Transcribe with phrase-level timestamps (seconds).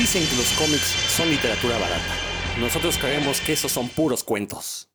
[0.00, 2.14] Dicen que los cómics son literatura barata.
[2.58, 4.88] Nosotros creemos que esos son puros cuentos.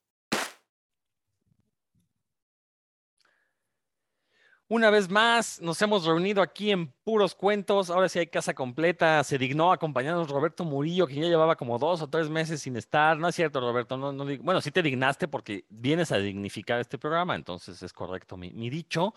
[4.66, 7.88] Una vez más, nos hemos reunido aquí en puros cuentos.
[7.88, 9.22] Ahora sí hay casa completa.
[9.22, 13.16] Se dignó acompañarnos Roberto Murillo, que ya llevaba como dos o tres meses sin estar.
[13.16, 13.96] No es cierto, Roberto.
[13.96, 18.36] No, no bueno, sí te dignaste porque vienes a dignificar este programa, entonces es correcto
[18.36, 19.14] mi, dicho.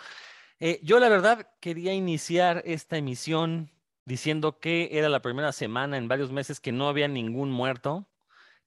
[0.60, 3.72] Eh, yo, la verdad, quería iniciar esta emisión
[4.10, 8.08] diciendo que era la primera semana en varios meses que no había ningún muerto,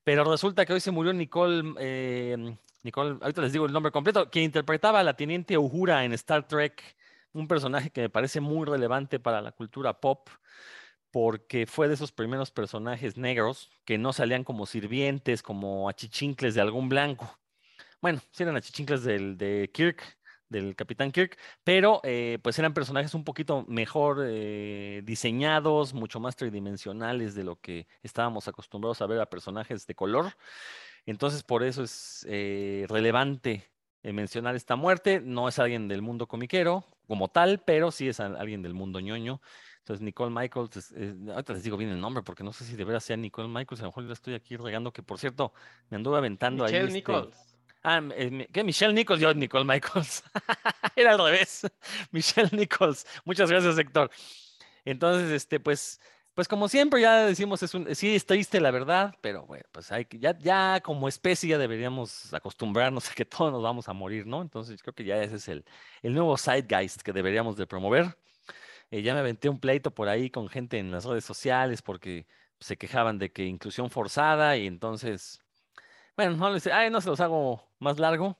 [0.04, 4.30] pero resulta que hoy se murió Nicole eh, Nicole, ahorita les digo el nombre completo,
[4.30, 6.96] quien interpretaba a la teniente Uhura en Star Trek,
[7.32, 10.28] un personaje que me parece muy relevante para la cultura pop,
[11.10, 16.60] porque fue de esos primeros personajes negros que no salían como sirvientes, como achichincles de
[16.60, 17.38] algún blanco.
[18.00, 20.02] Bueno, sí eran achichincles del, de Kirk,
[20.52, 26.36] del Capitán Kirk, pero eh, pues eran personajes un poquito mejor eh, diseñados, mucho más
[26.36, 30.32] tridimensionales de lo que estábamos acostumbrados a ver a personajes de color.
[31.06, 33.68] Entonces, por eso es eh, relevante
[34.02, 35.20] eh, mencionar esta muerte.
[35.20, 39.40] No es alguien del mundo comiquero como tal, pero sí es alguien del mundo ñoño.
[39.78, 42.84] Entonces, Nicole Michaels, eh, ahorita les digo bien el nombre porque no sé si de
[42.84, 45.52] veras sea Nicole Michaels, a lo mejor ya estoy aquí regando, que por cierto,
[45.90, 46.72] me anduve aventando ahí.
[46.72, 47.51] Michelle este.
[47.82, 48.00] Ah,
[48.52, 48.62] ¿qué?
[48.62, 50.22] Michelle Nichols, yo Nicole Michaels.
[50.96, 51.66] Era al revés.
[52.12, 53.06] Michelle Nichols.
[53.24, 54.10] Muchas gracias, Héctor.
[54.84, 56.00] Entonces, este, pues,
[56.34, 59.92] pues como siempre ya decimos, es un, sí es triste la verdad, pero bueno, pues
[59.92, 63.92] hay que, ya, ya como especie ya deberíamos acostumbrarnos a que todos nos vamos a
[63.92, 64.42] morir, ¿no?
[64.42, 65.64] Entonces creo que ya ese es el,
[66.02, 68.16] el nuevo Zeitgeist que deberíamos de promover.
[68.90, 72.26] Eh, ya me aventé un pleito por ahí con gente en las redes sociales porque
[72.60, 75.40] se quejaban de que inclusión forzada y entonces,
[76.16, 78.38] bueno, no les, ay, no se los hago más largo.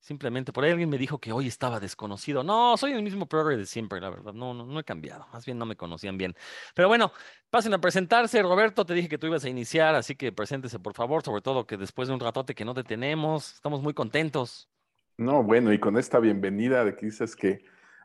[0.00, 2.42] Simplemente por ahí alguien me dijo que hoy estaba desconocido.
[2.42, 4.32] No, soy el mismo progre de siempre, la verdad.
[4.32, 5.26] No, no, no he cambiado.
[5.30, 6.34] Más bien no me conocían bien.
[6.74, 7.12] Pero bueno,
[7.50, 8.40] pasen a presentarse.
[8.42, 11.22] Roberto, te dije que tú ibas a iniciar, así que preséntese, por favor.
[11.22, 14.70] Sobre todo que después de un ratote que no te tenemos, estamos muy contentos.
[15.18, 17.62] No, bueno, y con esta bienvenida de que dices que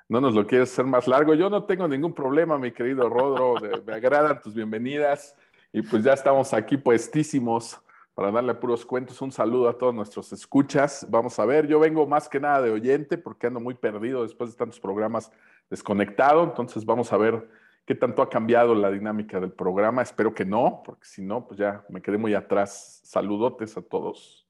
[0.09, 3.55] no nos lo quieres hacer más largo, yo no tengo ningún problema, mi querido Rodro.
[3.85, 5.33] me agradan tus bienvenidas.
[5.71, 7.79] Y pues ya estamos aquí puestísimos
[8.15, 9.21] para darle puros cuentos.
[9.21, 11.05] Un saludo a todos nuestros escuchas.
[11.09, 14.51] Vamos a ver, yo vengo más que nada de oyente porque ando muy perdido después
[14.51, 15.31] de tantos programas
[15.69, 16.43] desconectado.
[16.43, 17.47] Entonces vamos a ver
[17.85, 20.01] qué tanto ha cambiado la dinámica del programa.
[20.01, 23.01] Espero que no, porque si no, pues ya me quedé muy atrás.
[23.03, 24.47] Saludotes a todos.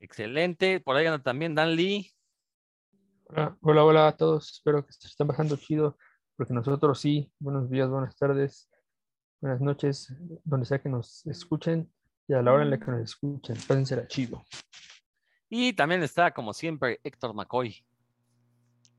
[0.00, 0.80] Excelente.
[0.80, 2.10] Por ahí anda también Dan Lee.
[3.28, 4.50] Hola, hola, hola a todos.
[4.50, 5.96] Espero que se estén bajando chido,
[6.36, 7.32] porque nosotros sí.
[7.38, 8.68] Buenos días, buenas tardes,
[9.40, 10.12] buenas noches,
[10.42, 11.88] donde sea que nos escuchen
[12.30, 14.44] y a la hora en la que nos escuchen, pueden ser chido.
[15.48, 17.82] Y también está, como siempre, Héctor McCoy.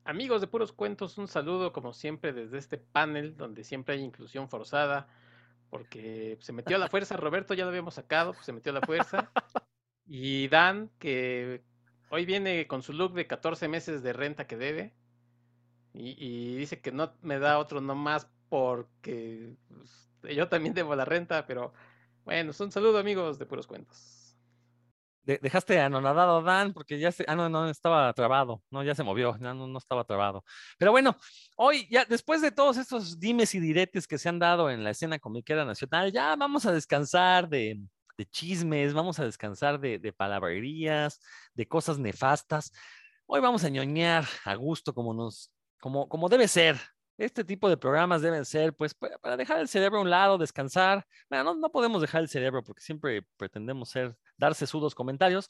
[0.04, 4.50] Amigos de Puros Cuentos, un saludo como siempre desde este panel donde siempre hay inclusión
[4.50, 5.08] forzada,
[5.70, 8.76] porque se metió a la fuerza, Roberto ya lo habíamos sacado, pues se metió a
[8.76, 9.32] la fuerza.
[10.14, 11.64] Y Dan, que
[12.10, 14.94] hoy viene con su look de 14 meses de renta que debe,
[15.94, 21.48] y, dice que no me da otro nomás porque pues, yo también debo la renta,
[21.48, 21.72] pero
[22.24, 24.36] bueno, un saludo amigos de Puros Cuentos.
[25.24, 29.38] dejaste anonadado Dan porque ya se, ah, no, no, estaba trabado, no, ya se movió,
[29.40, 30.44] no, no estaba trabado.
[30.78, 31.18] Pero bueno,
[31.58, 34.92] hoy ya después de todos estos dimes y diretes que se han dado en la
[34.92, 37.82] escena comiquera nacional, ya vamos a descansar de,
[38.32, 41.20] chismes, vamos a descansar de, de, palabrerías,
[41.56, 42.72] de cosas nefastas.
[43.26, 46.78] Hoy vamos a ñoñar a gusto como nos, como, como debe ser,
[47.18, 51.06] este tipo de programas deben ser, pues, para dejar el cerebro a un lado, descansar.
[51.30, 55.50] Bueno, no, podemos dejar el cerebro porque siempre pretendemos ser, dar sesudos comentarios,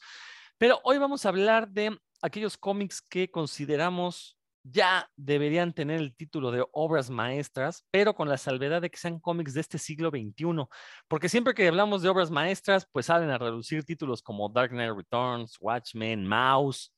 [0.57, 6.51] pero hoy vamos a hablar de aquellos cómics que consideramos ya deberían tener el título
[6.51, 10.67] de obras maestras, pero con la salvedad de que sean cómics de este siglo XXI,
[11.07, 14.95] porque siempre que hablamos de obras maestras, pues salen a reducir títulos como Dark Knight
[14.95, 16.93] Returns, Watchmen, Mouse,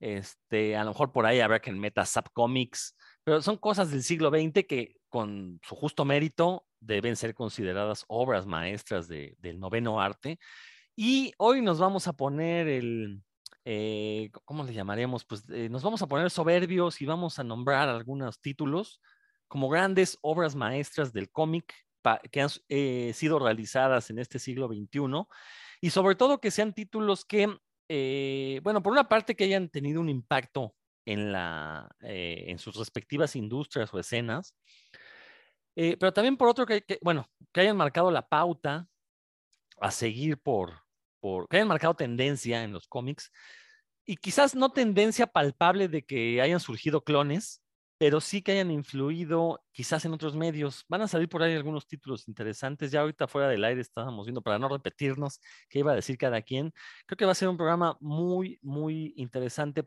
[0.00, 4.30] este, a lo mejor por ahí habrá que meta Subcomics, pero son cosas del siglo
[4.30, 10.38] XX que con su justo mérito deben ser consideradas obras maestras del noveno arte.
[10.94, 13.22] Y hoy nos vamos a poner el,
[13.64, 15.24] eh, ¿cómo le llamaríamos?
[15.24, 19.00] Pues eh, nos vamos a poner soberbios y vamos a nombrar algunos títulos
[19.48, 21.74] como grandes obras maestras del cómic
[22.30, 25.24] que han eh, sido realizadas en este siglo XXI
[25.80, 27.46] y sobre todo que sean títulos que,
[28.62, 30.74] bueno, por una parte que hayan tenido un impacto
[31.04, 34.54] en, la, eh, en sus respectivas industrias o escenas,
[35.76, 38.88] eh, pero también por otro que, bueno, que hayan marcado la pauta
[39.80, 40.84] a seguir por,
[41.20, 43.32] por, que hayan marcado tendencia en los cómics
[44.06, 47.63] y quizás no tendencia palpable de que hayan surgido clones,
[48.04, 50.84] pero sí que hayan influido quizás en otros medios.
[50.88, 52.90] Van a salir por ahí algunos títulos interesantes.
[52.90, 55.40] Ya ahorita fuera del aire estábamos viendo para no repetirnos
[55.70, 56.74] qué iba a decir cada quien.
[57.06, 59.82] Creo que va a ser un programa muy, muy interesante,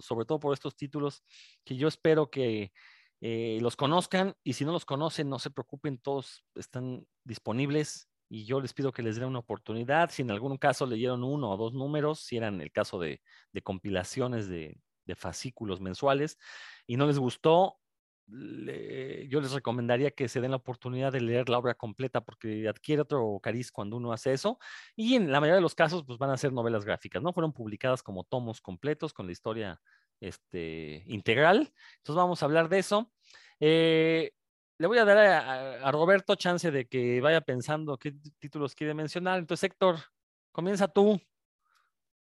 [0.00, 1.22] sobre todo por estos títulos
[1.64, 2.72] que yo espero que
[3.20, 8.46] eh, los conozcan y si no los conocen, no se preocupen, todos están disponibles y
[8.46, 10.10] yo les pido que les den una oportunidad.
[10.10, 13.20] Si en algún caso leyeron uno o dos números, si eran el caso de,
[13.62, 14.76] compilaciones de,
[15.16, 16.38] fascículos mensuales
[16.86, 17.78] y no les gustó,
[18.26, 23.02] yo les recomendaría que se den la oportunidad de leer la obra completa porque adquiere
[23.02, 24.58] otro cariz cuando uno hace eso.
[24.94, 27.32] Y en la mayoría de los casos, pues van a ser novelas gráficas, ¿no?
[27.32, 29.80] Fueron publicadas como tomos completos con la historia
[30.20, 31.72] este, integral.
[31.96, 33.10] Entonces vamos a hablar de eso.
[33.58, 34.32] Eh,
[34.78, 39.38] le voy a dar a, Roberto chance de que vaya pensando qué títulos quiere mencionar.
[39.38, 39.96] Entonces, Héctor,
[40.52, 41.20] comienza tú,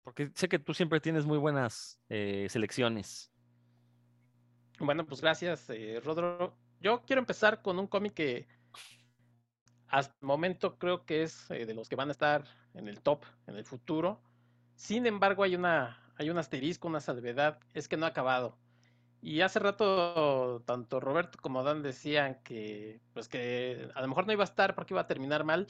[0.05, 3.33] porque sé que tú siempre tienes muy buenas eh, selecciones.
[4.79, 6.57] Bueno, pues gracias, eh, Rodro.
[6.81, 8.47] Yo quiero empezar con un cómic que
[9.89, 13.25] hasta el momento creo que es de los que van a estar en el top
[13.47, 14.21] en el futuro.
[14.75, 18.59] Sin embargo, hay una hay un asterisco, una salvedad, es que no ha acabado.
[19.21, 24.33] Y hace rato tanto Roberto como Dan decían que pues que a lo mejor no
[24.33, 25.67] iba a estar porque iba a terminar mal.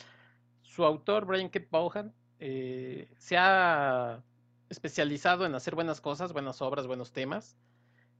[0.62, 1.60] Su autor, Brian K.
[1.70, 4.22] Vaughan, eh, se ha
[4.68, 7.56] especializado en hacer buenas cosas, buenas obras, buenos temas.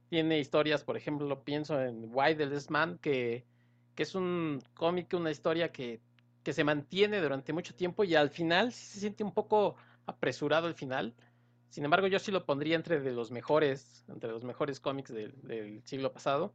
[0.09, 3.45] Tiene historias, por ejemplo, pienso en Why the Last Man, que,
[3.95, 5.99] que es un cómic, una historia que,
[6.43, 9.75] que se mantiene durante mucho tiempo y al final se siente un poco
[10.05, 11.15] apresurado el final
[11.75, 16.13] sin embargo, yo sí lo pondría entre los mejores, entre los mejores cómics del, siglo
[16.13, 16.53] pasado.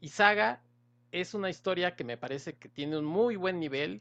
[0.00, 0.62] Y Saga
[1.10, 4.00] es una historia que me parece que tiene un muy buen nivel,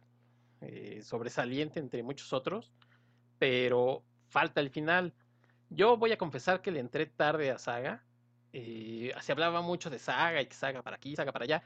[0.61, 2.71] eh, sobresaliente entre muchos otros,
[3.39, 5.13] pero falta el final.
[5.69, 8.03] Yo voy a confesar que le entré tarde a Saga.
[8.53, 11.63] Eh, se hablaba mucho de Saga y que Saga para aquí, Saga para allá.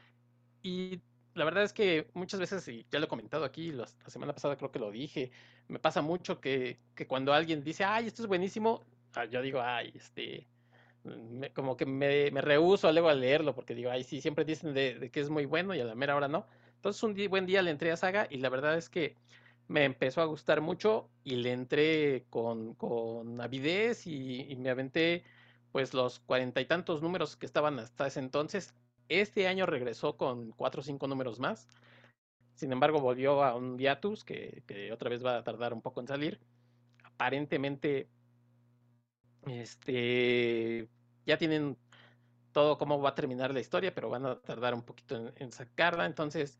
[0.62, 1.00] Y
[1.34, 4.56] la verdad es que muchas veces, y ya lo he comentado aquí, la, semana pasada
[4.56, 5.30] creo que lo dije,
[5.68, 6.78] me pasa mucho que,
[7.08, 8.84] cuando alguien dice, ay, esto es buenísimo,
[9.14, 10.46] ah, yo digo, ay, este,
[11.54, 15.20] como que me, me rehuso a leerlo, porque digo, ay, sí, siempre dicen de, que
[15.20, 16.46] es muy bueno y a la mera hora no.
[16.82, 19.14] Entonces un buen día le entré a Saga y la verdad es que
[19.68, 25.22] me empezó a gustar mucho y le entré con, con avidez y, me aventé
[25.70, 28.74] pues los cuarenta y tantos números que estaban hasta ese entonces
[29.08, 31.68] este año regresó con cuatro o cinco números más.
[32.56, 36.08] Sin embargo, volvió a un hiatus que, otra vez va a tardar un poco en
[36.08, 36.40] salir.
[37.04, 38.08] Aparentemente,
[39.46, 40.88] este,
[41.26, 41.76] ya tienen
[42.52, 46.06] todo cómo va a terminar la historia, pero van a tardar un poquito en, sacarla.
[46.06, 46.58] Entonces,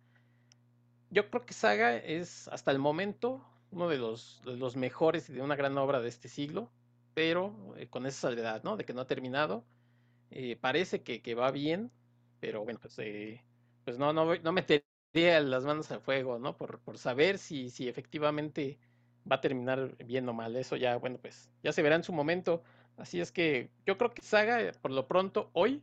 [1.13, 5.57] yo creo que Saga es hasta el momento uno de los, los mejores de una
[5.57, 6.71] gran obra de este siglo,
[7.15, 8.77] pero eh, con esa salvedad, ¿no?
[8.77, 9.65] De que no ha terminado.
[10.31, 11.91] Eh, parece que, que, va bien,
[12.41, 13.43] pero bueno, pues, eh,
[13.85, 16.57] pues no, no, no metería las manos al fuego, ¿no?
[16.57, 18.79] Por, por saber si, si efectivamente
[19.31, 20.57] va a terminar bien o mal.
[20.57, 22.63] Eso ya, bueno, pues ya se verá en su momento.
[22.97, 25.83] Así es que yo creo que Saga, por lo pronto, hoy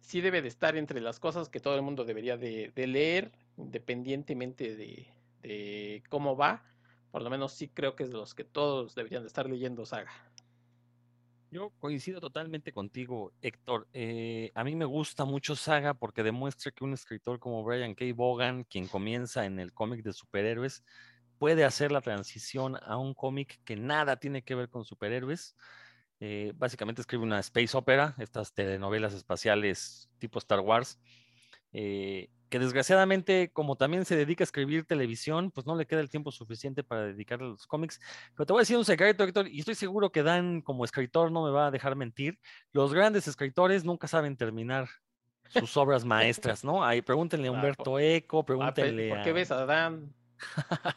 [0.00, 3.32] sí debe de estar entre las cosas que todo el mundo debería de, de leer,
[3.58, 6.64] independientemente de, cómo va.
[7.10, 9.84] Por lo menos sí creo que es de los que todos deberían de estar leyendo
[9.84, 10.12] Saga.
[11.50, 13.88] Yo coincido totalmente contigo, Héctor.
[13.94, 18.04] Eh, a mí me gusta mucho Saga porque demuestra que un escritor como Brian K.
[18.14, 20.84] Vaughan, quien comienza en el cómic de superhéroes,
[21.38, 25.56] puede hacer la transición a un cómic que nada tiene que ver con superhéroes.
[26.20, 30.98] Eh, básicamente escribe una space opera, estas telenovelas espaciales tipo Star Wars,
[31.72, 36.08] eh, que desgraciadamente, como también se dedica a escribir televisión, pues no le queda el
[36.08, 38.00] tiempo suficiente para dedicarle a los cómics.
[38.34, 41.30] Pero te voy a decir un secreto, Héctor, y estoy seguro que Dan, como escritor,
[41.30, 42.38] no me va a dejar mentir.
[42.72, 44.88] Los grandes escritores nunca saben terminar
[45.48, 46.84] sus obras maestras, ¿no?
[46.84, 49.14] Ahí pregúntenle a Humberto Eco, pregúntenle a...
[49.16, 50.14] ¿Por qué ves a Dan?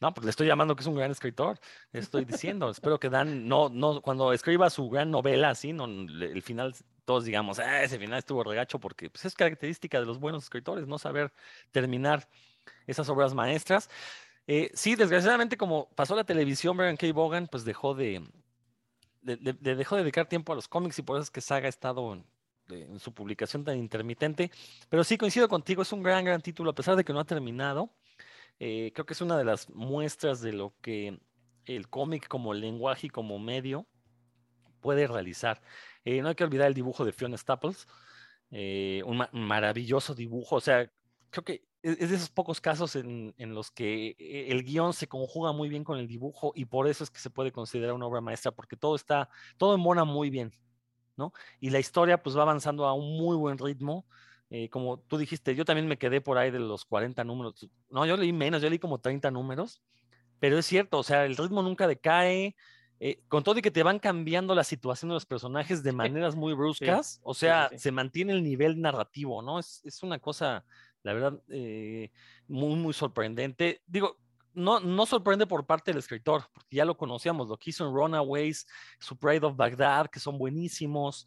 [0.00, 1.58] no, porque le estoy llamando que es un gran escritor.
[1.92, 6.42] Estoy diciendo, espero que Dan, no, no, cuando escriba su gran novela, así, no, el
[6.42, 10.44] final, todos digamos, ah, ese final estuvo regacho, porque pues, es característica de los buenos
[10.44, 11.32] escritores, no saber
[11.70, 12.28] terminar
[12.86, 13.88] esas obras maestras.
[14.46, 17.12] Eh, sí, desgraciadamente, como pasó la televisión, Brian K.
[17.12, 18.22] Vaughan, pues dejó de,
[19.22, 22.12] dejó de dedicar tiempo a los cómics y por eso es que Saga ha estado
[22.12, 22.24] en,
[22.68, 24.50] en su publicación tan intermitente.
[24.88, 27.24] Pero sí coincido contigo, es un gran, gran título, a pesar de que no ha
[27.24, 27.90] terminado.
[28.58, 31.18] Eh, creo que es una de las muestras de lo que
[31.64, 33.86] el cómic como lenguaje y como medio
[34.82, 35.62] puede realizar.
[36.04, 37.86] Eh, no hay que olvidar el dibujo de Fiona Staples,
[38.50, 40.90] eh, un maravilloso dibujo, o sea,
[41.30, 44.14] creo que es, de esos pocos casos en, los que
[44.50, 47.30] el guion se conjuga muy bien con el dibujo y por eso es que se
[47.30, 50.52] puede considerar una obra maestra, porque todo está, todo embona muy bien.
[51.16, 51.32] ¿no?
[51.60, 54.06] Y la historia pues va avanzando a un muy buen ritmo.
[54.50, 57.68] Eh, como tú dijiste, yo también me quedé por ahí de los 40 números.
[57.88, 59.82] No, yo leí menos, yo leí como 30 números,
[60.38, 62.54] pero es cierto, o sea, el ritmo nunca decae.
[63.04, 66.36] Eh, con todo y que te van cambiando la situación de los personajes de maneras
[66.36, 67.78] muy bruscas, o sí, sea, sí.
[67.80, 69.58] se mantiene el nivel narrativo, ¿no?
[69.58, 70.64] Es, es una cosa,
[71.02, 72.12] la verdad, eh,
[72.46, 73.82] muy, muy sorprendente.
[73.88, 74.18] Digo,
[74.54, 77.92] no, no sorprende por parte del escritor, porque ya lo conocíamos, lo que hizo en
[77.92, 78.68] Runaways,
[79.00, 81.26] su Pride of Baghdad, que son buenísimos.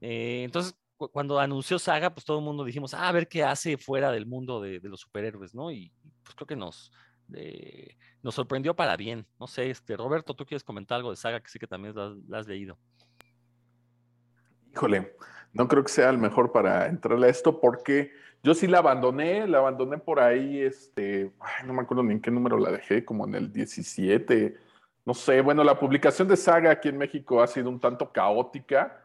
[0.00, 3.44] Eh, entonces, cu- cuando anunció Saga, pues todo el mundo dijimos, ah, a ver qué
[3.44, 5.70] hace fuera del mundo de, de los superhéroes, ¿no?
[5.70, 5.92] Y
[6.24, 6.90] pues creo que nos,
[7.36, 9.26] eh, nos sorprendió para bien.
[9.38, 12.38] No sé, este, Roberto, ¿tú quieres comentar algo de Saga que sí que también la,
[12.38, 12.78] has leído?
[14.72, 15.14] Híjole,
[15.52, 18.12] no creo que sea el mejor para entrarle a esto porque
[18.42, 21.32] yo sí la abandoné, la abandoné por ahí, este,
[21.64, 24.56] no me acuerdo ni en qué número la dejé, como en el 17,
[25.04, 29.01] no sé, bueno, la publicación de Saga aquí en México ha sido un tanto caótica,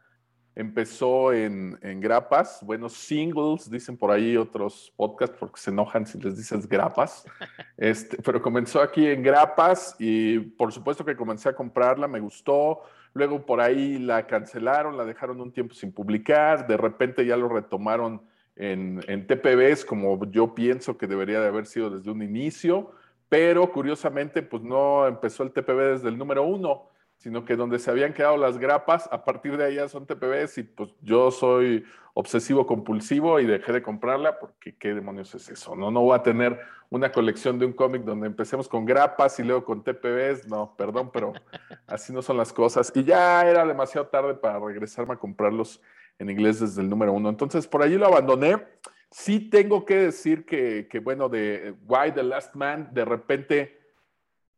[0.58, 6.20] empezó en, en grapas, bueno, singles, dicen por ahí otros podcasts porque se enojan si
[6.20, 7.26] les dices grapas,
[7.78, 12.82] este, pero comenzó aquí en grapas y por supuesto que comencé a comprarla, me gustó,
[13.14, 17.50] Luego por ahí la cancelaron, la dejaron un tiempo sin publicar, de repente ya lo
[17.50, 18.22] retomaron
[18.56, 22.92] en, en TPBs como yo pienso que debería de haber sido desde un inicio,
[23.28, 27.90] pero curiosamente pues no empezó el TPB desde el número uno, sino que donde se
[27.90, 31.84] habían quedado las grapas, a partir de ahí ya son TPBs y pues yo soy
[32.14, 35.92] obsesivo compulsivo y dejé de comprarla porque qué demonios es eso, ¿no?
[35.92, 36.60] No voy a tener
[36.90, 41.12] una colección de un cómic donde empecemos con grapas y luego con TPBs, no, perdón,
[41.12, 41.34] pero
[41.88, 42.92] así no son las cosas.
[42.96, 45.82] Y ya era demasiado tarde para regresarme a comprarlos
[46.20, 47.30] en inglés desde el número uno.
[47.30, 48.64] Entonces, por allí lo abandoné.
[49.10, 53.77] Sí tengo que decir que, que bueno, de Why the Last Man, de repente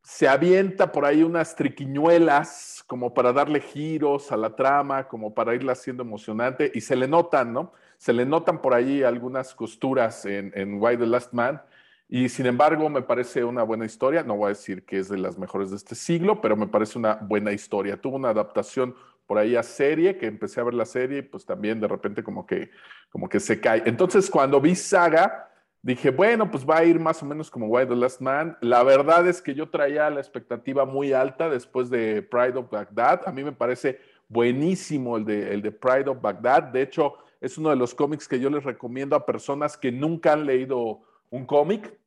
[0.01, 5.53] se avienta por ahí unas triquiñuelas como para darle giros a la trama, como para
[5.53, 7.73] irla haciendo emocionante y se le notan, ¿no?
[7.97, 11.61] Se le notan por ahí algunas costuras en, Why the Last Man
[12.07, 15.17] y sin embargo me parece una buena historia, no voy a decir que es de
[15.17, 18.01] las mejores de este siglo, pero me parece una buena historia.
[18.01, 18.95] Tuvo una adaptación
[19.27, 22.23] por ahí a serie, que empecé a ver la serie y pues también de repente
[22.23, 22.71] como que,
[23.11, 23.83] como que se cae.
[23.85, 25.48] Entonces cuando vi Saga,
[25.81, 28.57] dije, bueno, pues va a ir más o menos como Why the Last Man.
[28.61, 33.21] La verdad es que yo traía la expectativa muy alta después de Pride of Baghdad.
[33.25, 36.63] A mí me parece buenísimo el de, el de Pride of Baghdad.
[36.63, 40.33] De hecho, es uno de los cómics que yo les recomiendo a personas que nunca
[40.33, 41.97] han leído un cómic.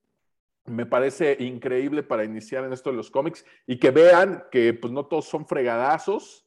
[0.64, 4.92] Me parece increíble para iniciar en esto de los cómics y que vean que pues
[4.92, 6.46] no todos son fregadazos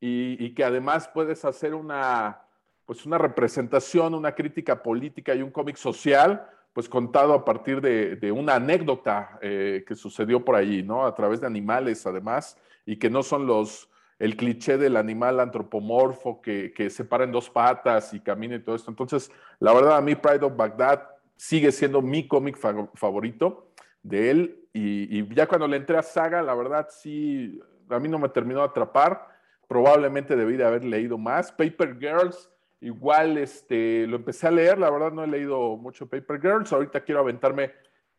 [0.00, 2.42] y, y que además puedes hacer una,
[2.84, 8.16] pues una representación, una crítica política y un cómic social, pues contado a partir de,
[8.16, 11.06] de una anécdota eh, que sucedió por allí, ¿no?
[11.06, 13.88] A través de animales además y que no son los,
[14.18, 18.58] el cliché del animal antropomorfo que, que se para en dos patas y camina y
[18.58, 18.90] todo esto.
[18.90, 21.02] Entonces, la verdad, a mí Pride of Baghdad
[21.36, 23.70] sigue siendo mi cómic fa favorito
[24.02, 24.68] de él.
[24.72, 28.28] Y, y, ya cuando le entré a Saga, la verdad sí, a mí no me
[28.28, 29.28] terminó de atrapar.
[29.68, 31.52] Probablemente debí de haber leído más.
[31.52, 32.50] Paper Girls,
[32.84, 34.78] igual este, lo empecé a leer.
[34.78, 36.72] La verdad no he leído mucho Paper Girls.
[36.72, 37.72] Ahorita quiero aventarme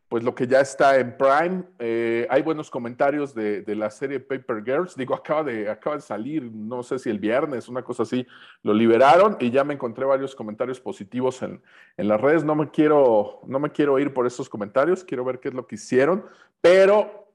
[0.08, 1.64] pues lo que ya está en Prime.
[1.78, 4.96] Eh, hay buenos comentarios de, de, la serie Paper Girls.
[4.96, 8.24] Digo, acaba de, acaba de salir, no sé si el viernes, una cosa así,
[8.62, 11.60] lo liberaron y ya me encontré varios comentarios positivos en,
[11.96, 12.44] en las redes.
[12.44, 15.66] No me, quiero, no me quiero ir por esos comentarios, quiero ver qué es lo
[15.66, 16.24] que hicieron,
[16.60, 17.28] pero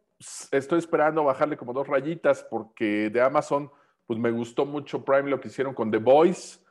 [0.51, 3.69] estoy esperando bajarle como dos rayitas porque de Amazon,
[4.05, 6.61] pues me gustó mucho Prime lo que hicieron con The Voice.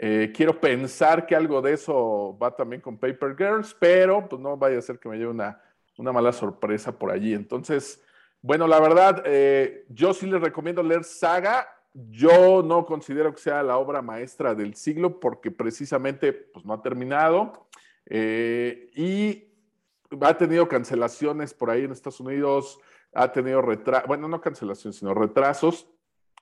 [0.00, 4.56] Eh, quiero pensar que algo de eso va también con Paper Girls, pero pues no
[4.56, 5.60] vaya a ser que me lleve una,
[5.96, 7.34] una mala sorpresa por allí.
[7.34, 8.00] Entonces,
[8.40, 11.66] bueno, la verdad, eh, yo sí les recomiendo leer Saga.
[11.92, 16.82] Yo no considero que sea la obra maestra del siglo porque precisamente pues, no ha
[16.82, 17.68] terminado
[18.06, 19.48] eh, y
[20.20, 22.78] ha tenido cancelaciones por ahí en Estados Unidos,
[23.12, 25.88] ha tenido retrasos, bueno, no cancelaciones, sino retrasos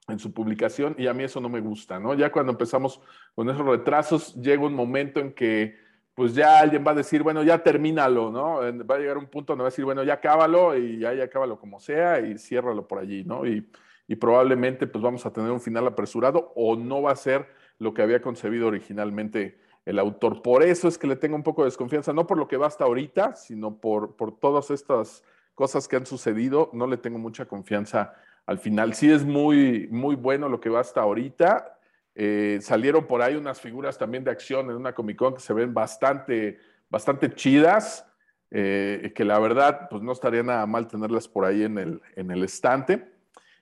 [0.08, 2.14] en su publicación y a mí eso no me gusta, ¿no?
[2.14, 3.00] Ya cuando empezamos
[3.34, 5.76] con esos retrasos, llega un momento en que
[6.14, 8.60] pues ya alguien va a decir, bueno, ya termínalo, ¿no?
[8.86, 11.24] Va a llegar un punto donde va a decir, bueno, ya acábalo y ya, ya
[11.24, 13.46] acábalo como sea y ciérralo por allí, ¿no?
[13.46, 13.68] Y,
[14.08, 17.46] y probablemente pues vamos a tener un final apresurado o no va a ser
[17.78, 20.40] lo que había concebido originalmente el autor.
[20.40, 22.66] Por eso es que le tengo un poco de desconfianza, no por lo que va
[22.66, 25.22] hasta ahorita, sino por, por todas estas
[25.54, 28.14] cosas que han sucedido, no le tengo mucha confianza
[28.46, 28.94] al final.
[28.94, 31.78] Sí es muy, muy bueno lo que va hasta ahorita.
[32.14, 35.52] Eh, salieron por ahí unas figuras también de acción en una Comic Con que se
[35.52, 38.06] ven bastante, bastante chidas,
[38.50, 42.30] eh, que la verdad, pues no estaría nada mal tenerlas por ahí en el, en
[42.30, 43.12] el estante.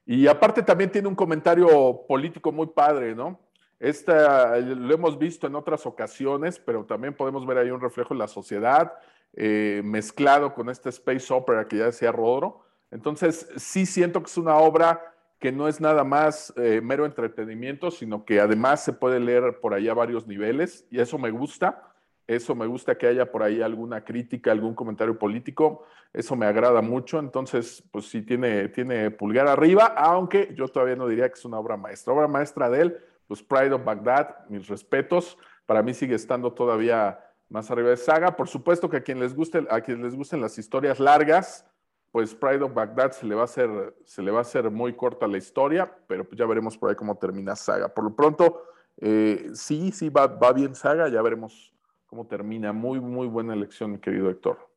[0.07, 3.41] Y aparte también tiene un comentario político muy padre, ¿no?
[3.81, 8.19] Esta lo hemos visto en otras ocasiones, pero también podemos ver ahí un reflejo en
[8.19, 8.93] la sociedad,
[9.35, 12.64] eh, mezclado con esta space opera que ya decía Rodro.
[12.95, 17.91] Entonces, sí siento que es una obra que no es nada más eh, mero entretenimiento,
[17.91, 21.91] sino que además se puede leer por ahí a varios niveles, y eso me gusta.
[22.27, 25.85] Eso me gusta que haya por ahí alguna crítica, algún comentario político.
[26.13, 27.19] Eso me agrada mucho.
[27.19, 31.59] Entonces, pues sí, tiene, tiene pulgar arriba, aunque yo todavía no diría que es una
[31.59, 32.15] obra maestra.
[32.15, 35.37] Obra maestra de él, pues Pride of Baghdad, mis respetos.
[35.67, 37.21] Para mí sigue estando todavía
[37.51, 38.35] más arriba de saga.
[38.37, 41.67] Por supuesto que a quien les guste, a quienes les gusten las historias largas,
[42.15, 44.95] pues Pride of Baghdad se le va a hacer, se le va a hacer muy
[44.95, 47.93] corta la historia, pero pues ya veremos por ahí cómo termina saga.
[47.93, 48.69] Por lo pronto,
[48.99, 51.75] eh, sí, sí va, va bien saga, ya veremos
[52.07, 52.73] cómo termina.
[52.73, 54.71] Muy, muy buena elección, mi querido Héctor.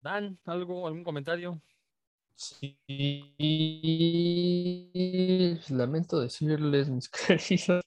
[0.00, 1.60] Dan, ¿algo, algún comentario?
[2.34, 2.78] Sí,
[5.68, 7.82] lamento decirles, mis queridos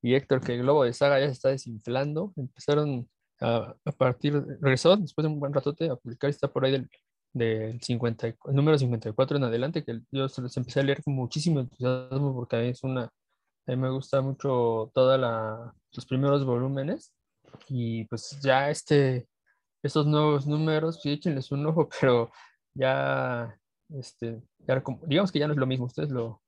[0.00, 2.32] y Héctor, que el globo de saga ya se está desinflando.
[2.36, 3.10] Empezaron
[3.40, 6.88] a, partir, regresó después de un buen ratote a publicar, está por ahí del,
[7.32, 11.14] del 50, el número 54 en adelante, que yo se los empecé a leer con
[11.14, 15.20] muchísimo entusiasmo porque es una, a mí me gusta mucho todos
[15.92, 17.12] los primeros volúmenes
[17.68, 19.28] y pues ya este,
[19.82, 22.30] estos nuevos números, sí, échenles un ojo, pero
[22.74, 23.58] ya,
[23.90, 24.42] este,
[25.06, 26.42] digamos que ya no es lo mismo, ustedes lo,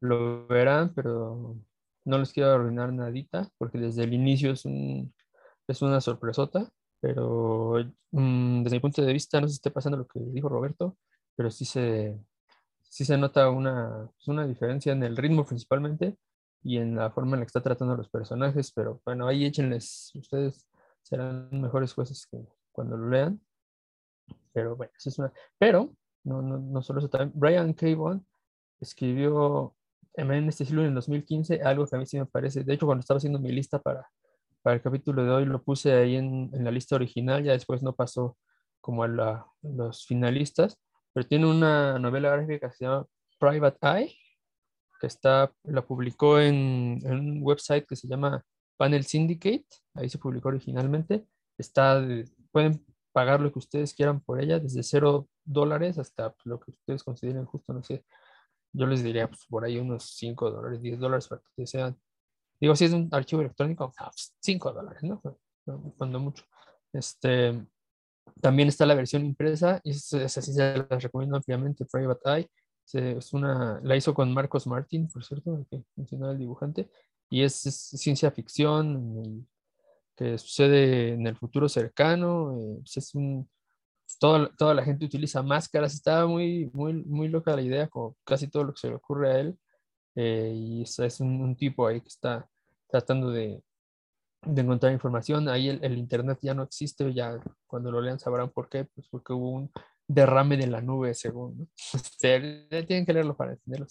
[0.00, 1.56] lo verán, pero
[2.04, 5.12] no les quiero arruinar nadita, porque desde el inicio es, un,
[5.68, 6.68] es una sorpresota,
[7.00, 7.74] pero
[8.12, 10.96] mm, desde mi punto de vista, no sé si está pasando lo que dijo Roberto,
[11.36, 12.18] pero sí se,
[12.82, 16.16] sí se nota una, una diferencia en el ritmo principalmente
[16.62, 20.12] y en la forma en la que está tratando los personajes, pero bueno, ahí échenles,
[20.14, 20.66] ustedes
[21.02, 22.28] serán mejores jueces
[22.72, 23.40] cuando lo lean.
[24.52, 25.32] Pero bueno, eso es una...
[25.58, 25.94] Pero,
[26.24, 27.86] no, no, no solo eso, también Brian K.
[28.80, 29.76] escribió
[30.14, 32.86] en este siglo en el 2015 algo que a mí sí me parece, de hecho
[32.86, 34.10] cuando estaba haciendo mi lista para,
[34.66, 37.94] para el capítulo de hoy lo puse ahí en, la lista original, ya después no
[37.94, 38.36] pasó
[38.80, 40.76] como a los finalistas,
[41.12, 43.06] pero tiene una novela gráfica que se llama
[43.38, 44.18] Private Eye,
[45.00, 48.44] que está, la publicó en, un website que se llama
[48.76, 51.24] Panel Syndicate, ahí se publicó originalmente.
[51.56, 52.04] Está,
[52.50, 57.04] pueden pagar lo que ustedes quieran por ella, desde cero dólares hasta lo que ustedes
[57.04, 58.04] consideren justo, no sé.
[58.72, 61.96] Yo les diría pues, por ahí unos 5 dólares, 10 dólares para que sean.
[62.60, 63.92] Digo, si es un archivo electrónico,
[64.40, 65.22] 5 ah, pues, dólares, ¿no?
[65.96, 66.44] Cuando mucho.
[66.92, 67.66] Este,
[68.40, 72.50] también está la versión impresa, y esa sí se las recomiendo ampliamente, Private Eye
[72.92, 76.88] es una, la hizo con Marcos Martin, por cierto, el que mencionaba el dibujante,
[77.28, 79.48] y es, ciencia ficción
[80.16, 82.56] que sucede en el futuro cercano.
[82.56, 83.48] Eh, pues es un,
[84.20, 88.48] toda, toda la gente utiliza máscaras, estaba muy, muy, muy loca la idea, como casi
[88.48, 89.58] todo lo que se le ocurre a él,
[90.16, 92.48] eh, y es, es un, tipo ahí que está
[92.88, 93.62] tratando de,
[94.42, 95.48] de encontrar información.
[95.48, 99.32] Ahí el, internet ya no existe, ya cuando lo lean sabrán por qué, pues porque
[99.32, 99.70] hubo un,
[100.08, 101.58] derrame de la nube, según.
[101.58, 101.66] ¿no?
[102.86, 103.86] tienen que leerlo para entenderlo.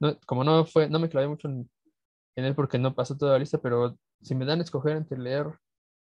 [0.00, 1.70] No, como no fue, no me clavé mucho en,
[2.36, 5.46] él porque no pasó toda la lista, pero si me dan a escoger entre leer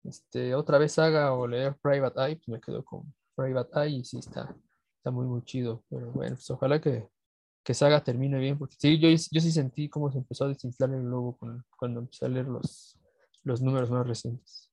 [0.05, 4.05] este, otra vez Saga o leer Private Eye, pues me quedo con Private Eye y
[4.05, 4.55] sí está,
[4.97, 5.85] está muy, muy chido.
[5.89, 7.09] Pero bueno, pues ojalá que,
[7.63, 10.91] que Saga termine bien, porque sí, yo, yo sí sentí cómo se empezó a desinflar
[10.91, 11.39] el logo
[11.77, 12.99] cuando, empecé a leer los,
[13.43, 14.69] los números más recientes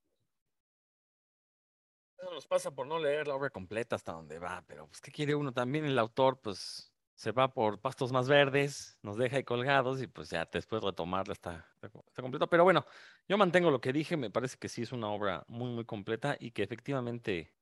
[2.32, 5.34] nos pasa por no leer la obra completa hasta donde va, pero pues, ¿qué quiere
[5.34, 5.52] uno?
[5.52, 10.06] También el autor, pues, se va por pastos más verdes, nos deja ahí colgados y
[10.06, 12.46] pues ya después retomarla está, está completo.
[12.48, 12.84] Pero bueno,
[13.26, 16.36] yo mantengo lo que dije, me parece que sí es una obra muy, muy completa
[16.38, 17.55] y que efectivamente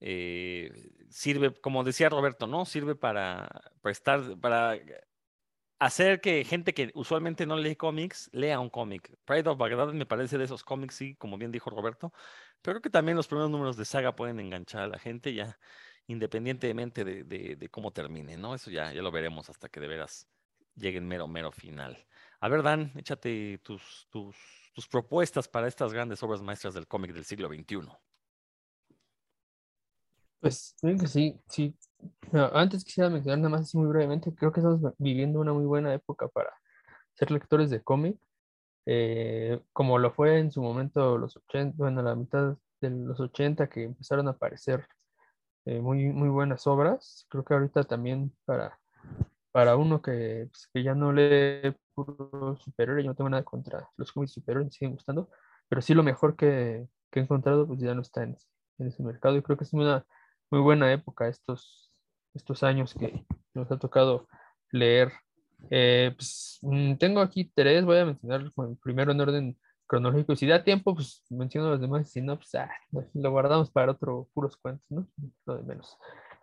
[0.00, 2.64] eh, sirve, como decía Roberto, ¿no?
[2.64, 3.48] Sirve para
[3.80, 4.78] prestar, para
[5.78, 9.16] hacer que gente que usualmente no lee cómics lea un cómic.
[9.24, 12.12] Pride of Baghdad me parece de esos cómics, sí, como bien dijo Roberto,
[12.62, 15.58] pero creo que también los primeros números de saga pueden enganchar a la gente ya,
[16.06, 18.54] independientemente de, cómo termine, ¿no?
[18.54, 20.28] Eso ya, ya lo veremos hasta que de veras
[20.74, 22.06] llegue el mero, mero final.
[22.40, 24.36] A ver, Dan, échate tus, tus,
[24.74, 27.88] tus propuestas para estas grandes obras maestras del cómic del siglo XXI.
[30.46, 31.74] Pues creo que sí, sí.
[32.52, 35.92] antes quisiera mencionar nada más así muy brevemente, creo que estamos viviendo una muy buena
[35.92, 36.52] época para
[37.14, 38.16] ser lectores de cómic.
[38.86, 43.68] Eh, como lo fue en su momento los 80, bueno, la mitad de los 80
[43.68, 44.86] que empezaron a aparecer
[45.64, 47.26] eh, muy, muy buenas obras.
[47.28, 48.78] Creo que ahorita también para,
[49.50, 53.88] para uno que, pues, que ya no lee puro superhéroe, yo no tengo nada contra
[53.96, 55.28] los cómics superiores, me siguen gustando,
[55.68, 58.36] pero sí lo mejor que, que he encontrado pues ya no está en,
[58.78, 60.06] en, ese mercado y creo que es una
[60.50, 61.90] muy buena época estos,
[62.34, 64.28] estos años que nos ha tocado
[64.70, 65.12] leer
[65.70, 70.36] Eh, pues, mm, tengo aquí tres, voy a mencionar primero en orden cronológico.
[70.36, 72.70] Si da tiempo, pues menciono los demás, si no, pues ah,
[73.14, 75.08] lo guardamos para otro puros cuentos, ¿no?
[75.46, 75.96] Lo de menos.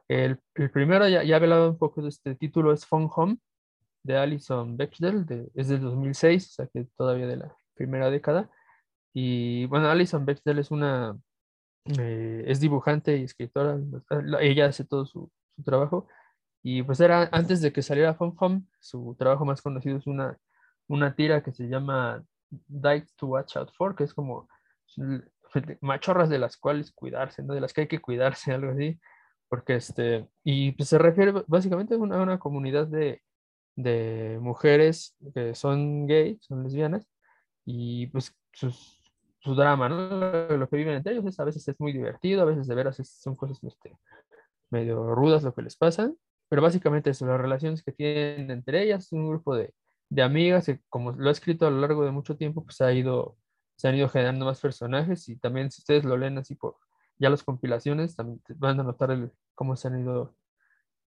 [0.08, 3.38] El, el primero, ya, ya he hablado un poco de este título, es Phone Home,
[4.04, 8.50] de Alison Bechdel, de, es del 2006, o sea que todavía de la primera década.
[9.14, 11.18] Y bueno, Alison Bechdel es una,
[11.86, 13.78] eh, es dibujante y escritora,
[14.40, 16.08] ella hace todo su, su, trabajo.
[16.62, 20.38] Y pues era antes de que saliera Phone Home, su trabajo más conocido es una,
[20.88, 24.48] una tira que se llama Die to Watch Out For, que es como
[25.82, 27.54] machorras de las cuales cuidarse, ¿no?
[27.54, 29.00] De las que hay que cuidarse, algo así.
[29.50, 33.22] Porque este, y pues se refiere básicamente a una, una comunidad de,
[33.76, 37.08] de mujeres que son gays, son lesbianas,
[37.66, 38.36] y pues
[39.44, 40.58] su drama, ¿no?
[40.58, 42.98] Lo que viven entre ellos es, a veces es muy divertido, a veces de veras
[42.98, 43.98] son cosas este,
[44.70, 46.12] medio rudas lo que les pasa,
[46.50, 49.74] pero básicamente son las relaciones que tienen entre ellas, un grupo de,
[50.10, 52.94] de amigas, que como lo he escrito a lo largo de mucho tiempo, pues ha
[52.94, 53.38] ido,
[53.76, 56.78] se han ido generando más personajes y también si ustedes lo leen así por
[57.20, 60.36] ya las compilaciones, también van a notar el, cómo se han ido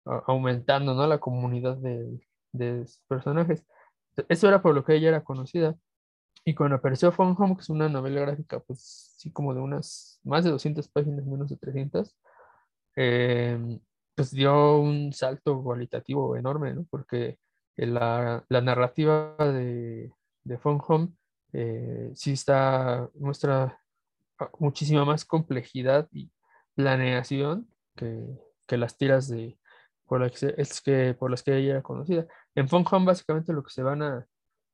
[0.06, 1.06] aumentando, ¿no?
[1.08, 2.20] La comunidad de,
[2.52, 3.66] de personajes.
[4.30, 5.76] Eso era por lo que ella era conocida.
[6.44, 10.20] Y cuando apareció Phone Home, que es una novela gráfica, pues sí, como de unas
[10.24, 12.16] más de 200 páginas, menos de 300,
[12.96, 13.80] eh,
[14.16, 16.86] pues dio un salto cualitativo enorme, ¿no?
[16.90, 17.40] Porque
[17.76, 20.12] la, la narrativa de,
[20.44, 21.10] de Phone Home
[21.54, 23.80] eh, sí está, muestra
[24.60, 26.32] muchísima más complejidad y
[26.76, 28.26] planeación que,
[28.68, 29.58] que las tiras de,
[30.08, 32.26] por las que, es que, por las que ella era conocida.
[32.56, 34.28] En Phone Home básicamente lo que se van a,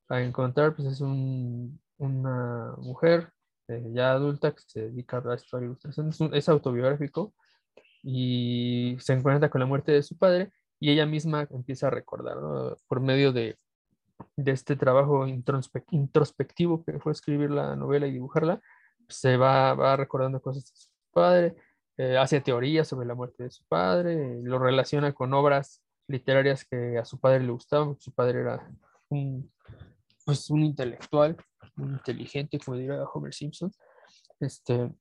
[0.10, 3.32] a encontrar pues es un, una mujer
[3.68, 7.34] eh, ya adulta que se dedica a estudiar ilustración, es, es, autobiográfico
[8.04, 12.38] y se encuentra con la muerte de su padre y ella misma empieza a recordar
[12.38, 12.78] ¿no?
[12.88, 13.58] por medio de,
[14.36, 18.62] de este trabajo introspectivo que fue escribir la novela y dibujarla,
[19.10, 21.56] se va, va recordando cosas de su padre,
[21.98, 26.98] eh, hace teorías sobre la muerte de su padre, lo relaciona con obras literarias que
[26.98, 28.70] a su padre le gustaban, su padre era
[29.10, 29.52] un,
[30.28, 31.38] pues, un intelectual,
[31.78, 33.72] muy inteligente, como diría Homer Simpson.
[34.42, 34.92] Este,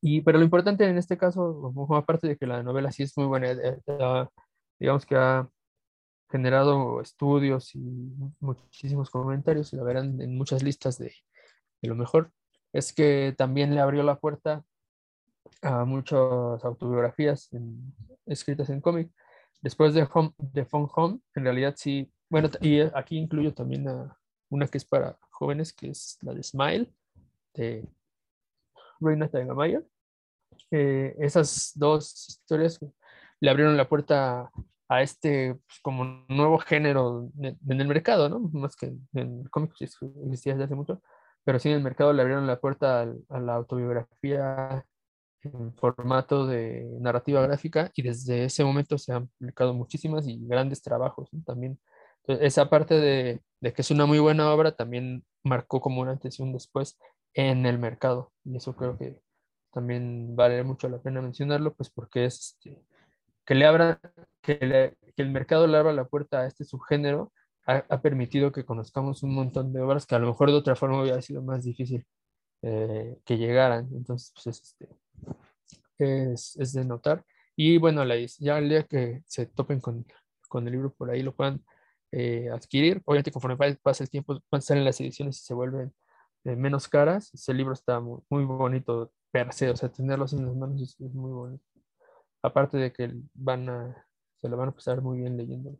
[0.00, 3.26] y, pero lo importante en este caso, aparte de que la novela sí es muy
[3.26, 4.26] buena, eh, eh,
[4.78, 5.46] digamos que ha
[6.30, 7.80] generado estudios y
[8.40, 11.12] muchísimos comentarios, y la verán en muchas listas de,
[11.82, 12.32] de lo mejor,
[12.72, 14.64] es que también le abrió la puerta
[15.60, 17.50] a muchas autobiografías
[18.24, 19.10] escritas en cómic.
[19.60, 24.16] Después de, home, de Home, en realidad sí, bueno, y aquí incluyo también a
[24.48, 26.92] una que es para jóvenes, que es la de Smile,
[27.54, 27.88] de
[29.00, 29.82] Reina Tagamaya.
[30.70, 32.78] Eh, esas dos historias
[33.40, 34.50] le abrieron la puerta
[34.88, 38.40] a este pues, como nuevo género en el mercado, ¿no?
[38.52, 41.02] Más que en el cómic existía desde hace mucho,
[41.44, 44.84] pero sí en el mercado le abrieron la puerta a la autobiografía
[45.42, 50.82] en formato de narrativa gráfica y desde ese momento se han publicado muchísimas y grandes
[50.82, 51.78] trabajos también.
[52.30, 56.38] Entonces, esa parte de, que es una muy buena obra también marcó como un antes
[56.38, 56.98] y un después
[57.34, 59.20] en el mercado y eso creo que
[59.72, 62.82] también vale mucho la pena mencionarlo pues porque es este,
[63.44, 64.00] que le abra
[64.42, 67.32] que, el mercado le abra la puerta a este subgénero
[67.66, 70.76] ha, ha, permitido que conozcamos un montón de obras que a lo mejor de otra
[70.76, 72.06] forma hubiera sido más difícil
[72.62, 74.88] eh, que llegaran entonces pues es este
[75.98, 77.24] es, es de notar.
[77.56, 80.06] Y bueno, la, ya el día que se topen con,
[80.48, 81.62] con el libro por ahí lo puedan
[82.12, 83.02] eh, adquirir.
[83.04, 85.92] Obviamente, conforme pasa el tiempo, van a estar en las ediciones y se vuelven
[86.44, 87.32] eh, menos caras.
[87.34, 91.14] Ese libro está muy, bonito per se, o sea, tenerlos en las manos es, es,
[91.14, 91.64] muy bonito.
[92.42, 94.06] Aparte de que van a,
[94.38, 95.78] se lo van a pasar muy bien leyendo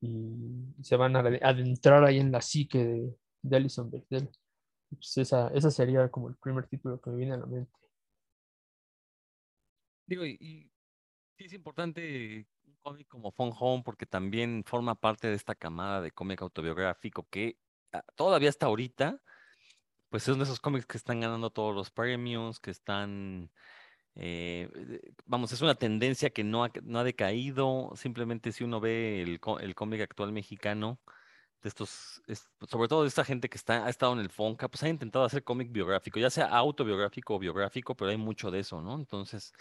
[0.00, 4.28] y se van a adentrar ahí en la psique de, de Alison Bechdel.
[4.90, 7.72] Pues esa, esa sería como el primer título que me viene a la mente.
[10.06, 10.70] Digo, y, y
[11.38, 12.46] sí es importante
[13.08, 17.58] como Phone Home porque también forma parte de esta camada de cómic autobiográfico que
[17.92, 19.20] ah, todavía hasta ahorita,
[20.10, 23.50] pues son de esos cómics que están ganando todos los premios, que están,
[24.16, 24.70] eh,
[25.26, 29.40] vamos, es una tendencia que no ha, no ha decaído, simplemente si uno ve el,
[29.60, 31.00] el cómic actual mexicano,
[31.62, 34.68] de estos, es, sobre todo de esta gente que está, ha estado en el Fonca,
[34.68, 38.60] pues ha intentado hacer cómic biográfico, ya sea autobiográfico o biográfico, pero hay mucho de
[38.60, 38.96] eso, ¿no?
[38.96, 39.52] Entonces,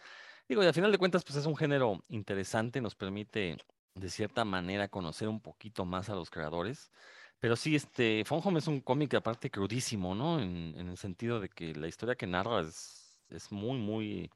[0.47, 3.57] Digo, y al final de cuentas, pues es un género interesante, nos permite
[3.95, 6.91] de cierta manera conocer un poquito más a los creadores.
[7.39, 10.39] Pero sí, este, Phone Home es un cómic aparte crudísimo, ¿no?
[10.39, 14.29] En, en, el sentido de que la historia que narra es, es muy, muy,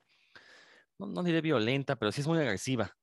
[0.97, 2.95] no, no diré violenta, pero sí es muy agresiva.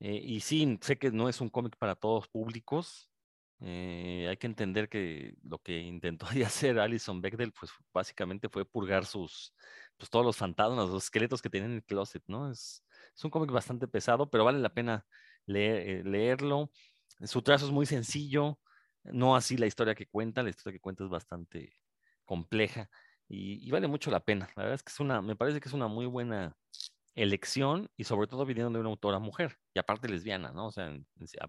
[0.00, 3.10] Eh, y sí, sé que no es un cómic para todos públicos.
[3.60, 9.06] eh, hay que entender que lo que intentó hacer Alison Bechdel, pues básicamente fue purgar
[9.06, 9.54] sus,
[9.98, 12.50] pues todos los fantasmas, los esqueletos que tenía en el closet, ¿no?
[12.50, 12.84] Es,
[13.16, 15.06] es un cómic bastante pesado, pero vale la pena
[15.48, 16.70] eh, leerlo.
[17.24, 18.60] Su trazo es muy sencillo,
[19.04, 21.74] no así la historia que cuenta, la historia que cuenta es bastante
[22.24, 22.90] compleja
[23.28, 24.48] y, vale mucho la pena.
[24.56, 26.56] La verdad es que es una, me parece que es una muy buena
[27.14, 30.68] elección y sobre todo viniendo de una autora mujer y aparte lesbiana, ¿no?
[30.68, 31.06] O sea, en-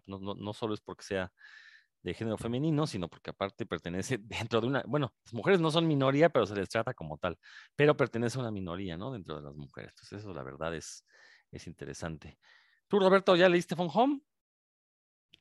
[0.07, 1.31] no, no, no solo es porque sea
[2.01, 4.17] de género femenino, sino porque aparte pertenece
[4.51, 7.37] dentro de una, bueno, las mujeres no son minoría, pero se les trata como tal,
[7.75, 9.11] pero pertenece a una minoría, ¿no?
[9.11, 9.91] Dentro de las mujeres.
[9.91, 11.05] Entonces eso la verdad es,
[11.51, 12.37] es interesante.
[12.87, 14.21] ¿Tú, Roberto, ya leíste Phone Home?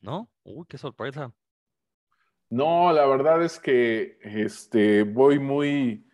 [0.01, 0.29] ¿No?
[0.43, 1.33] Uy, qué sorpresa.
[2.49, 6.07] No, la verdad es que este, voy muy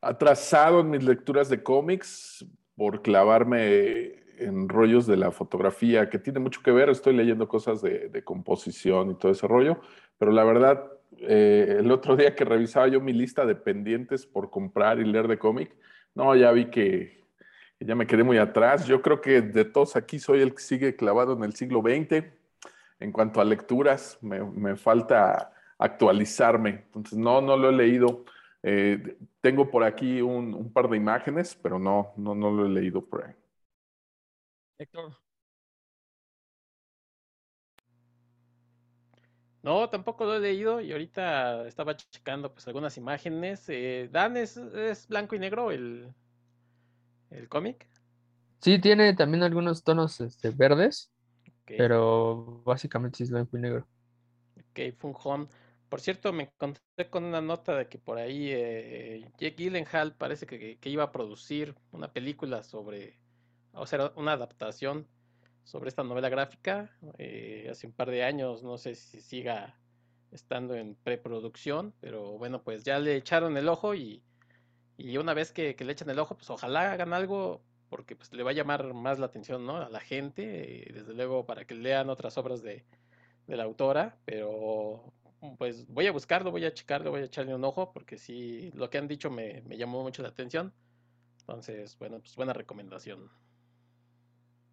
[0.00, 6.40] atrasado en mis lecturas de cómics por clavarme en rollos de la fotografía, que tiene
[6.40, 6.88] mucho que ver.
[6.88, 9.80] Estoy leyendo cosas de, composición y todo ese rollo,
[10.18, 14.50] pero la verdad, eh, el otro día que revisaba yo mi lista de pendientes por
[14.50, 15.76] comprar y leer de cómic,
[16.14, 17.24] no, ya vi que,
[17.80, 18.86] ya me quedé muy atrás.
[18.86, 22.24] Yo creo que de todos aquí soy el que sigue clavado en el siglo XX.
[23.00, 26.84] En cuanto a lecturas, me, me falta actualizarme.
[26.86, 28.24] Entonces, no, no lo he leído.
[28.62, 32.68] Eh, tengo por aquí un, un par de imágenes, pero no, no, no lo he
[32.68, 33.34] leído por ahí.
[34.80, 35.12] Héctor.
[39.62, 43.64] No, tampoco lo he leído y ahorita estaba checando pues algunas imágenes.
[43.68, 46.14] Eh, Dan, ¿es, es blanco y negro el,
[47.30, 47.88] el cómic?
[48.60, 51.12] Sí, tiene también algunos tonos este, verdes,
[51.76, 53.88] pero básicamente sí es blanco y negro.
[54.58, 55.48] ok, Fun Home.
[55.88, 60.46] Por cierto, me encontré con una nota de que por ahí eh, Jake Gyllenhaal parece
[60.46, 63.20] que, que iba a producir una película sobre,
[63.72, 65.06] o sea, una adaptación
[65.64, 68.62] sobre esta novela gráfica eh, hace un par de años.
[68.62, 69.78] No sé si siga
[70.32, 74.22] estando en preproducción, pero bueno, pues ya le echaron el ojo y,
[74.96, 78.42] y una vez que, le echan el ojo, pues ojalá hagan algo porque pues le
[78.44, 79.78] va a llamar más la atención, ¿no?
[79.78, 82.84] A la gente, eh, desde luego para que lean otras obras de,
[83.46, 85.12] de la autora, pero
[85.58, 88.90] pues voy a buscarlo, voy a checarlo, voy a echarle un ojo, porque sí, lo
[88.90, 90.72] que han dicho me, me llamó mucho la atención.
[91.40, 93.30] Entonces, bueno, pues buena recomendación.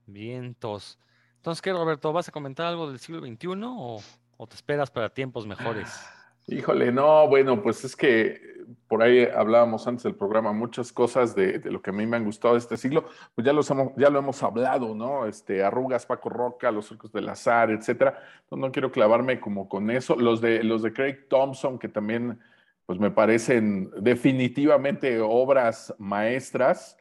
[0.07, 0.97] Vientos.
[1.35, 2.11] Entonces, ¿qué, Roberto?
[2.11, 4.01] ¿Vas a comentar algo del siglo XXI o,
[4.37, 5.93] o te esperas para tiempos mejores?
[6.47, 11.59] Híjole, no, bueno, pues es que por ahí hablábamos antes del programa, muchas cosas de,
[11.59, 13.91] de lo que a mí me han gustado de este siglo, pues ya, los hemos,
[13.97, 15.25] ya lo hemos hablado, ¿no?
[15.25, 18.17] Este, Arrugas, Paco Roca, Los Circos del Azar, etcétera.
[18.49, 20.15] No, no quiero clavarme como con eso.
[20.15, 22.39] Los de, los de Craig Thompson, que también,
[22.85, 26.97] pues me parecen definitivamente obras maestras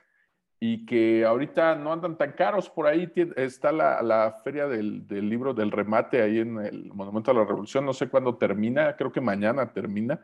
[0.59, 2.71] y que ahorita no andan tan caros.
[2.71, 7.31] Por ahí está la, la feria del, del libro del remate ahí en el Monumento
[7.31, 7.85] a la Revolución.
[7.85, 10.19] No sé cuándo termina, creo que mañana termina.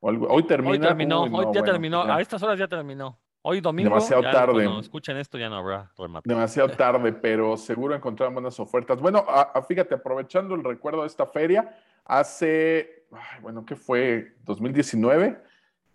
[0.00, 0.26] O algo.
[0.28, 0.72] Hoy termina.
[0.72, 2.16] Hoy terminó, Uy, no, hoy ya bueno, terminó, pues ya.
[2.16, 3.18] a estas horas ya terminó.
[3.46, 4.78] Hoy domingo, Demasiado ya tarde.
[4.80, 6.26] escuchen esto ya no habrá remate.
[6.26, 8.98] Demasiado tarde, pero seguro encontraron buenas ofertas.
[9.00, 14.34] Bueno, a- a- fíjate, aprovechando el recuerdo de esta feria, hace, ay, bueno, ¿qué fue?
[14.44, 15.38] 2019,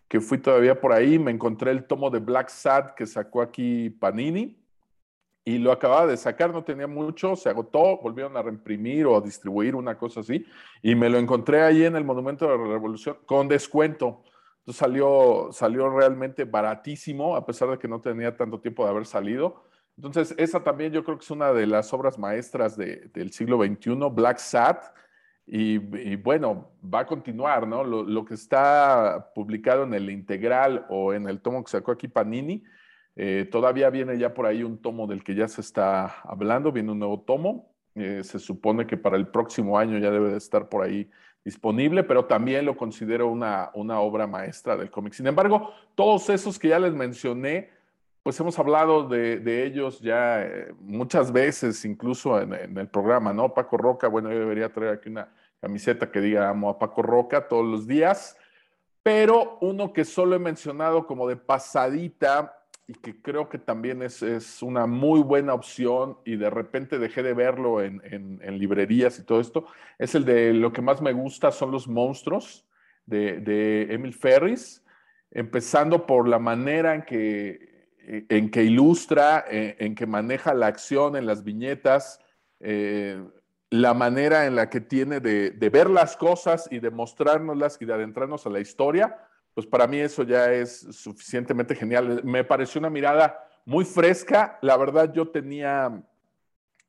[0.10, 3.90] que fui todavía por ahí, me encontré el tomo de Black Sad que sacó aquí
[3.92, 4.58] Panini
[5.46, 9.22] y lo acababa de sacar, no tenía mucho, se agotó, volvieron a reimprimir o a
[9.22, 10.46] distribuir una cosa así,
[10.82, 14.22] y me lo encontré ahí en el Monumento de la Revolución con descuento.
[14.60, 19.06] Entonces salió, salió realmente baratísimo, a pesar de que no tenía tanto tiempo de haber
[19.06, 19.64] salido.
[19.98, 23.58] Entonces, esa también yo creo que es una de las obras maestras de- del siglo
[23.58, 24.82] XXI, Black Sat.
[25.52, 27.84] Y, y bueno, va a continuar, ¿no?
[27.84, 32.64] Lo, que está publicado en el integral o en el tomo que sacó aquí Panini,
[33.16, 36.92] eh, todavía viene ya por ahí un tomo del que ya se está hablando, viene
[36.92, 37.68] un nuevo tomo.
[37.96, 41.10] Eh, se supone que para el próximo año ya debe de estar por ahí
[41.44, 45.14] disponible, pero también lo considero una, una obra maestra del cómic.
[45.14, 47.72] Sin embargo, todos esos que ya les mencioné,
[48.22, 53.34] pues hemos hablado de, de ellos ya eh, muchas veces, incluso en, en, el programa,
[53.34, 53.52] ¿no?
[53.52, 55.28] Paco Roca, bueno, yo debería traer aquí una
[55.60, 58.38] camiseta que diga amo a Paco Roca todos los días,
[59.04, 62.56] pero uno que solo he mencionado como de pasadita
[62.88, 67.22] y que creo que también es, es una muy buena opción y de repente dejé
[67.22, 69.68] de verlo en, en, librerías y todo esto,
[70.00, 72.66] es el de lo que más me gusta son los monstruos
[73.06, 74.84] de, de Emil Ferris,
[75.30, 81.16] empezando por la manera en que, en que ilustra, en, en, que maneja la acción
[81.16, 82.20] en las viñetas,
[82.60, 83.24] eh,
[83.72, 87.94] la manera en la que tiene de, ver las cosas y de mostrárnoslas y de
[87.94, 89.18] adentrarnos a la historia,
[89.54, 92.22] pues para mí eso ya es suficientemente genial.
[92.24, 94.58] Me pareció una mirada muy fresca.
[94.62, 96.04] La verdad, yo tenía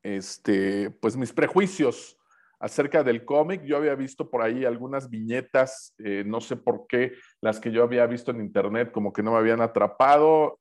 [0.03, 2.17] este, pues mis prejuicios
[2.59, 3.63] acerca del cómic.
[3.65, 7.13] Yo había visto por ahí algunas viñetas, eh, no sé por qué,
[7.43, 10.61] las que yo había visto en internet como que no me habían atrapado.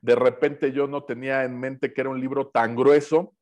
[0.00, 3.34] De repente yo no tenía en mente que era un libro tan grueso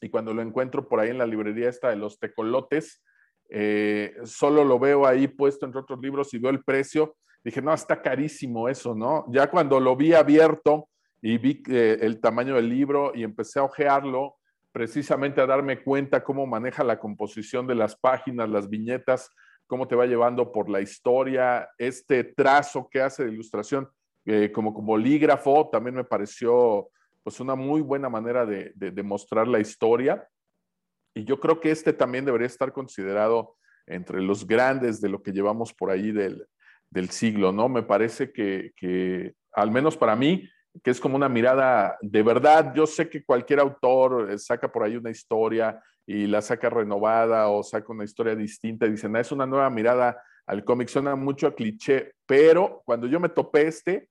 [0.00, 3.02] y cuando lo encuentro por ahí en la librería esta de los tecolotes,
[3.48, 7.16] eh, solo lo veo ahí puesto entre otros libros y veo el precio.
[7.44, 9.24] Dije, no, está carísimo eso, ¿no?
[9.28, 10.88] Ya cuando lo vi abierto
[11.22, 14.36] y vi eh, el tamaño del libro y empecé a ojearlo,
[14.72, 19.30] precisamente a darme cuenta cómo maneja la composición de las páginas, las viñetas,
[19.66, 23.88] cómo te va llevando por la historia, este trazo que hace de ilustración
[24.24, 26.88] eh, como, como bolígrafo, también me pareció
[27.26, 30.28] pues una muy buena manera de, de, mostrar la historia.
[31.12, 35.32] Y yo creo que este también debería estar considerado entre los grandes de lo que
[35.32, 36.46] llevamos por ahí del,
[36.88, 37.68] del siglo, ¿no?
[37.68, 40.48] Me parece que, que, al menos para mí,
[40.84, 42.72] que es como una mirada de verdad.
[42.76, 47.48] Yo sé que cualquier autor eh, saca por ahí una historia y la saca renovada
[47.48, 51.16] o saca una historia distinta y dicen, ah, es una nueva mirada al cómic, suena
[51.16, 54.10] mucho a cliché, pero cuando yo me topé este,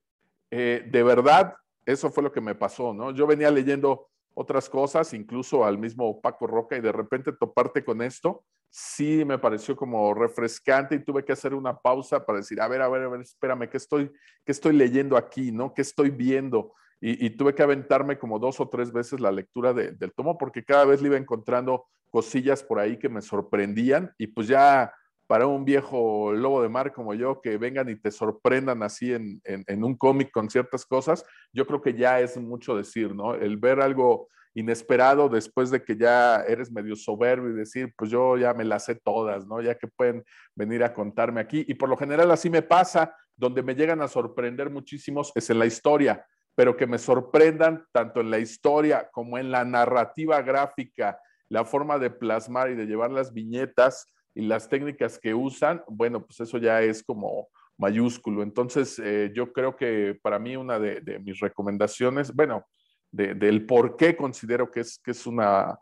[0.52, 3.12] eh, de verdad, eso fue lo que me pasó, ¿no?
[3.12, 8.02] Yo venía leyendo otras cosas, incluso al mismo Paco Roca, y de repente toparte con
[8.02, 12.68] esto, sí me pareció como refrescante y tuve que hacer una pausa para decir, a
[12.68, 14.12] ver, a ver, a ver, espérame, ¿qué estoy,
[14.44, 15.54] qué estoy leyendo aquí?
[15.54, 15.74] ¿no?
[15.74, 16.74] ¿Qué estoy viendo?
[17.00, 20.86] Y, tuve que aventarme como dos o tres veces la lectura del tomo porque cada
[20.86, 24.92] vez le iba encontrando cosillas por ahí que me sorprendían y pues ya
[25.28, 29.84] para un viejo lobo de mar como yo que vengan y te sorprendan así en,
[29.84, 33.34] un cómic con ciertas cosas, yo creo que ya es mucho decir, ¿no?
[33.34, 38.38] El ver algo inesperado después de que ya eres medio soberbio y decir, pues yo
[38.38, 39.62] ya me las sé todas, ¿no?
[39.62, 40.24] Ya que pueden
[40.56, 41.66] venir a contarme aquí.
[41.68, 45.60] Y por lo general así me pasa, donde me llegan a sorprender muchísimos es en
[45.60, 51.20] la historia, pero que me sorprendan tanto en la historia como en la narrativa gráfica,
[51.50, 56.24] la forma de plasmar y de llevar las viñetas y las técnicas que usan, bueno,
[56.24, 58.44] pues eso ya es como mayúsculo.
[58.44, 62.66] Entonces, eh, yo creo que para mí una de, mis recomendaciones, bueno,
[63.12, 65.80] del por qué considero que es, que es una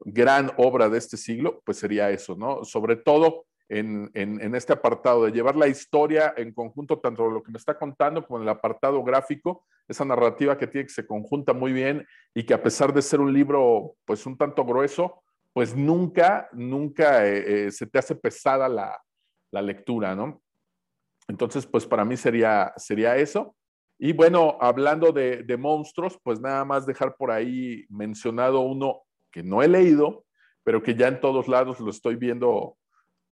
[0.00, 2.62] gran obra de este siglo, pues sería eso, ¿no?
[2.62, 7.50] Sobre todo en, en, este apartado de llevar la historia en conjunto, tanto lo que
[7.50, 11.54] me está contando como en el apartado gráfico, esa narrativa que tiene que se conjunta
[11.54, 15.23] muy bien y que a pesar de ser un libro pues un tanto grueso,
[15.54, 19.00] pues nunca, nunca eh, eh, se te hace pesada la,
[19.52, 20.42] la, lectura, ¿no?
[21.28, 23.56] Entonces, pues para mí sería, sería eso.
[23.96, 29.62] Y bueno, hablando de, monstruos, pues nada más dejar por ahí mencionado uno que no
[29.62, 30.24] he leído,
[30.64, 32.76] pero que ya en todos lados lo estoy viendo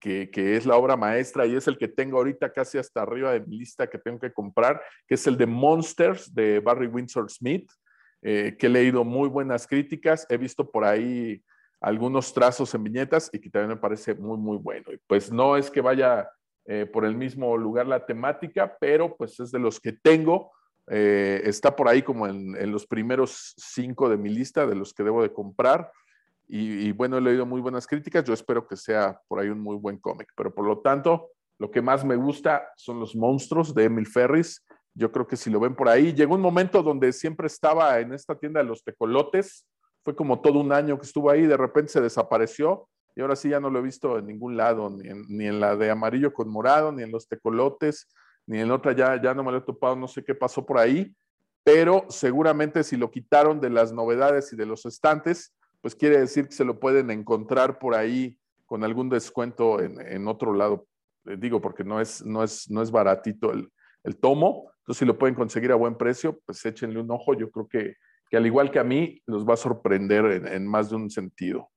[0.00, 3.46] que, es la obra maestra y es el que tengo ahorita casi hasta arriba de
[3.46, 7.70] mi lista que tengo que comprar, que es el de Monsters de Barry Windsor Smith,
[8.22, 11.40] eh, que he leído muy buenas críticas, he visto por ahí
[11.80, 14.92] algunos trazos en viñetas y que también me parece muy, muy bueno.
[14.92, 16.28] Y pues no es que vaya
[16.66, 20.52] eh, por el mismo lugar la temática, pero pues es de los que tengo.
[20.90, 25.02] Eh, está por ahí como en, los primeros cinco de mi lista de los que
[25.02, 25.90] debo de comprar.
[26.50, 28.24] Y, bueno, he leído muy buenas críticas.
[28.24, 30.32] Yo espero que sea por ahí un muy buen cómic.
[30.34, 34.64] Pero por lo tanto, lo que más me gusta son los monstruos de Emil Ferris.
[34.94, 38.14] Yo creo que si lo ven por ahí, llegó un momento donde siempre estaba en
[38.14, 39.66] esta tienda de los tecolotes.
[40.08, 43.50] Fue como todo un año que estuvo ahí, de repente se desapareció y ahora sí
[43.50, 46.90] ya no lo he visto en ningún lado, ni en, la de amarillo con morado,
[46.92, 48.08] ni en los tecolotes,
[48.46, 50.78] ni en otra ya, ya no me lo he topado, no sé qué pasó por
[50.78, 51.14] ahí,
[51.62, 56.48] pero seguramente si lo quitaron de las novedades y de los estantes, pues quiere decir
[56.48, 60.86] que se lo pueden encontrar por ahí con algún descuento en, en otro lado.
[61.26, 63.70] Eh, digo, porque no es, no es, no es baratito el,
[64.04, 64.72] el, tomo.
[64.78, 67.34] Entonces, si lo pueden conseguir a buen precio, pues échenle un ojo.
[67.34, 67.96] Yo creo que,
[68.30, 71.10] que al igual que a mí, los va a sorprender en, en más de un
[71.10, 71.70] sentido.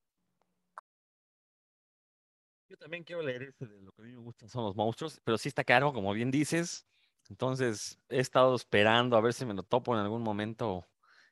[2.70, 5.20] Yo también quiero leer ese de lo que a mí me gustan son los monstruos,
[5.24, 6.88] pero sí está caro, como bien dices.
[7.30, 10.88] Entonces he estado esperando a ver si me lo topo en algún momento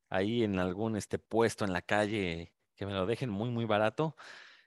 [0.09, 4.15] ahí en algún este puesto en la calle que me lo dejen muy, muy barato.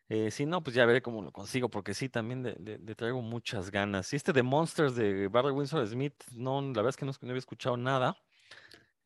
[0.08, 3.70] Eh, si no, pues ya veré cómo lo consigo, porque sí, también le, traigo muchas
[3.70, 4.12] ganas.
[4.12, 7.38] Y este de Monsters de Barry Windsor Smith, no, la verdad es que no, había
[7.38, 8.16] escuchado nada.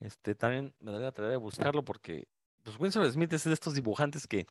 [0.01, 2.28] Este, también me daría la tarea de buscarlo porque
[2.62, 4.47] pues Windsor Smith es de estos dibujantes que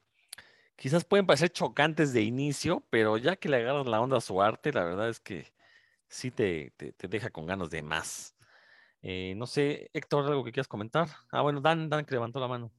[0.75, 4.41] quizás pueden parecer chocantes de inicio, pero ya que le agarras la onda a su
[4.41, 5.53] arte, la verdad es que
[6.07, 8.35] sí te, te, deja con ganas de más.
[9.01, 11.09] Eh, no sé, Héctor, algo que quieras comentar.
[11.31, 12.71] Ah, bueno, Dan, Dan que levantó la mano.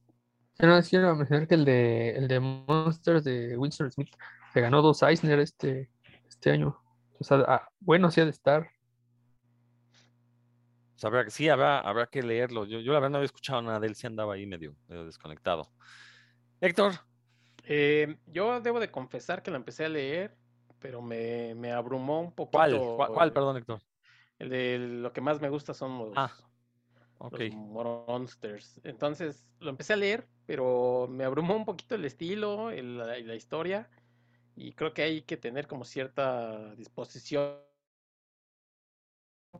[0.59, 4.13] no, quiero mencionar que el de, el de Monsters de Winston Smith
[4.53, 5.89] se ganó dos Eisner este,
[6.27, 6.81] este año.
[7.19, 8.69] O sea, ah, bueno, sí ha de estar.
[11.29, 12.65] Sí, habrá, habrá que leerlo.
[12.65, 15.69] Yo, yo la verdad no había escuchado nada de él, sí andaba ahí medio desconectado.
[16.59, 16.93] Héctor,
[17.69, 20.35] Eh, yo debo de confesar que lo empecé a leer,
[20.79, 22.59] pero me, me abrumó un poquito.
[22.61, 22.81] ¿cuál?
[22.95, 23.33] ¿Cuál, cuál?
[23.33, 23.81] Perdón, Héctor.
[24.39, 26.31] El de lo que más me gusta son los, Ah,
[27.19, 27.39] Ok.
[27.39, 28.79] los monsters.
[28.83, 33.23] Entonces lo empecé a leer, pero me abrumó un poquito el estilo, el- la, y
[33.23, 33.89] la historia,
[34.55, 37.66] y creo que hay que tener como cierta disposición.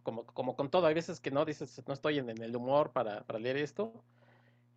[0.03, 2.91] Como, como con todo, hay veces que no dices, no estoy en, en el humor
[2.93, 3.93] para, para leer esto,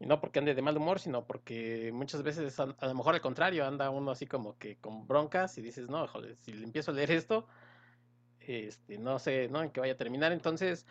[0.00, 3.14] y no porque ande de mal humor, sino porque muchas veces a, a lo mejor
[3.14, 6.64] al contrario, anda uno así como que con broncas y dices, no, joder, si le
[6.64, 7.46] empiezo a leer esto,
[8.40, 9.62] este, no sé, ¿no?
[9.62, 10.32] En qué vaya a terminar.
[10.32, 10.86] Entonces,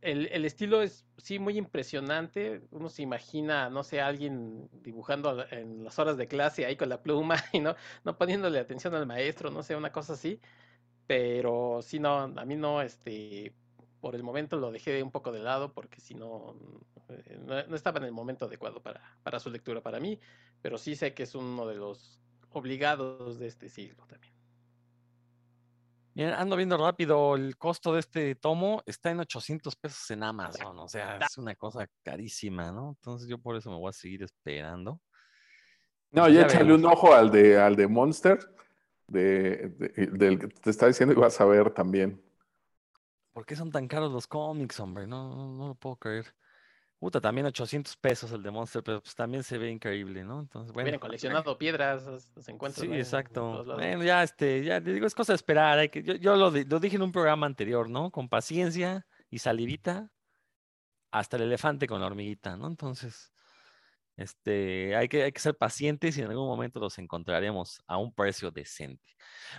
[0.00, 2.62] el, el estilo es sí muy impresionante.
[2.70, 7.02] Uno se imagina, no sé, alguien dibujando en las horas de clase ahí con la
[7.02, 7.74] pluma y no,
[8.04, 10.40] no poniéndole atención al maestro, no sé, una cosa así.
[11.06, 13.54] Pero sí, no, a mí no, este,
[14.04, 16.54] por el momento lo dejé un poco de lado porque si no,
[17.08, 20.20] eh, no, no estaba en el momento adecuado para, para su lectura para mí,
[20.60, 24.34] pero sí sé que es uno de los obligados de este siglo también.
[26.12, 30.78] Miren, ando viendo rápido, el costo de este tomo está en 800 pesos en Amazon,
[30.80, 32.90] o sea, es una cosa carísima, ¿no?
[32.90, 35.00] Entonces yo por eso me voy a seguir esperando.
[36.12, 38.38] No, Pues ya ya échale un ojo al de, al de Monster,
[39.08, 42.20] de, de- del que te está diciendo y vas a ver también.
[43.34, 45.08] ¿Por qué son tan caros los cómics, hombre?
[45.08, 46.34] No, no, no lo puedo creer.
[47.00, 50.40] Puta, también 800 pesos el de Monster, pero pues también se ve increíble, ¿no?
[50.40, 50.98] Entonces, bueno.
[51.00, 53.64] Coleccionado piedras, los- encuentran Sí, en exacto.
[53.64, 55.78] Bueno, ya, este, ya, te digo, es cosa de esperar.
[55.80, 58.12] hay que, yo yo lo dije en un programa anterior, ¿no?
[58.12, 60.12] Con paciencia y salivita,
[61.10, 62.68] hasta el elefante con la hormiguita, ¿no?
[62.68, 63.32] Entonces,
[64.16, 68.14] este, hay que, hay que ser pacientes y en algún momento los encontraremos a un
[68.14, 69.16] precio decente.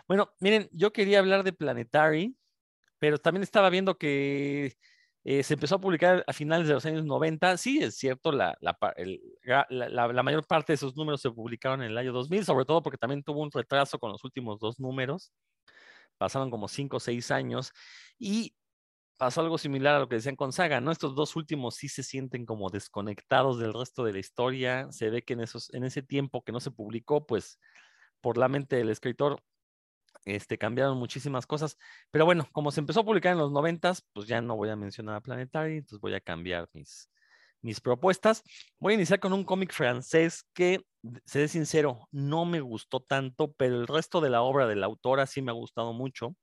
[0.07, 2.37] Bueno, miren, yo quería hablar de Planetary,
[3.05, 4.77] pero también estaba viendo que
[5.23, 7.55] eh, se empezó a publicar a finales de los años 90.
[7.57, 12.11] Sí, es cierto, la, la, mayor parte de sus números se publicaron en el año
[12.11, 15.31] 2000, sobre todo porque también tuvo un retraso con los últimos dos números.
[16.17, 17.73] Pasaron como cinco o seis años
[18.17, 18.55] y
[19.17, 20.91] pasó algo similar a lo que decían con Saga, ¿no?
[20.91, 24.91] Estos dos últimos sí se sienten como desconectados del resto de la historia.
[24.91, 27.59] Se ve que en, esos, en ese tiempo que no se publicó, pues
[28.19, 29.43] por la mente del escritor
[30.25, 31.77] este, cambiaron muchísimas cosas.
[32.11, 34.75] Pero bueno, como se empezó a publicar en los noventas, pues ya no voy a
[34.75, 37.09] mencionar a Planetary, entonces voy a cambiar mis,
[37.61, 38.43] mis propuestas.
[38.79, 40.81] Voy a iniciar con un cómic francés que,
[41.25, 45.27] seré sincero, no me gustó tanto, pero el resto de la obra de la autora
[45.27, 46.35] sí me ha gustado mucho.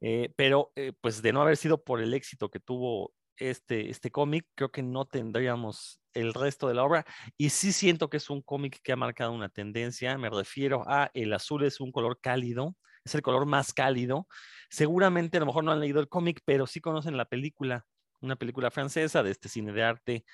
[0.00, 4.10] Eh, pero eh, pues de no haber sido por el éxito que tuvo este, este
[4.10, 7.04] cómic, creo que no tendríamos el resto de la obra.
[7.36, 10.16] Y sí siento que es un cómic que ha marcado una tendencia.
[10.18, 14.26] Me refiero a el azul es un color cálido, es el color más cálido.
[14.70, 17.86] Seguramente a lo mejor no han leído el cómic, pero sí conocen la película,
[18.20, 20.24] una película francesa de este cine de arte.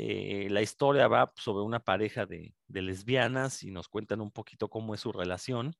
[0.00, 4.94] Eh, la historia va sobre una pareja de, lesbianas y nos cuentan un poquito cómo
[4.94, 5.74] es su relación.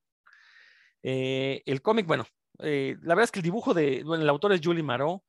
[1.05, 2.27] Eh, el cómic, bueno,
[2.59, 5.23] eh, la verdad es que el dibujo de, bueno, el autor es Julie Marot,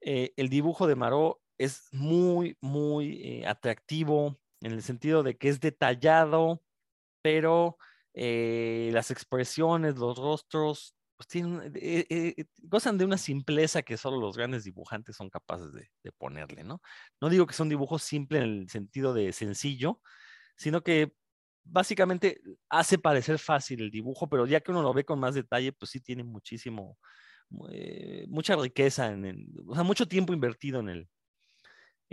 [0.00, 5.60] el dibujo de Marot es muy, muy eh, atractivo en el sentido de que es
[5.60, 6.62] detallado,
[7.22, 7.78] pero
[8.14, 14.36] eh, las expresiones, los rostros, pues tienen, eh, gozan de una simpleza que solo los
[14.36, 16.80] grandes dibujantes son capaces de, ponerle, ¿no?
[17.20, 20.00] No digo que son dibujos simples en el sentido de sencillo,
[20.56, 21.14] sino que
[21.64, 25.72] básicamente hace parecer fácil el dibujo, pero ya que uno lo ve con más detalle,
[25.72, 26.98] pues sí tiene muchísimo,
[28.28, 31.08] mucha riqueza, en el, o sea, mucho tiempo invertido en, el,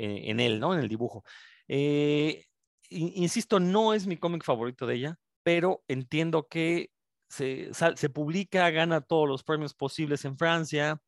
[0.03, 0.73] en, en él, ¿no?
[0.73, 1.23] En el dibujo.
[1.67, 2.45] Eh,
[2.89, 6.91] in- insisto, no es mi cómic favorito de ella, pero entiendo que
[7.29, 10.99] se publica, gana todos los premios posibles en Francia,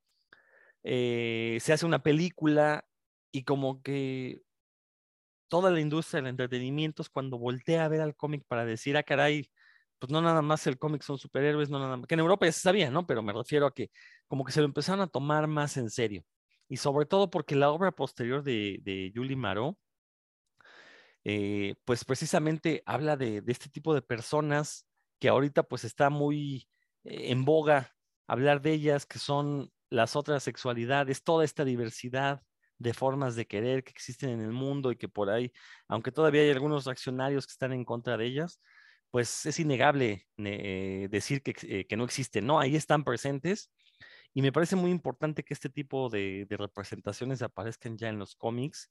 [0.84, 2.86] eh, se hace una película
[3.32, 4.42] y como que
[5.48, 9.04] toda la industria del entretenimiento es cuando voltea a ver al cómic para decir, ah,
[9.04, 9.50] caray,
[10.00, 12.52] pues no nada más el cómic son superhéroes, no nada más, que en Europa ya
[12.54, 13.06] se sabía, ¿no?
[13.06, 13.92] Pero me refiero a que
[14.28, 16.24] como que se lo empezaron a tomar más en serio.
[16.72, 19.78] Y sobre todo porque la obra posterior de, Julie Marot,
[21.26, 24.88] eh, pues precisamente habla de, este tipo de personas
[25.20, 26.70] que ahorita pues está muy
[27.04, 27.94] eh, en boga
[28.26, 32.42] hablar de ellas, que son las otras sexualidades, toda esta diversidad
[32.78, 35.52] de formas de querer que existen en el mundo y que por ahí,
[35.90, 38.62] aunque todavía hay algunos reaccionarios que están en contra de ellas,
[39.10, 42.62] pues es innegable eh, decir que, eh, que, no existen, ¿no?
[42.62, 43.70] Ahí están presentes
[44.34, 48.90] y me parece muy importante que este tipo de, representaciones aparezcan ya en los cómics.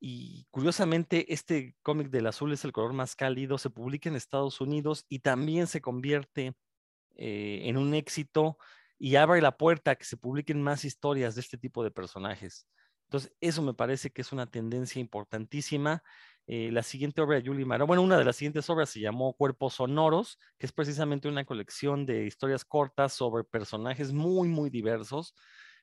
[0.00, 4.60] Y curiosamente, este cómic del azul es el color más cálido, se publica en Estados
[4.60, 6.54] Unidos y también se convierte
[7.16, 8.58] eh, en un éxito
[8.98, 12.66] y abre la puerta a que se publiquen más historias de este tipo de personajes.
[13.06, 16.02] Entonces, eso me parece que es una tendencia importantísima
[16.46, 19.34] eh, la siguiente obra de Julie Maro, bueno, una de las siguientes obras se llamó
[19.34, 25.34] Cuerpos Sonoros, que es precisamente una colección de historias cortas sobre personajes muy, muy diversos.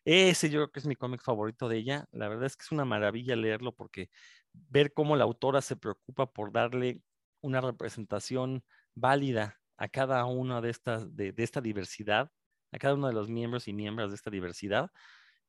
[0.06, 2.06] Ese yo creo que es mi cómic favorito de ella.
[2.12, 4.10] La verdad es que es una maravilla leerlo porque
[4.54, 7.02] ver cómo la autora se preocupa por darle
[7.42, 8.64] una representación
[8.96, 12.32] válida a cada una de estas, de, de esta diversidad,
[12.72, 14.92] a cada uno de los miembros y miembros de esta diversidad,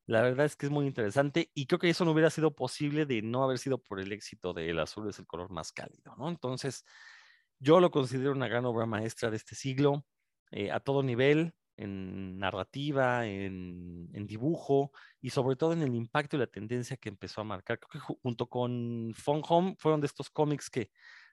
[0.06, 3.06] la verdad es que es muy interesante y creo que eso no hubiera sido posible
[3.06, 6.14] de no haber sido por el éxito de El azul es el color más cálido,
[6.16, 6.28] ¿no?
[6.28, 6.84] Entonces,
[7.58, 10.04] yo lo considero una gran obra maestra de este siglo,
[10.50, 16.40] eh, a todo nivel, en narrativa, en, dibujo y sobre todo en el impacto y
[16.40, 17.78] la tendencia que empezó a marcar.
[17.80, 20.90] Creo que junto con Fun Home fueron de estos cómics que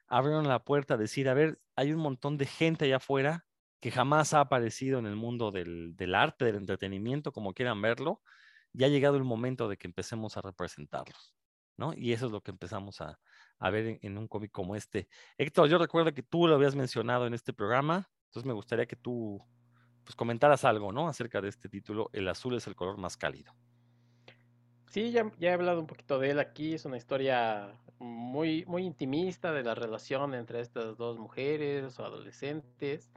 [0.08, 3.46] abrieron la puerta a decir, a ver, hay un montón de gente allá afuera
[3.80, 8.22] que jamás ha aparecido en el mundo del arte, del entretenimiento, como quieran verlo,
[8.72, 11.34] ya ha llegado el momento de que empecemos a representarlos,
[11.76, 11.92] ¿no?
[11.94, 13.18] Y eso es lo que empezamos a,
[13.58, 15.08] a ver en, un cómic como este.
[15.38, 18.96] Héctor, yo recuerdo que tú lo habías mencionado en este programa, entonces me gustaría que
[18.96, 19.44] tú
[20.04, 21.08] pues, comentaras algo, ¿no?
[21.08, 23.52] Acerca de este título, El azul es el color más cálido.
[24.90, 26.74] Sí, ya, ya, he hablado un poquito de él aquí.
[26.74, 33.12] Es una historia muy, muy intimista de la relación entre estas dos mujeres o adolescentes.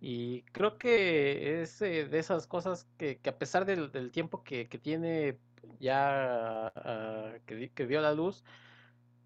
[0.00, 5.38] Y creo que es eh, de esas cosas que, a pesar del, tiempo que, tiene
[5.80, 8.44] ya uh, que, que, dio la luz,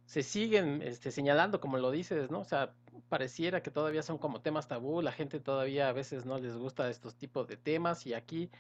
[0.07, 2.41] se siguen este, señalando, como lo dices, ¿no?
[2.41, 2.75] O sea,
[3.09, 6.89] pareciera que todavía son como temas tabú, la gente todavía a veces no les gusta
[6.91, 8.51] estos tipos de temas y aquí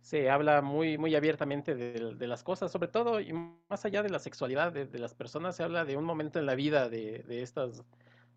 [0.00, 3.32] se habla muy, muy abiertamente de, de las cosas, sobre todo y
[3.68, 6.46] más allá de la sexualidad de, de, las personas, se habla de un momento en
[6.46, 7.84] la vida de, de estas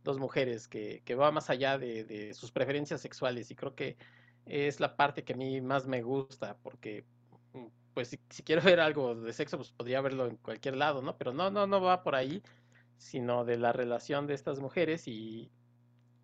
[0.06, 3.98] dos mujeres que, que va más allá de, de, sus preferencias sexuales y creo que
[4.46, 7.04] es la parte que a mí más me gusta porque
[7.54, 11.02] mm, pues si, si, quiero ver algo de sexo pues podría verlo en cualquier lado,
[11.02, 11.18] ¿no?
[11.18, 12.42] Pero no, no, no va por ahí,
[12.98, 15.52] sino de la relación de estas mujeres y,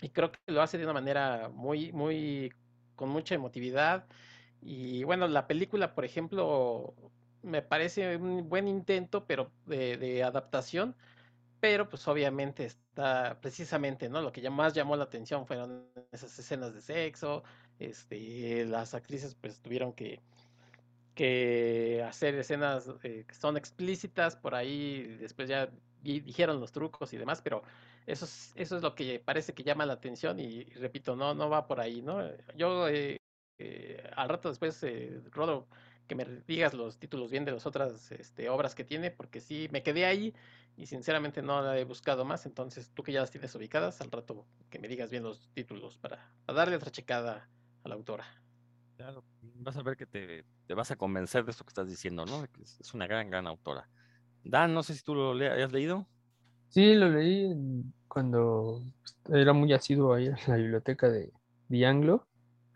[0.01, 2.53] y creo que lo hace de una manera muy, muy,
[2.95, 4.05] con mucha emotividad
[4.61, 6.93] y bueno, la película, por ejemplo,
[7.41, 10.95] me parece un buen intento, pero de, de adaptación,
[11.62, 14.22] pero pues obviamente está precisamente, ¿no?
[14.22, 17.43] Lo que más llamó la atención fueron esas escenas de sexo,
[17.80, 20.20] este, las actrices pues tuvieron que,
[21.16, 25.70] que hacer escenas eh, que son explícitas, por ahí después ya
[26.01, 27.64] dijeron los trucos y demás, pero
[28.07, 31.34] eso es, eso es lo que parece que llama la atención y, y repito, no,
[31.36, 32.20] no va por ahí, ¿no?
[32.55, 33.18] Yo eh,
[33.59, 35.68] eh, al rato después, eh, Rodo,
[36.08, 39.70] que me digas los títulos bien de las otras este, obras que tiene, porque sí,
[39.72, 40.34] me quedé ahí
[40.78, 44.12] y sinceramente no la he buscado más, entonces tú que ya las tienes ubicadas, al
[44.12, 47.49] rato que me digas bien los títulos para, para darle otra checada
[47.84, 48.26] a la autora.
[48.97, 52.26] Claro, vas a ver que te, te, vas a convencer de esto que estás diciendo,
[52.26, 52.43] ¿no?
[52.52, 53.89] Que es una gran, gran autora.
[54.43, 56.08] Dan, no sé si tú lo le hayas leído.
[56.70, 57.54] Sí, lo leí
[58.08, 58.82] cuando
[59.30, 61.32] era muy asiduo ahí en la biblioteca de,
[61.68, 62.28] de Anglo.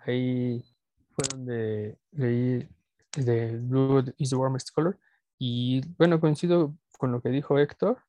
[0.06, 0.64] Ahí
[1.12, 2.68] fue donde leí
[3.16, 4.99] de Blue is the warmest color.
[5.38, 8.01] Y bueno, coincido con lo que dijo Héctor,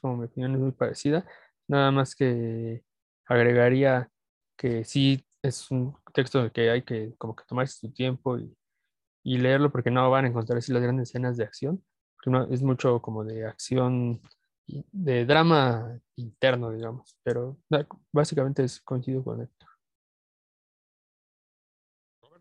[0.00, 1.26] como mi opinión es muy parecida,
[1.68, 2.84] nada más que
[3.26, 4.10] agregaría
[4.56, 8.56] que sí es un texto que hay que como que tomarse su tiempo y,
[9.24, 11.84] y leerlo porque no van a encontrar así las grandes escenas de acción,
[12.30, 14.20] no, es mucho como de acción,
[14.66, 17.58] de drama interno, digamos, pero
[18.12, 19.68] básicamente es, coincido con Héctor.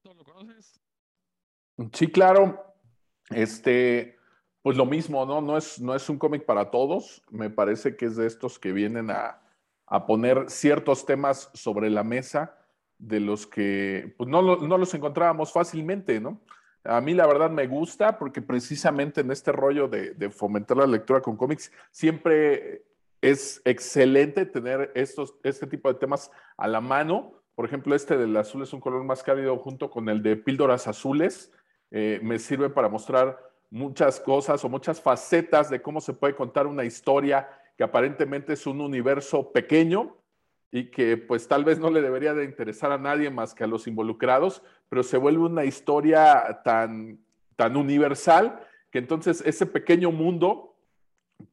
[0.04, 0.81] ¿Lo conoces?
[1.94, 2.76] Sí, claro.
[3.30, 4.18] Este,
[4.62, 5.42] pues lo mismo, ¿no?
[5.42, 7.24] No es, no es un cómic para todos.
[7.30, 9.42] Me parece que es de estos que vienen a,
[9.88, 12.58] a poner ciertos temas sobre la mesa
[12.98, 16.40] de los que pues no, no, los encontrábamos fácilmente, ¿no?
[16.84, 20.88] A mí la verdad me gusta porque precisamente en este rollo de, de fomentar la
[20.88, 22.86] lectura con cómics siempre
[23.22, 28.36] es excelente tener estos, este tipo de temas a la mano por ejemplo, este del
[28.38, 31.52] azul es un color más cálido junto con el de píldoras azules.
[31.92, 33.38] Eh, me sirve para mostrar
[33.70, 38.66] muchas cosas o muchas facetas de cómo se puede contar una historia que aparentemente es
[38.66, 40.18] un universo pequeño
[40.72, 43.68] y que pues tal vez no le debería de interesar a nadie más que a
[43.68, 47.20] los involucrados, pero se vuelve una historia tan,
[47.56, 50.76] tan universal que entonces ese pequeño mundo,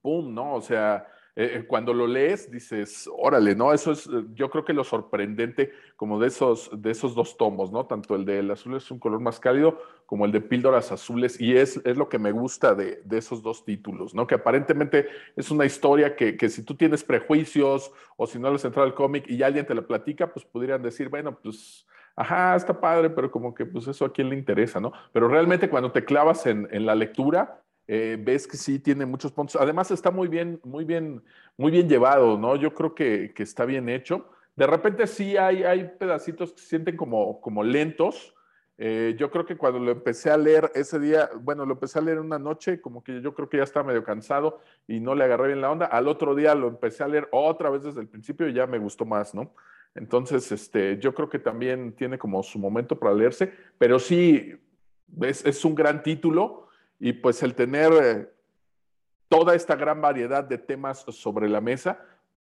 [0.02, 0.54] ¡pum!, ¿no?
[0.54, 1.08] O sea,
[1.40, 3.72] eh, cuando lo lees dices, órale, ¿no?
[3.72, 7.70] Eso es, eh, yo creo que lo sorprendente como de esos, de esos dos tomos,
[7.70, 7.86] ¿no?
[7.86, 11.56] Tanto el del azul es un color más cálido como el de píldoras azules, y
[11.56, 14.26] es, es lo que me gusta de, de, esos dos títulos, ¿no?
[14.26, 18.64] Que aparentemente es una historia que, que si tú tienes prejuicios o si no les
[18.64, 21.86] entra al cómic y alguien te la platica, pues podrían decir, bueno, pues
[22.16, 24.92] ajá, está padre, pero como que pues eso a quién le interesa, ¿no?
[25.12, 29.32] Pero realmente cuando te clavas en, en la lectura, eh, ves que sí tiene muchos
[29.32, 29.56] puntos.
[29.60, 31.22] Además está muy bien, muy bien,
[31.56, 32.54] muy bien llevado, ¿no?
[32.54, 34.28] Yo creo que, que está bien hecho.
[34.54, 38.34] De repente sí hay, hay pedacitos que se sienten como, como lentos.
[38.76, 42.02] Eh, yo creo que cuando lo empecé a leer ese día, bueno, lo empecé a
[42.02, 45.24] leer una noche, como que yo creo que ya estaba medio cansado y no le
[45.24, 45.86] agarré bien la onda.
[45.86, 48.78] Al otro día lo empecé a leer otra vez desde el principio y ya me
[48.78, 49.54] gustó más, ¿no?
[49.94, 54.54] Entonces, este, yo creo que también tiene como su momento para leerse, pero sí
[55.22, 56.67] es, es un gran título
[56.98, 58.28] y pues el tener eh,
[59.28, 62.00] toda esta gran variedad de temas sobre la mesa,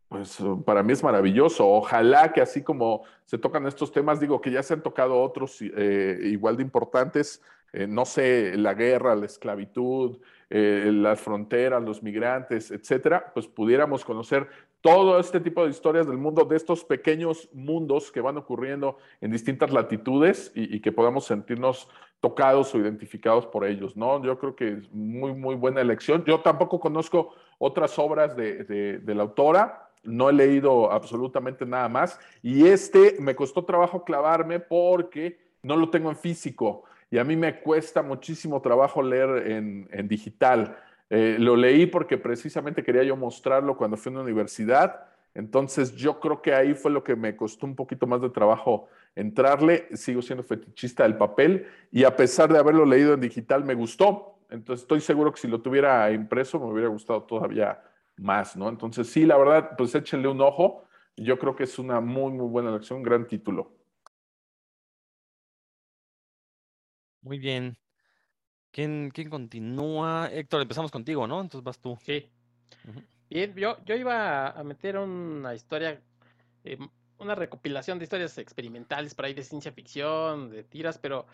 [0.09, 1.67] pues para mí es maravilloso.
[1.67, 5.59] Ojalá que así como se tocan estos temas, digo que ya se han tocado otros
[5.61, 7.41] eh, igual de importantes,
[7.71, 10.19] eh, no sé, la guerra, la esclavitud,
[10.55, 14.47] las fronteras, los migrantes, etcétera, pues pudiéramos conocer
[14.83, 19.31] todo este tipo de historias del mundo, de estos pequeños mundos que van ocurriendo en
[19.31, 21.87] distintas latitudes y, que podamos sentirnos
[22.23, 24.23] tocados o identificados por ellos, ¿no?
[24.23, 26.23] Yo creo que es muy, muy buena elección.
[26.23, 32.17] Yo tampoco conozco otras obras de, de la autora, no he leído absolutamente nada más
[32.41, 37.35] y este me costó trabajo clavarme porque no lo tengo en físico y a mí
[37.35, 40.77] me cuesta muchísimo trabajo leer en, digital.
[41.09, 46.21] Eh, lo leí porque precisamente quería yo mostrarlo cuando fui a una universidad, entonces yo
[46.21, 49.87] creo que ahí fue lo que me costó un poquito más de trabajo entrarle.
[49.95, 54.39] Sigo siendo fetichista del papel y a pesar de haberlo leído en digital me gustó.
[54.49, 57.81] Entonces estoy seguro que si lo tuviera impreso me hubiera gustado todavía
[58.17, 58.69] más, ¿no?
[58.69, 60.83] Entonces, sí, la verdad, pues échenle un ojo.
[61.15, 63.71] Yo creo que es una muy, muy buena elección, un gran título.
[67.21, 67.77] Muy bien.
[68.71, 70.29] ¿Quién, quién continúa?
[70.31, 71.41] Héctor, empezamos contigo, ¿no?
[71.41, 71.97] Entonces vas tú.
[72.01, 72.29] Sí.
[73.29, 76.01] Bien, yo, yo iba a meter una historia,
[76.63, 76.77] eh,
[77.23, 81.25] una recopilación de historias experimentales por ahí de ciencia ficción, de tiras, pero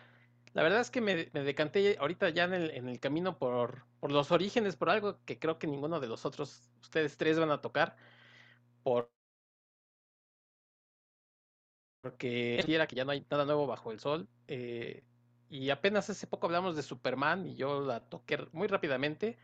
[0.54, 4.12] la verdad es que me, decanté ahorita ya en el, en el camino por, por,
[4.12, 7.60] los orígenes, por algo que creo que ninguno de los otros, ustedes tres van a
[7.60, 7.96] tocar,
[8.82, 9.10] por
[12.00, 14.28] porque era que ya no hay nada nuevo bajo el sol.
[14.48, 15.04] Eh,
[15.48, 19.38] y apenas hace poco hablamos de Superman y yo la toqué muy rápidamente.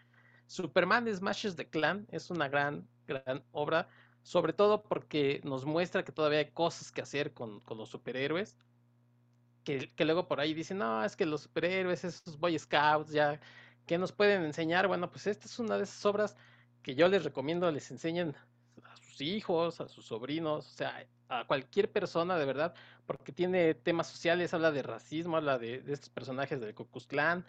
[0.47, 3.89] Superman Smashes the Clan es una gran, gran obra,
[4.27, 8.57] sobre todo porque nos muestra que todavía hay cosas que hacer con, con los superhéroes
[9.67, 13.41] que, luego por ahí dicen, no, es que los superhéroes, esos Boy Scouts, ya,
[13.87, 14.87] ¿qué nos pueden enseñar?
[14.87, 16.37] Bueno, pues esta es una de esas obras
[16.83, 18.37] que yo les recomiendo, les enseñen
[18.85, 22.75] a sus hijos, a sus sobrinos, o sea, a cualquier persona de verdad,
[23.07, 27.45] porque tiene temas sociales, habla de racismo, habla de, estos personajes del Ku Clan,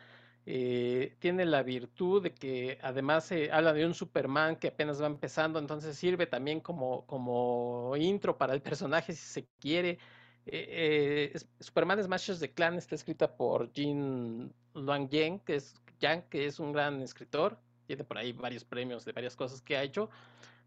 [0.49, 5.59] eh, tiene la virtud de que además habla de un Superman que apenas va empezando,
[5.59, 9.99] entonces sirve también como, como intro para el personaje si se quiere.
[10.45, 16.29] Eh, eh Superman Smashes the Clan está escrita por Jin Luang Yang, que es, Yang,
[16.29, 17.59] que es un gran escritor.
[17.85, 20.09] Tiene por ahí varios premios de varias cosas que ha hecho.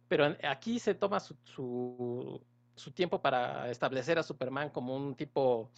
[0.08, 1.34] Pero aquí se toma su,
[2.76, 5.70] su, tiempo para establecer a Superman como un tipo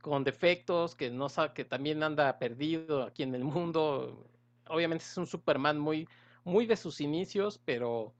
[0.00, 4.26] con defectos, que, no sabe, que también anda perdido aquí en el mundo.
[4.68, 6.08] Obviamente es un Superman muy,
[6.44, 8.14] muy de sus inicios, pero,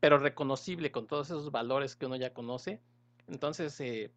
[0.00, 2.80] pero reconocible con todos esos valores que uno ya conoce.
[3.26, 4.12] Entonces, eh,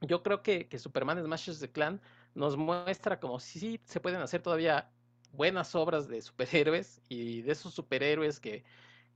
[0.00, 2.00] yo creo que, que Superman Smashes the Clan
[2.34, 4.90] nos muestra como si sí se pueden hacer todavía
[5.32, 8.64] buenas obras de superhéroes y de esos superhéroes que,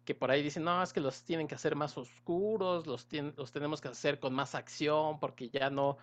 [0.05, 3.07] que por ahí dicen, no, es que los tienen que hacer más oscuros, los,
[3.37, 5.99] los tenemos que hacer con más acción porque ya no,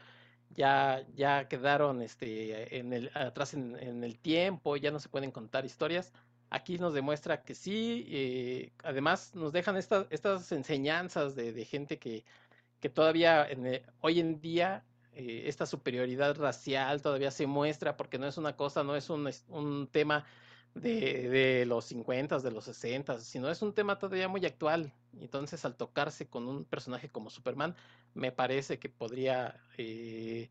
[0.50, 5.66] ya, ya quedaron este, en el, atrás en, el tiempo, ya no se pueden contar
[5.66, 6.12] historias.
[6.50, 12.24] Aquí nos demuestra que sí, eh, además nos dejan estas estas enseñanzas de, gente que,
[12.80, 14.84] que todavía en hoy en día
[15.14, 19.30] eh, esta superioridad racial todavía se muestra porque no es una cosa, no es un,
[19.50, 20.26] un tema
[20.76, 24.94] de, de, los 50, de los 60, sino es un tema todavía muy actual.
[25.20, 27.76] Entonces, al tocarse con un personaje como Superman,
[28.14, 30.50] me parece que podría eh,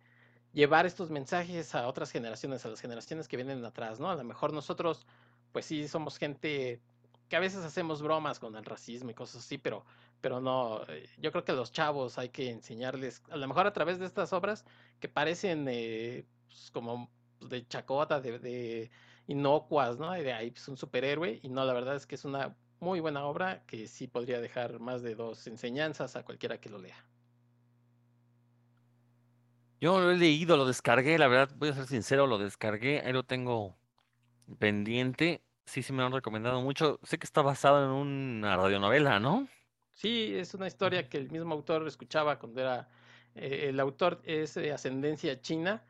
[0.52, 4.10] llevar estos mensajes a otras generaciones, a las generaciones que vienen atrás, ¿no?
[4.10, 5.06] A lo mejor nosotros,
[5.52, 6.80] pues sí, somos gente
[7.28, 9.84] que a veces hacemos bromas con el racismo y cosas así, pero
[10.20, 13.66] pero no, eh, yo creo que a los chavos hay que enseñarles, a lo mejor
[13.66, 14.64] a través de estas obras
[15.00, 17.08] que parecen eh, pues, como
[17.40, 18.90] de chacota, de, de,
[19.28, 20.10] inocuas, ¿no?
[20.12, 23.24] De ahí pues, un superhéroe, y no, la verdad es que es una muy buena
[23.24, 26.96] obra que sí podría dejar más de dos enseñanzas a cualquiera que lo lea.
[29.80, 33.12] Yo lo he leído, lo descargué, la verdad, voy a ser sincero, lo descargué, ahí
[33.12, 33.76] lo tengo
[34.58, 35.42] pendiente.
[35.66, 36.98] Sí, sí me lo han recomendado mucho.
[37.02, 39.46] Sé que está basado en una radionovela, ¿no?
[39.92, 42.88] Sí, es una historia que el mismo autor escuchaba cuando era...
[43.34, 45.84] Eh, el autor es de ascendencia china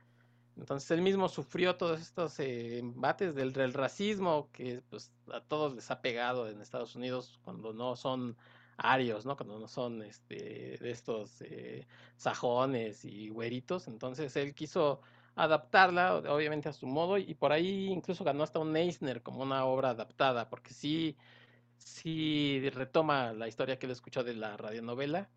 [0.59, 5.75] Entonces él mismo sufrió todos estos eh, embates del, del, racismo que pues, a todos
[5.75, 8.37] les ha pegado en Estados Unidos cuando no son
[8.79, 9.37] arios, ¿no?
[9.37, 11.87] Cuando no son este, de estos eh,
[12.17, 13.89] sajones y güeritos.
[13.89, 15.01] Entonces él quiso
[15.37, 19.65] adaptarla, obviamente a su modo, y por ahí incluso ganó hasta un Eisner como una
[19.65, 21.17] obra adaptada, porque sí,
[21.79, 25.29] sí retoma la historia que él escuchó de la radionovela,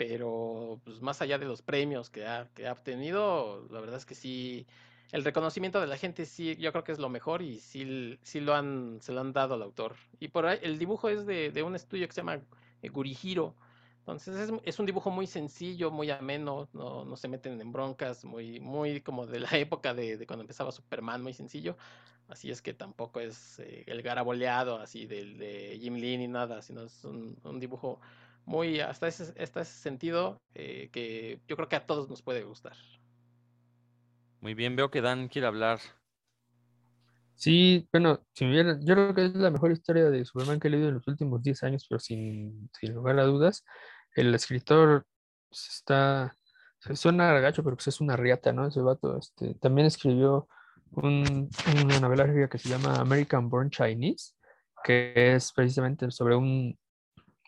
[0.00, 4.06] pero pues más allá de los premios que ha, que ha obtenido, la verdad es
[4.06, 4.66] que sí,
[5.12, 8.40] el reconocimiento de la gente sí, yo creo que es lo mejor y sí, sí
[8.40, 9.96] lo han, se lo han dado al autor.
[10.18, 12.40] Y por ahí, el dibujo es de, de un estudio que se llama
[12.80, 13.54] eh, Gurihiro,
[13.98, 18.24] entonces es, es, un dibujo muy sencillo, muy ameno, no, no, se meten en broncas,
[18.24, 21.76] muy, muy como de la época de, de, cuando empezaba Superman, muy sencillo.
[22.26, 26.62] Así es que tampoco es eh, el garaboleado así del de Jim Lee ni nada,
[26.62, 28.00] sino es un, un dibujo
[28.44, 32.42] muy, hasta ese, hasta ese sentido, eh, que yo creo que a todos nos puede
[32.42, 32.76] gustar.
[34.40, 35.80] Muy bien, veo que Dan quiere hablar.
[37.34, 40.68] Sí, bueno, si me viera, yo creo que es la mejor historia de Superman que
[40.68, 43.64] he leído en los últimos 10 años, pero sin, sin lugar a dudas.
[44.14, 45.06] El escritor
[45.48, 46.36] pues, está,
[46.94, 48.66] suena gacho, pero pues es una riata, ¿no?
[48.66, 49.16] Ese vato.
[49.18, 50.48] Este, también escribió
[50.92, 51.48] un,
[51.84, 54.34] una novela que se llama American Born Chinese,
[54.84, 56.78] que es precisamente sobre un,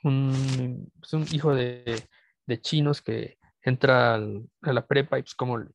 [0.02, 2.02] un, pues un hijo de,
[2.46, 5.68] de, chinos que entra a la prepa y pues como el,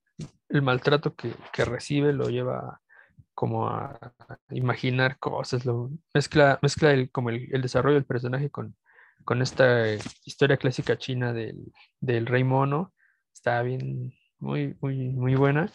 [0.50, 2.82] el maltrato que, que, recibe lo lleva
[3.34, 3.98] como a,
[4.50, 8.76] imaginar cosas, lo, mezcla, mezcla el, como el, el desarrollo del personaje con,
[9.24, 9.94] con esta
[10.26, 12.94] historia clásica china del, del, rey mono.
[13.34, 15.70] Está bien, muy, muy, muy buena.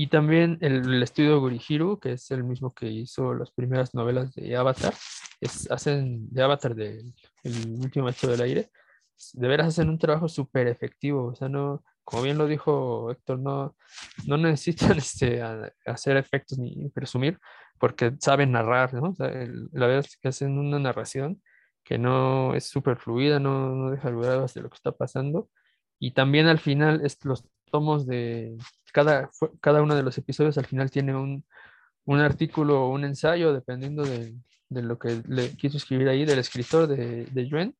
[0.00, 4.34] Y también el, el, estudio Gurihiru, que es el mismo que hizo las primeras novelas
[4.34, 4.94] de Avatar,
[5.42, 8.70] es, hacen de Avatar del el último maestro del aire,
[9.34, 11.26] de veras hacen un trabajo súper efectivo.
[11.26, 13.76] O sea, no, como bien lo dijo Héctor, no,
[14.26, 17.38] no necesitan este, a, hacer efectos ni presumir,
[17.78, 19.10] porque saben narrar, ¿no?
[19.10, 21.42] O sea, el, la verdad es que hacen una narración
[21.84, 25.50] que no es súper fluida, no, no deja dudas de lo que está pasando.
[25.98, 28.56] Y también al final, es, los tomos de
[28.92, 31.44] cada, cada uno de los episodios al final tiene un,
[32.04, 34.34] un artículo o un ensayo, dependiendo de,
[34.68, 37.76] de, lo que le quiso escribir ahí, del escritor de, de Yuen,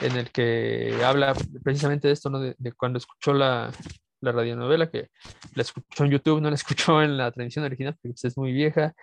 [0.00, 2.40] en el que habla precisamente de esto, ¿no?
[2.40, 3.70] de, de cuando escuchó la,
[4.20, 5.10] la radionovela, que
[5.54, 8.52] la escuchó en YouTube, no la escuchó en la transmisión original, porque pues, es muy
[8.52, 8.94] vieja,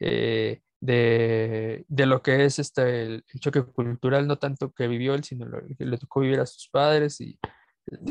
[0.00, 5.14] eh, de, de, lo que es este, el, el, choque cultural, no tanto que vivió
[5.14, 7.36] él, sino lo que le tocó vivir a sus padres, y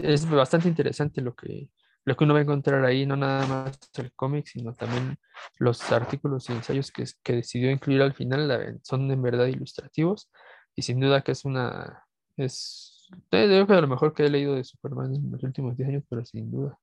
[0.02, 1.70] es bastante interesante lo que,
[2.06, 5.18] lo que uno va a encontrar ahí, no nada más el cómic, sino también
[5.60, 10.30] los artículos y ensayos que, que decidió incluir al final la, son en verdad ilustrativos
[10.76, 12.06] y sin duda que es una,
[12.38, 15.90] es, creo que a lo mejor que he leído de Superman en los últimos 10
[15.90, 16.80] años, pero sin duda.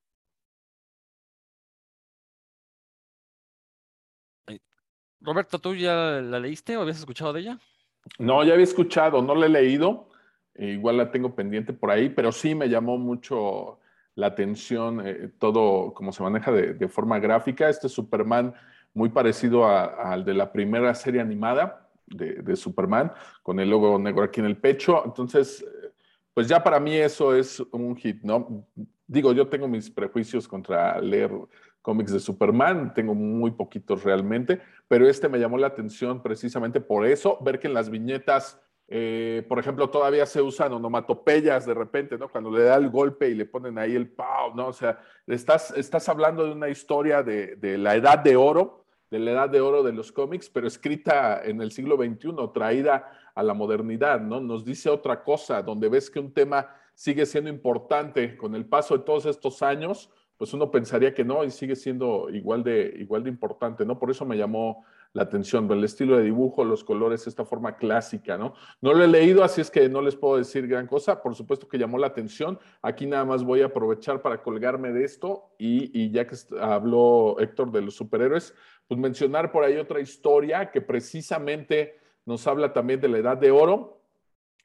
[5.21, 7.59] Roberto, ¿tú ya la leíste o habías escuchado de ella?
[8.19, 10.09] No, ya había escuchado, no la he leído,
[10.55, 13.79] eh, igual la tengo pendiente por ahí, pero sí me llamó mucho
[14.15, 17.69] la atención, eh, todo como se maneja de, forma gráfica.
[17.69, 18.53] Este Superman
[18.93, 23.11] muy parecido al de la primera serie animada de, de, Superman,
[23.43, 25.03] con el logo negro aquí en el pecho.
[25.05, 25.65] Entonces,
[26.33, 28.65] pues ya para mí eso es un hit, ¿no?
[29.07, 31.31] Digo, yo tengo mis prejuicios contra leer
[31.81, 37.05] cómics de Superman, tengo muy poquitos realmente, pero este me llamó la atención precisamente por
[37.05, 42.17] eso, ver que en las viñetas eh, por ejemplo, todavía se usan onomatopeyas de repente,
[42.17, 42.29] ¿no?
[42.29, 44.67] Cuando le da el golpe y le ponen ahí el pau, ¿no?
[44.67, 49.19] O sea, estás, estás hablando de una historia de, de, la edad de oro, de
[49.19, 53.41] la edad de oro de los cómics, pero escrita en el siglo XXI, traída a
[53.41, 54.39] la modernidad, ¿no?
[54.39, 58.97] Nos dice otra cosa, donde ves que un tema sigue siendo importante con el paso
[58.97, 63.23] de todos estos años, pues uno pensaría que no y sigue siendo igual de, igual
[63.23, 63.97] de importante, ¿no?
[63.97, 64.85] Por eso me llamó
[65.15, 68.53] la atención, el estilo de dibujo, los colores, esta forma clásica, ¿no?
[68.81, 71.21] No lo he leído, así es que no les puedo decir gran cosa.
[71.21, 72.59] Por supuesto que llamó la atención.
[72.81, 77.71] Aquí nada más voy a aprovechar para colgarme de esto y, ya que habló Héctor
[77.71, 78.53] de los superhéroes,
[78.89, 83.51] pues mencionar por ahí otra historia que precisamente nos habla también de la edad de
[83.51, 84.01] oro,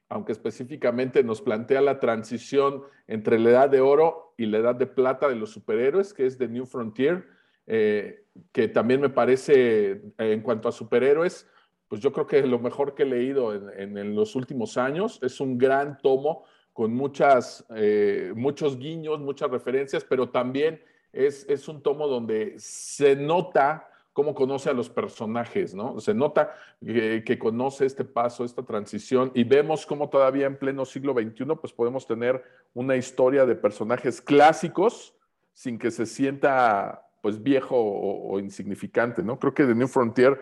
[0.09, 4.87] aunque específicamente nos plantea la transición entre la edad de oro y la edad de
[4.87, 10.41] plata de los superhéroes, que es The New Frontier eh, que también me parece, en
[10.41, 11.47] cuanto a superhéroes,
[11.87, 15.19] pues yo creo que es lo mejor que he leído en, en los últimos años.
[15.21, 20.81] Es un gran tomo con muchas, eh, muchos guiños, muchas referencias, pero también
[21.11, 25.99] es, es un tomo donde se nota cómo conoce a los personajes, ¿no?
[25.99, 26.53] Se nota
[26.85, 31.45] que, que, conoce este paso, esta transición, y vemos cómo todavía en pleno siglo XXI,
[31.59, 32.43] pues podemos tener
[32.73, 35.13] una historia de personajes clásicos
[35.53, 39.39] sin que se sienta pues viejo o, insignificante, ¿no?
[39.39, 40.39] Creo que The New Frontier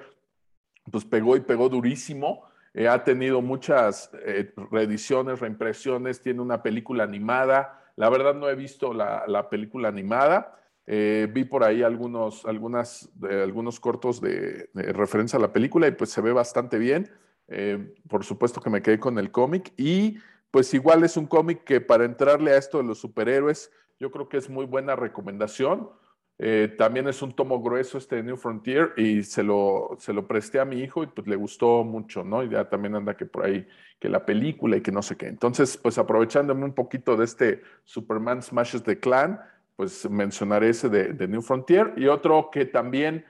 [0.89, 2.43] pues pegó y pegó durísimo.
[2.73, 7.91] Eh, ha tenido muchas eh, reediciones, reimpresiones, tiene una película animada.
[7.95, 10.55] La verdad no he visto la, la película animada.
[10.87, 15.91] Eh, vi por ahí algunos, algunas, algunos cortos de, de, referencia a la película y
[15.91, 17.11] pues se ve bastante bien.
[18.07, 20.17] por supuesto que me quedé con el cómic y
[20.51, 24.29] pues igual es un cómic que para entrarle a esto de los superhéroes, yo creo
[24.29, 25.89] que es muy buena recomendación.
[26.41, 30.25] Eh, también es un tomo grueso este de New Frontier y se lo, se lo
[30.25, 32.43] presté a mi hijo y pues le gustó mucho, ¿no?
[32.43, 33.67] Y ya también anda que por ahí,
[33.99, 35.27] que la película y que no sé qué.
[35.27, 39.41] Entonces, pues aprovechándome un poquito de este Superman Smashes the Clan,
[39.75, 43.25] pues mencionaré ese de, New Frontier y otro que también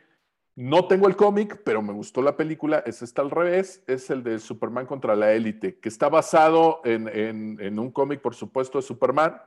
[0.56, 4.22] no tengo el cómic, pero me gustó la película, es esta al revés, es el
[4.22, 8.78] de Superman contra la élite, que está basado en, en, en un cómic, por supuesto,
[8.78, 9.42] de Superman,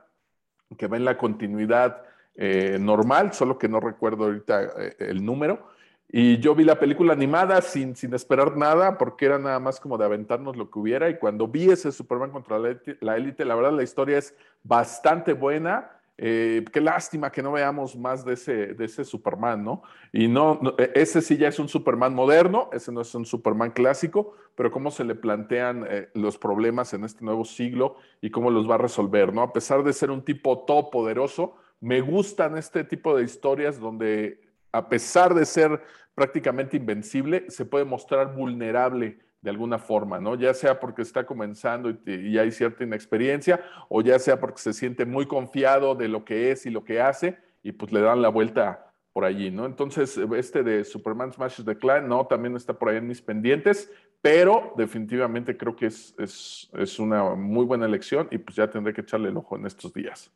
[0.77, 2.03] que va en la continuidad
[2.35, 5.67] eh, normal, solo que no recuerdo ahorita eh, el número.
[6.15, 9.97] Y yo vi la película animada sin, sin esperar nada, porque era nada más como
[9.97, 11.09] de aventarnos lo que hubiera.
[11.09, 15.89] Y cuando vi ese Superman contra la élite, la verdad la historia es bastante buena.
[16.19, 19.81] Eh, qué lástima que no veamos más de ese, de ese Superman, ¿no?
[20.11, 23.71] Y no, e, ese sí ya es un Superman moderno, ese no es un Superman
[23.71, 28.51] clásico, pero cómo se le plantean eh, los problemas en este nuevo siglo y cómo
[28.51, 29.41] los va a resolver, ¿no?
[29.41, 34.39] A pesar de ser un tipo todopoderoso, me gustan este tipo de historias donde
[34.71, 35.81] a pesar de ser
[36.15, 40.35] prácticamente invencible, se puede mostrar vulnerable de alguna forma, ¿no?
[40.35, 43.59] Ya sea porque está comenzando y, hay cierta inexperiencia,
[43.89, 47.01] o ya sea porque se siente muy confiado de lo que es y lo que
[47.01, 49.65] hace, y pues le dan la vuelta por allí, ¿no?
[49.65, 53.91] Entonces, este de Superman Smashes the Clan, no, también está por ahí en mis pendientes,
[54.21, 58.93] pero definitivamente creo que es, es, es una muy buena elección y pues ya tendré
[58.93, 60.31] que echarle el ojo en estos días.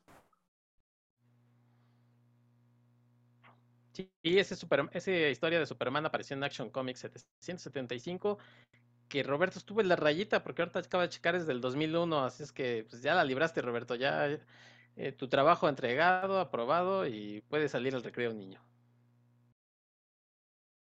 [3.98, 8.38] Sí, ese super, esa historia de Superman apareció en Action Comics 775,
[9.08, 12.43] que Roberto estuvo en la rayita, porque ahorita acaba de checar desde el 2001, así
[12.43, 14.28] es que pues ya la libraste, Roberto, ya
[14.98, 18.62] eh, tu trabajo entregado, aprobado y puede salir al recreo niño.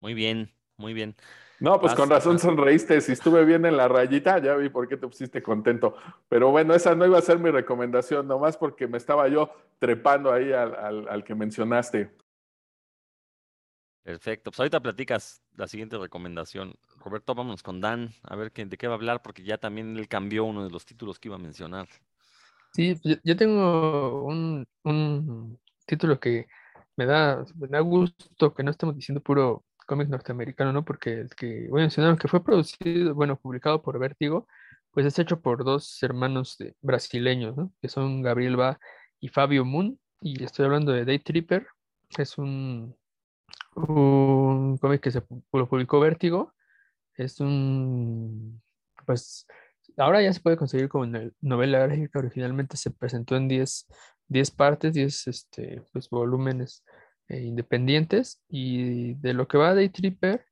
[0.01, 1.15] Muy bien, muy bien.
[1.61, 2.99] No, pues Vas, con razón sonreíste.
[2.99, 5.95] Si estuve bien en la rayita, ya vi por qué te pusiste contento.
[6.27, 9.49] Pero bueno, esa no iba a ser mi recomendación, nomás porque me estaba yo
[9.79, 12.11] trepando ahí al, al, al que mencionaste.
[14.07, 14.51] Perfecto.
[14.51, 16.75] Pues ahorita platicas la siguiente recomendación.
[16.95, 19.97] Roberto, vámonos con Dan, a ver qué, de qué va a hablar, porque ya también
[19.97, 21.89] él cambió uno de los títulos que iba a mencionar.
[22.71, 26.47] Sí, pues yo tengo un, un título que
[26.95, 30.85] me da, me da gusto que no estemos diciendo puro cómic norteamericano, ¿no?
[30.85, 34.47] Porque el que voy a mencionar, aunque fue producido, bueno, publicado por Vértigo,
[34.91, 37.73] pues es hecho por dos hermanos brasileños, ¿no?
[37.81, 38.79] Que son Gabriel Ba
[39.19, 39.99] y Fabio Moon.
[40.21, 41.67] Y estoy hablando de Day Tripper.
[42.17, 42.95] Es un
[43.77, 45.23] un cómic que se
[45.53, 46.53] lo publicó Vértigo.
[47.15, 48.61] Es un,
[49.05, 49.47] pues,
[49.97, 51.05] ahora ya se puede conseguir como
[51.41, 52.19] novela gráfica.
[52.19, 53.87] Originalmente se presentó en 10,
[54.27, 56.83] 10 partes, 10 este, pues, volúmenes
[57.29, 58.43] eh, independientes.
[58.49, 60.45] Y de lo que va Day Tripper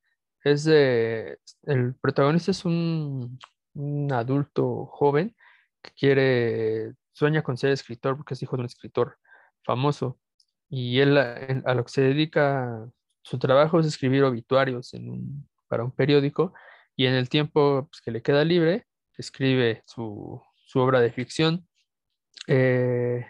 [0.43, 3.39] es de, el protagonista es un,
[3.73, 5.35] un adulto joven
[5.81, 9.17] que quiere, sueña con ser escritor porque es hijo de un escritor
[9.63, 10.19] famoso.
[10.69, 12.89] Y él a, a lo que se dedica
[13.25, 16.53] su trabajo es escribir obituarios en un, para un periódico
[16.95, 18.85] y en el tiempo pues, que le queda libre
[19.17, 21.67] escribe su, su obra de ficción.
[22.47, 23.25] Eh,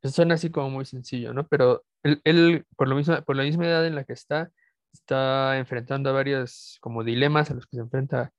[0.00, 1.46] eso suena así como muy sencillo, ¿no?
[1.48, 4.50] Pero él, él, por, lo mismo, por la misma edad en la que está,
[4.92, 8.30] está enfrentando a varios como dilemas a los que se enfrentan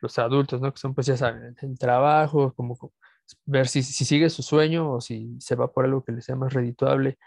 [0.00, 0.72] los adultos, ¿no?
[0.72, 2.78] Que son, pues ya saben, el trabajo, como
[3.44, 6.36] ver si, si sigue su sueño o si se va por algo que le sea
[6.36, 7.18] más redituable,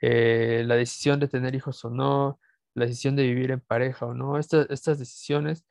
[0.00, 2.38] eh, la decisión de tener hijos o no,
[2.76, 5.64] la decisión de vivir en pareja o no, estas, estas decisiones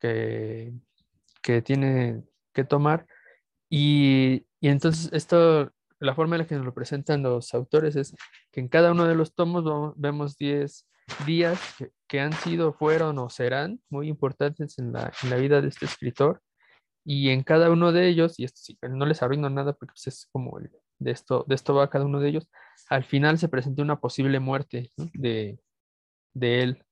[0.00, 0.72] que,
[1.42, 2.22] que tiene
[2.54, 3.06] que tomar.
[3.68, 8.14] Y, y, entonces esto, la forma en la que nos lo presentan los autores es
[8.50, 10.86] que en cada uno de los tomos vemos 10
[11.26, 11.60] días
[12.06, 15.86] que, han sido, fueron o serán muy importantes en la, en la, vida de este
[15.86, 16.40] escritor.
[17.04, 20.06] Y en cada uno de ellos, y esto sí, no les arruino nada porque pues
[20.06, 22.48] es como el, de, esto, de esto va cada uno de ellos,
[22.88, 25.58] al final se presenta una posible muerte de,
[26.34, 26.84] de él.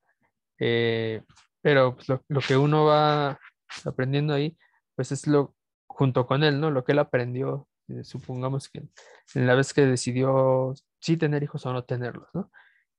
[0.59, 1.22] Eh,
[1.62, 3.38] pero pues, lo, que uno va
[3.84, 4.57] aprendiendo ahí,
[4.95, 5.55] pues es lo
[5.86, 6.70] junto con él, ¿no?
[6.70, 8.82] Lo que él aprendió, eh, supongamos que
[9.34, 12.51] en la vez que decidió si tener hijos o no tenerlos, ¿no?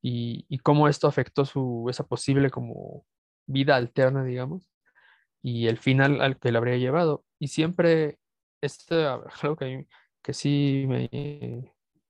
[0.01, 3.05] Y, y, cómo esto afectó su, esa posible como
[3.45, 4.71] vida alterna, digamos,
[5.43, 7.25] y el final al que le habría llevado.
[7.39, 8.19] Y siempre,
[8.61, 8.95] esto
[9.43, 9.87] algo que,
[10.23, 11.09] que sí me,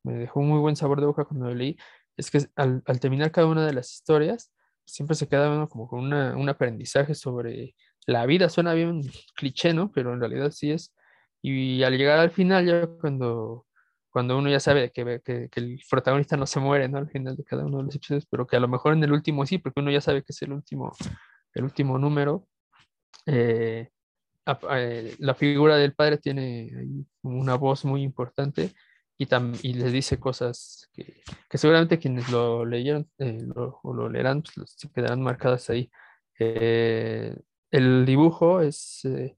[0.03, 1.77] me dejó un muy buen sabor de boca cuando lo leí,
[2.17, 4.51] es que al, al terminar cada una de las historias,
[4.85, 8.49] siempre se queda uno como con una- un aprendizaje sobre la vida.
[8.49, 9.01] Suena bien
[9.35, 9.91] cliché, ¿no?
[9.91, 10.93] Pero en realidad sí es.
[11.41, 13.65] Y al llegar al final, ya cuando,
[14.09, 16.97] cuando uno ya sabe que, que, el protagonista no se muere, ¿no?
[16.97, 19.11] Al final de cada uno de los episodios, pero que a lo mejor en el
[19.11, 20.91] último sí, porque uno ya sabe que es el último,
[21.53, 22.47] el último número.
[23.25, 23.89] eh,
[24.71, 28.71] eh, la figura del padre tiene una voz muy importante
[29.17, 33.93] y, tam- y les dice cosas que, que seguramente quienes lo leyeron eh, lo- o
[33.93, 35.91] lo leerán pues, se quedarán marcadas ahí.
[36.39, 37.35] Eh,
[37.71, 39.37] el dibujo es, eh,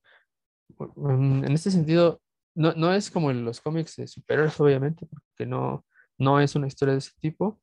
[0.98, 2.22] en este sentido,
[2.56, 5.86] no, no es como en los cómics de superhéroes, obviamente, porque no,
[6.18, 7.60] no es una historia de ese tipo.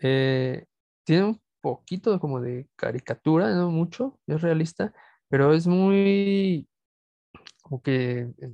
[0.00, 0.66] Eh,
[1.04, 4.92] tiene un poquito como de caricatura, no mucho, es realista,
[5.28, 6.68] pero es muy,
[7.62, 8.52] como que, eh,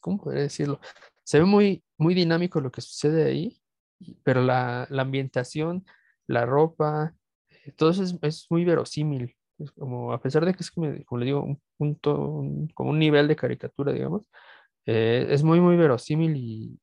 [0.00, 0.80] ¿cómo podría decirlo?
[1.24, 3.62] Se ve muy, muy dinámico lo que sucede ahí,
[4.24, 5.84] pero la, la ambientación,
[6.26, 7.14] la ropa,
[7.76, 9.36] todo eso es, es muy verosímil.
[9.58, 10.88] Es como, a pesar de que es como,
[11.18, 14.28] le digo, un punto, un- como un nivel de caricatura, digamos,
[14.86, 16.80] eh, es muy, muy verosímil y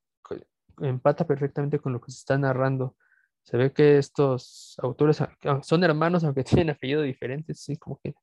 [0.81, 2.95] empata perfectamente con lo que se está narrando.
[3.43, 5.21] Se ve que estos autores
[5.63, 8.13] son hermanos, aunque tienen apellidos diferentes, sí, como que,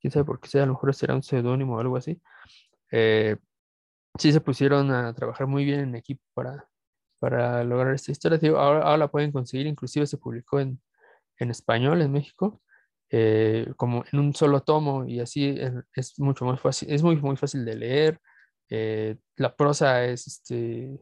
[0.00, 2.20] quién sabe por qué sea, a lo mejor será un seudónimo o algo así.
[2.92, 3.36] Eh,
[4.18, 6.68] sí se pusieron a trabajar muy bien en equipo para,
[7.18, 8.38] para lograr esta historia.
[8.58, 10.80] Ahora, ahora la pueden conseguir, inclusive se publicó en,
[11.38, 12.62] en español en México,
[13.10, 15.56] eh, como en un solo tomo y así
[15.94, 18.20] es, mucho más fácil, es muy, muy fácil de leer.
[18.70, 20.98] eh, la prosa es, este,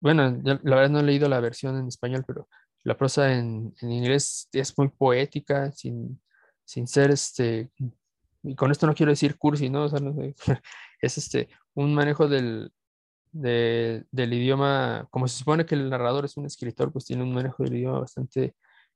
[0.00, 2.48] bueno, la verdad no he leído la versión en español, pero
[2.84, 6.20] la prosa en, inglés es muy poética, sin,
[6.64, 7.70] sin ser, este,
[8.42, 9.88] y con esto no quiero decir cursi, ¿no?
[11.00, 12.72] es este, un manejo del,
[13.32, 17.34] de- del idioma, como se supone que el narrador es un escritor, pues tiene un
[17.34, 18.54] manejo del idioma bastante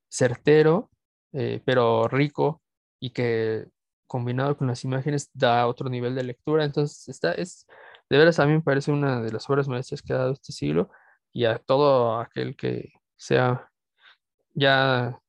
[0.08, 0.90] certero,
[1.32, 2.62] eh, pero rico
[3.00, 3.66] y que
[4.06, 6.64] combinado con las imágenes da otro nivel de lectura.
[6.64, 7.66] Entonces, está, es,
[8.10, 10.52] de veras a mí me parece una de las obras maestras que ha dado este
[10.52, 10.90] siglo
[11.32, 13.70] y a todo aquel que sea
[14.54, 15.20] ya,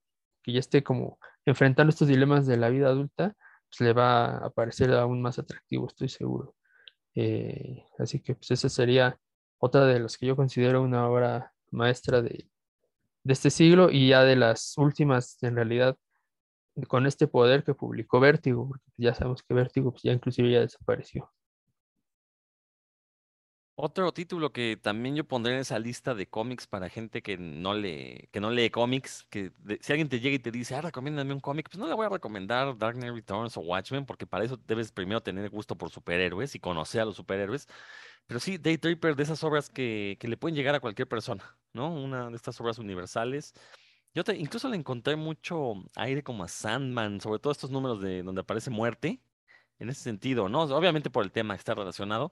[0.44, 3.36] que ya esté como enfrentando estos dilemas de la vida adulta,
[3.70, 6.56] pues le va a parecer aún más atractivo, estoy seguro.
[7.16, 9.20] Eh, así que pues esa sería
[9.60, 12.50] otra de las que yo considero una obra maestra de,
[13.24, 15.98] de este siglo y ya de las últimas, en realidad,
[16.88, 20.62] con este poder que publicó Vértigo, porque ya sabemos que Vértigo pues, ya inclusive ya
[20.62, 21.32] desapareció.
[23.78, 27.74] Otro título que también yo pondré en esa lista de cómics para gente que no
[27.74, 30.82] lee, que no lee cómics, que de- si alguien te llega y te dice, ah,
[30.82, 34.26] recomiéndame un cómic, pues no le voy a recomendar Dark Knight Returns o Watchmen, porque
[34.26, 37.68] para eso debes primero tener gusto por superhéroes y conocer a los superhéroes.
[38.28, 41.58] Pero sí, Day Tripper, de esas obras que, que le pueden llegar a cualquier persona,
[41.74, 41.94] ¿no?
[41.94, 43.54] Una de estas obras universales.
[44.14, 48.24] Yo te- incluso le encontré mucho aire como a Sandman, sobre todo estos números de
[48.24, 49.22] donde aparece muerte,
[49.80, 50.64] en ese sentido, ¿no?
[50.64, 52.32] Obviamente por el tema que está relacionado,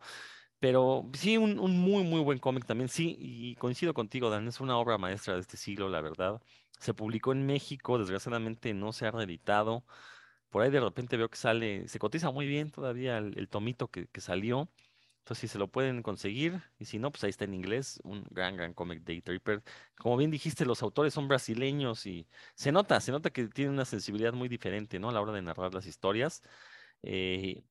[0.64, 4.62] pero sí, un, un muy, muy buen cómic también, sí, y coincido contigo, Dan, es
[4.62, 6.42] una obra maestra de este siglo, la verdad.
[6.80, 9.84] Se publicó en México, desgraciadamente no se ha reeditado.
[10.50, 14.08] Por ahí de repente veo que sale, se cotiza muy bien todavía el, tomito que,
[14.08, 14.70] que salió.
[15.20, 18.24] Entonces, si se lo pueden conseguir, y si no, pues ahí está en inglés, un
[18.32, 19.64] gran, gran cómic Day Tripper.
[19.98, 23.86] Como bien dijiste, los autores son brasileños y se nota, se nota que tienen una
[23.86, 25.10] sensibilidad muy diferente, ¿no?
[25.10, 26.42] A la hora de narrar las historias.
[27.04, 27.64] Eh,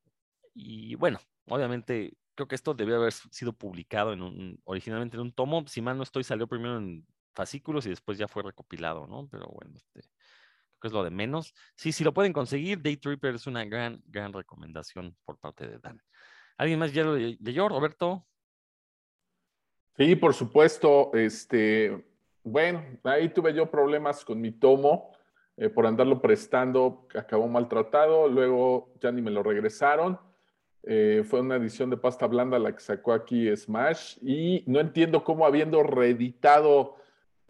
[0.55, 5.33] y bueno, obviamente creo que esto debió haber sido publicado en un, originalmente en un
[5.33, 5.65] tomo.
[5.67, 9.29] Si mal no estoy, salió primero en fascículos y después ya fue recopilado, ¿no?
[9.31, 11.55] Pero bueno, este, creo que es lo de menos.
[11.77, 15.79] Sí, si lo pueden conseguir, Day Tripper es una gran, gran recomendación por parte de
[15.79, 16.01] Dan.
[16.57, 18.27] ¿Alguien más ya lo le- leyó, Roberto?
[19.97, 21.11] Sí, por supuesto.
[21.15, 22.07] Este,
[22.43, 25.13] bueno, ahí tuve yo problemas con mi tomo
[25.57, 30.19] eh, por andarlo prestando, acabó maltratado, luego ya ni me lo regresaron.
[30.85, 35.23] Eh, fue una edición de pasta blanda la que sacó aquí Smash y no entiendo
[35.23, 36.97] cómo habiendo reeditado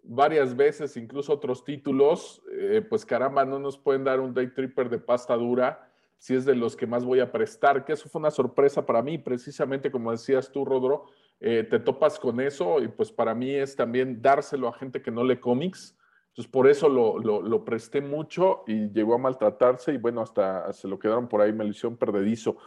[0.03, 4.89] varias veces, incluso otros títulos, eh, pues caramba, no nos pueden dar un Day Tripper
[4.89, 8.19] de pasta dura si es de los que más voy a prestar, que eso fue
[8.19, 11.05] una sorpresa para mí, precisamente como decías tú, Rodro,
[11.41, 15.11] eh, te topas con eso y pues para mí es también dárselo a gente que
[15.11, 15.97] no lee cómics.
[16.29, 20.71] Entonces por eso lo, lo, lo presté mucho y llegó a maltratarse y bueno, hasta
[20.71, 22.57] se lo quedaron por ahí, me lo hicieron perdedizo.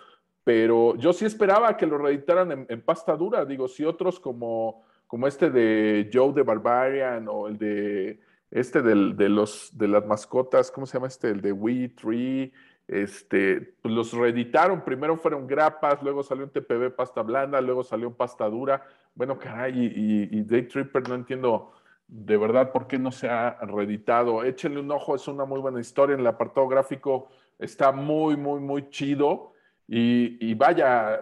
[0.46, 5.26] Pero yo sí esperaba que lo reeditaran en, pasta dura, digo, si otros como, como
[5.26, 8.20] este de Joe de Barbarian o el de
[8.52, 11.30] este del, de, los, de las mascotas, ¿cómo se llama este?
[11.30, 12.52] El de Wee Tree,
[12.86, 18.12] este, pues los reeditaron, primero fueron grapas, luego salió un TPB pasta blanda, luego salió
[18.12, 18.86] pasta dura.
[19.16, 21.72] Bueno, caray, y, y, y Day Tripper no entiendo
[22.06, 24.44] de verdad, ¿por qué no se ha reeditado?
[24.44, 26.14] Échenle un ojo, es una muy buena historia.
[26.14, 29.55] En el apartado gráfico está muy, muy, muy chido.
[29.88, 31.20] Y, vaya,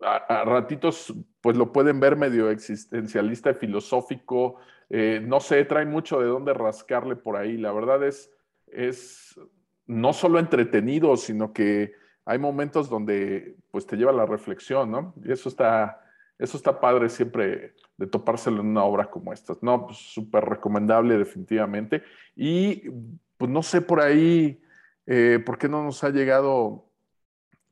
[0.00, 4.56] a, ratitos, pues lo pueden ver medio existencialista y filosófico.
[4.88, 7.56] Eh, no sé, trae mucho de dónde rascarle por ahí.
[7.56, 8.30] La verdad es,
[8.66, 9.38] es
[9.86, 11.92] no solo entretenido, sino que
[12.24, 15.14] hay momentos donde pues te lleva la reflexión, ¿no?
[15.24, 16.00] Y eso está,
[16.38, 19.54] eso está padre siempre de topárselo en una obra como esta.
[19.60, 22.02] No, pues súper recomendable definitivamente.
[22.36, 22.90] Y
[23.36, 24.62] pues no sé por ahí,
[25.06, 26.91] eh, ¿por qué no nos ha llegado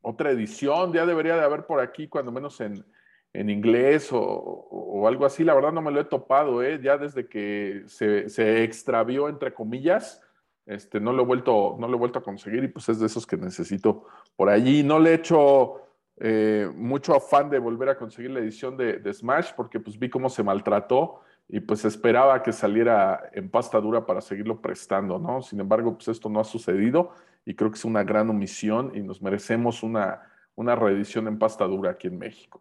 [0.02, 0.92] otra edición?
[0.92, 2.84] Ya debería de haber por aquí, cuando menos en,
[3.32, 5.44] inglés o, algo así.
[5.44, 6.80] La verdad no me lo he topado, ¿eh?
[6.82, 10.20] Ya desde que se, se extravió, entre comillas,
[10.66, 13.06] este, no, lo he vuelto, no lo he vuelto a conseguir y pues es de
[13.06, 14.04] esos que necesito
[14.36, 14.82] por allí.
[14.82, 15.80] No le he hecho
[16.16, 20.28] eh, mucho afán de volver a conseguir la edición de, Smash porque pues vi cómo
[20.28, 25.42] se maltrató y pues esperaba que saliera en pasta dura para seguirlo prestando, ¿no?
[25.42, 27.10] Sin embargo, pues esto no ha sucedido
[27.44, 30.20] y creo que es una gran omisión y nos merecemos una,
[30.54, 32.60] una reedición en pasta dura aquí en México.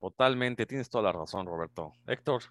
[0.00, 1.92] Totalmente, tienes toda la razón, Roberto.
[2.06, 2.42] Héctor.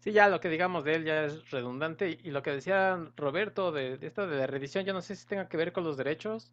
[0.00, 2.18] Sí, ya lo que digamos de él ya es redundante.
[2.22, 5.48] Y lo que decía Roberto de, esto de la reedición, yo no sé si tenga
[5.48, 6.52] que ver con los derechos,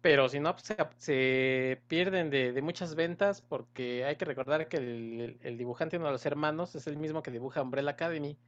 [0.00, 5.58] pero si no, pues, se, pierden de, muchas ventas porque hay que recordar que el,
[5.58, 8.38] dibujante uno de los hermanos es el mismo que dibuja Umbrella Academy.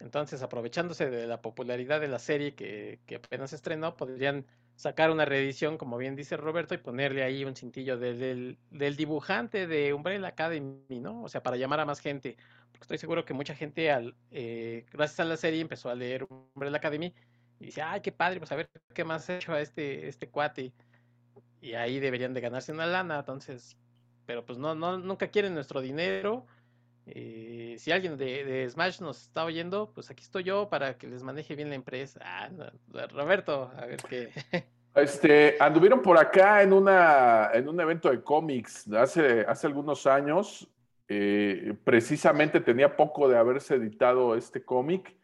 [0.00, 4.46] Entonces, aprovechándose de la popularidad de la serie que, que apenas estrenó, podrían
[4.78, 9.66] sacar una reedición, como bien dice Roberto, y ponerle ahí un cintillo del, del, dibujante
[9.66, 11.24] de Umbrella Academy, ¿no?
[11.24, 12.36] O sea, para llamar a más gente.
[12.70, 16.28] Porque estoy seguro que mucha gente, al, eh, gracias a la serie, empezó a leer
[16.54, 17.12] Umbrella Academy
[17.58, 20.28] y dice, ay, qué padre, pues a ver qué más ha hecho a este, este
[20.28, 20.72] cuate.
[21.60, 23.76] Y ahí deberían de ganarse una lana, entonces,
[24.26, 26.46] pero pues no, no nunca quieren nuestro dinero.
[27.14, 31.22] Eh, si alguien de, Smash nos está oyendo, pues aquí estoy yo para que les
[31.22, 32.20] maneje bien la empresa.
[32.22, 32.48] Ah,
[33.12, 34.30] Roberto, a ver qué.
[34.94, 40.68] Este, anduvieron por acá en, una, en un evento de cómics hace, hace algunos años.
[41.08, 45.16] Eh, precisamente tenía poco de haberse editado este cómic.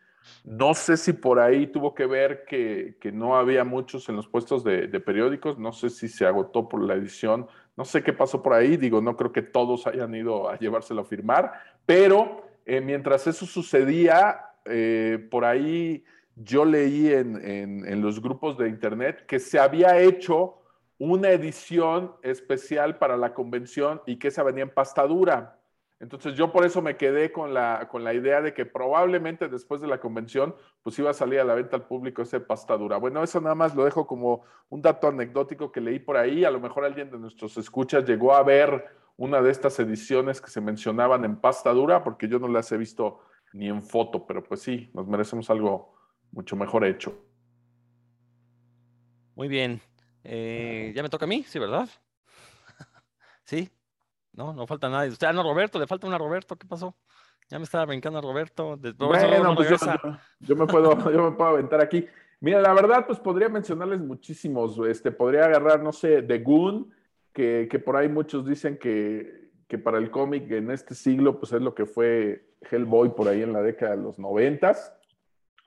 [0.44, 4.28] No sé si por ahí tuvo que ver que, que no había muchos en los
[4.28, 5.58] puestos de, periódicos.
[5.58, 7.46] No sé si se agotó por la edición.
[7.76, 8.76] No sé qué pasó por ahí.
[8.76, 11.52] Digo, no creo que todos hayan ido a llevárselo a firmar.
[11.86, 16.04] Pero eh, mientras eso sucedía, eh, por ahí
[16.36, 20.58] yo leí en, los grupos de internet que se había hecho
[20.98, 25.58] una edición especial para la convención y que esa venía en pastadura.
[26.00, 29.80] Entonces yo por eso me quedé con la, con la idea de que probablemente después
[29.80, 32.96] de la convención pues iba a salir a la venta al público ese pastadura.
[32.98, 36.44] Bueno, eso nada más lo dejo como un dato anecdótico que leí por ahí.
[36.44, 38.84] A lo mejor alguien de nuestros escuchas llegó a ver
[39.16, 42.76] una de estas ediciones que se mencionaban en pasta dura, porque yo no las he
[42.76, 43.20] visto
[43.52, 45.94] ni en foto, pero pues sí, nos merecemos algo
[46.32, 47.16] mucho mejor hecho.
[49.36, 49.80] Muy bien.
[50.24, 51.88] Eh, ya me toca a mí, sí, ¿verdad?
[53.44, 53.70] sí.
[54.34, 55.10] No, no falta nadie.
[55.10, 56.94] Usted, ah, no, Roberto, le falta una Roberto, ¿qué pasó?
[57.48, 58.76] Ya me estaba brincando a Roberto.
[58.98, 59.68] Bueno, pues
[60.40, 62.06] yo, me puedo, yo me puedo aventar aquí.
[62.40, 64.78] Mira, la verdad, pues podría mencionarles muchísimos.
[64.86, 66.92] Este, podría agarrar, no sé, The Goon,
[67.32, 71.52] que, que por ahí muchos dicen que, que para el cómic en este siglo, pues
[71.52, 74.94] es lo que fue Hellboy por ahí en la década de los noventas,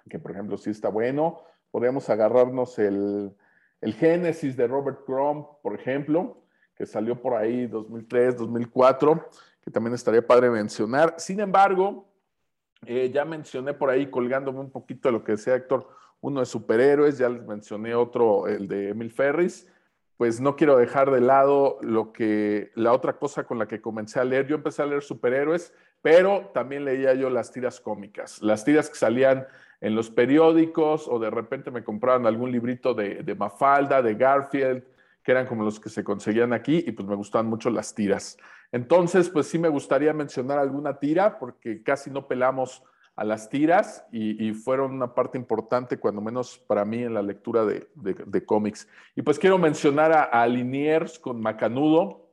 [0.09, 1.41] que por ejemplo sí está bueno.
[1.71, 3.35] Podríamos agarrarnos el,
[3.81, 6.43] el Génesis de Robert Crumb, por ejemplo,
[6.77, 9.29] que salió por ahí 2003, 2004,
[9.63, 11.15] que también estaría padre mencionar.
[11.17, 12.07] Sin embargo,
[12.85, 15.87] eh, ya mencioné por ahí, colgándome un poquito de lo que decía Héctor,
[16.21, 19.67] uno de superhéroes, ya les mencioné otro, el de Emil Ferris
[20.17, 24.19] pues no quiero dejar de lado lo que la otra cosa con la que comencé
[24.19, 24.47] a leer.
[24.47, 28.95] Yo empecé a leer superhéroes, pero también leía yo las tiras cómicas, las tiras que
[28.95, 29.47] salían
[29.79, 34.83] en los periódicos o de repente me compraban algún librito de, de Mafalda, de Garfield,
[35.27, 38.37] que eran como los que se conseguían aquí y pues me gustaban mucho las tiras.
[38.71, 42.81] Entonces, pues sí me gustaría mencionar alguna tira porque casi no pelamos
[43.13, 47.65] a las tiras y, fueron una parte importante, cuando menos para mí, en la lectura
[47.65, 48.87] de, cómics.
[49.17, 52.29] Y pues quiero mencionar a, Liniers con Macanudo,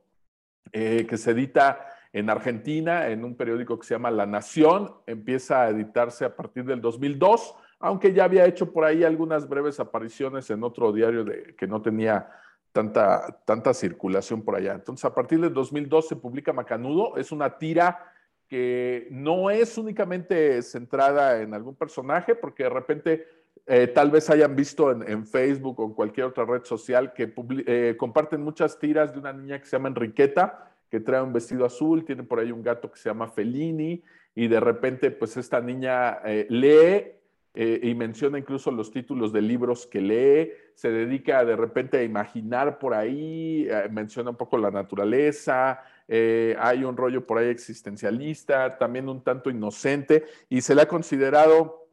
[0.71, 4.93] eh, que se edita en Argentina en un periódico que se llama La Nación.
[5.05, 9.81] Empieza a editarse a partir del 2002, aunque ya había hecho por ahí algunas breves
[9.81, 12.29] apariciones en otro diario de, que no tenía
[12.75, 14.73] tanta, tanta circulación por allá.
[14.73, 17.15] Entonces, a partir del 2002 se publica Macanudo.
[17.15, 18.11] Es una tira
[18.49, 23.27] que no es únicamente centrada en algún personaje, porque de repente
[23.65, 27.33] eh, tal vez hayan visto en, Facebook o en cualquier otra red social que
[27.65, 31.63] eh, comparten muchas tiras de una niña que se llama Enriqueta, que trae un vestido
[31.63, 34.03] azul, tiene por ahí un gato que se llama Fellini
[34.35, 37.13] y de repente pues esta niña eh, lee
[37.57, 42.03] eh, y menciona incluso los títulos de libros que lee, se dedica de repente a
[42.03, 47.47] imaginar por ahí, eh, menciona un poco la naturaleza, eh, hay un rollo por ahí
[47.47, 51.83] existencialista, también un tanto inocente, y se le ha considerado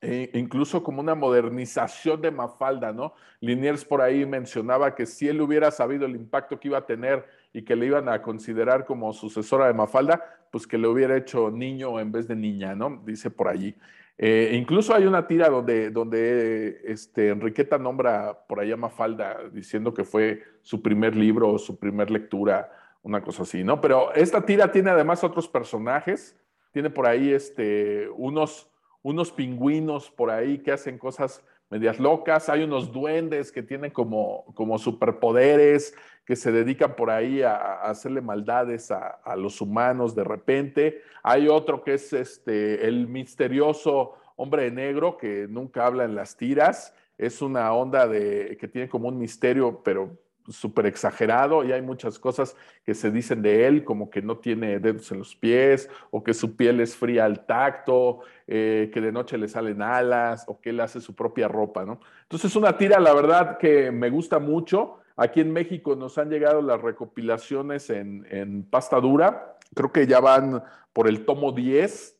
[0.00, 3.14] incluso como una modernización de Mafalda, ¿no?
[3.40, 7.26] Liniers por ahí mencionaba que si él hubiera sabido el impacto que iba a tener
[7.52, 10.22] y que le iban a considerar como sucesora de Mafalda,
[10.52, 13.02] pues que le hubiera hecho niño en vez de niña, ¿no?
[13.04, 13.74] Dice por allí.
[14.20, 20.04] Eh, incluso hay una tira donde, donde este, Enriqueta nombra por allá Mafalda diciendo que
[20.04, 22.72] fue su primer libro o su primer lectura,
[23.02, 23.80] una cosa así, ¿no?
[23.80, 26.36] Pero esta tira tiene además otros personajes,
[26.72, 28.68] tiene por ahí este, unos,
[29.02, 34.46] unos pingüinos por ahí que hacen cosas medias locas, hay unos duendes que tienen como,
[34.54, 35.94] como superpoderes,
[36.28, 41.82] que se dedican por ahí a, hacerle maldades a, los humanos de repente, hay otro
[41.82, 47.72] que es este, el misterioso hombre negro que nunca habla en las tiras, es una
[47.72, 50.18] onda de, que tiene como un misterio, pero
[50.50, 54.80] súper exagerado y hay muchas cosas que se dicen de él, como que no tiene
[54.80, 59.12] dedos en los pies o que su piel es fría al tacto, eh, que de
[59.12, 62.00] noche le salen alas o que él hace su propia ropa, ¿no?
[62.24, 64.98] Entonces es una tira, la verdad, que me gusta mucho.
[65.18, 70.20] Aquí en México nos han llegado las recopilaciones en, en pasta dura, creo que ya
[70.20, 70.62] van
[70.92, 72.16] por el tomo 10,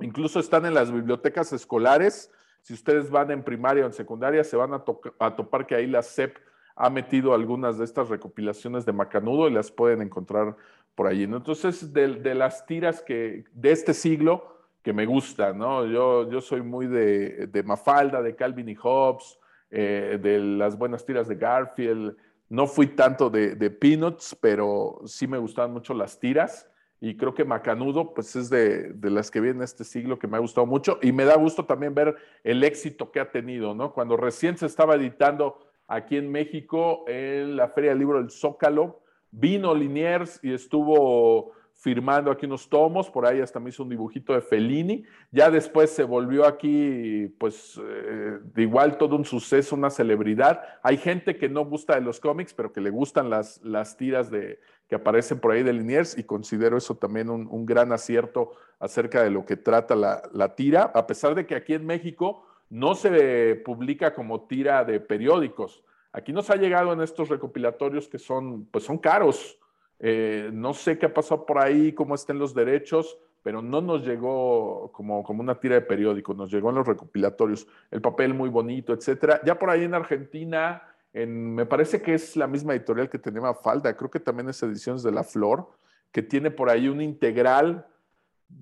[0.00, 2.32] incluso están en las bibliotecas escolares.
[2.62, 4.84] Si ustedes van en primaria o en secundaria, se van a,
[5.18, 6.36] a topar que ahí la SEP
[6.76, 10.56] ha metido algunas de estas recopilaciones de Macanudo y las pueden encontrar
[10.94, 11.24] por allí.
[11.24, 15.84] Entonces, de, las tiras que, de este siglo que me gustan, ¿no?
[15.84, 19.38] Yo, yo soy muy de, Mafalda, de Calvin y Hobbes,
[19.70, 22.16] eh, de las buenas tiras de Garfield.
[22.50, 26.68] No fui tanto de, de, Peanuts, pero sí me gustaban mucho las tiras.
[27.00, 30.36] Y creo que Macanudo, pues es de, de, las que viene este siglo que me
[30.36, 30.98] ha gustado mucho.
[31.00, 33.94] Y me da gusto también ver el éxito que ha tenido, ¿no?
[33.94, 39.00] Cuando recién se estaba editando aquí en México en la Feria del Libro del Zócalo.
[39.30, 44.34] Vino Liniers y estuvo firmando aquí unos tomos, por ahí hasta me hizo un dibujito
[44.34, 45.02] de Fellini.
[45.32, 50.62] Ya después se volvió aquí, pues, eh, de igual todo un suceso, una celebridad.
[50.82, 54.30] Hay gente que no gusta de los cómics, pero que le gustan las, las tiras
[54.30, 59.22] de, que aparecen por ahí de Liniers y considero eso también un, gran acierto acerca
[59.22, 62.94] de lo que trata la, la tira, a pesar de que aquí en México no
[62.94, 65.82] se publica como tira de periódicos.
[66.12, 69.59] Aquí nos ha llegado en estos recopilatorios que son, pues son caros.
[70.00, 74.04] Eh, no sé qué ha pasado por ahí, cómo estén los derechos, pero no nos
[74.04, 77.66] llegó como, como una tira de periódico, nos llegó en los recopilatorios.
[77.90, 79.40] El papel muy bonito, etcétera.
[79.44, 80.82] Ya por ahí en Argentina,
[81.12, 84.62] en, me parece que es la misma editorial que tenía Falda, creo que también es
[84.62, 85.68] Ediciones de la Flor,
[86.10, 87.86] que tiene por ahí un integral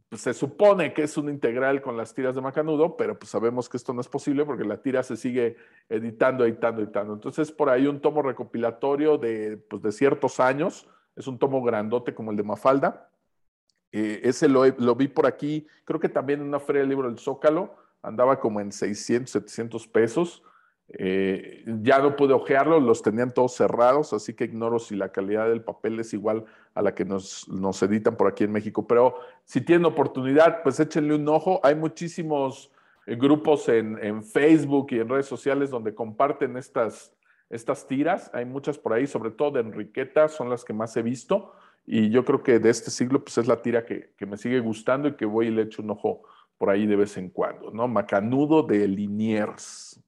[0.09, 3.69] pues, se supone que es un integral con las tiras de Macanudo, pero pues sabemos
[3.69, 5.57] que esto no es posible porque la tira se sigue
[5.89, 7.15] editando, editando, editando.
[7.15, 10.89] Entonces, por ahí un tomo recopilatorio de, pues, de ciertos años,
[11.19, 13.11] es un tomo grandote como el de Mafalda.
[13.91, 17.19] Eh, ese lo, vi por aquí, creo que también en una feria del libro del
[17.19, 20.43] Zócalo, andaba como en 600, 700 pesos.
[20.91, 25.49] Eh, ya no pude ojearlo, los tenían todos cerrados, así que ignoro si la calidad
[25.49, 28.87] del papel es igual a la que nos, nos editan por aquí en México.
[28.87, 31.61] Pero si tienen oportunidad, pues échenle un ojo.
[31.63, 32.71] Hay muchísimos
[33.09, 37.13] eh, grupos en, Facebook y en redes sociales donde comparten estas,
[37.51, 38.31] estas tiras.
[38.35, 41.53] Hay muchas por ahí, sobre todo de Enriqueta, son las que más he visto.
[41.87, 45.09] Y yo creo que de este siglo, pues es la tira que, me sigue gustando
[45.09, 46.23] y que voy y le echo un ojo
[46.59, 47.89] por ahí de vez en cuando, ¿no?
[47.89, 50.01] Macanudo de Liniers.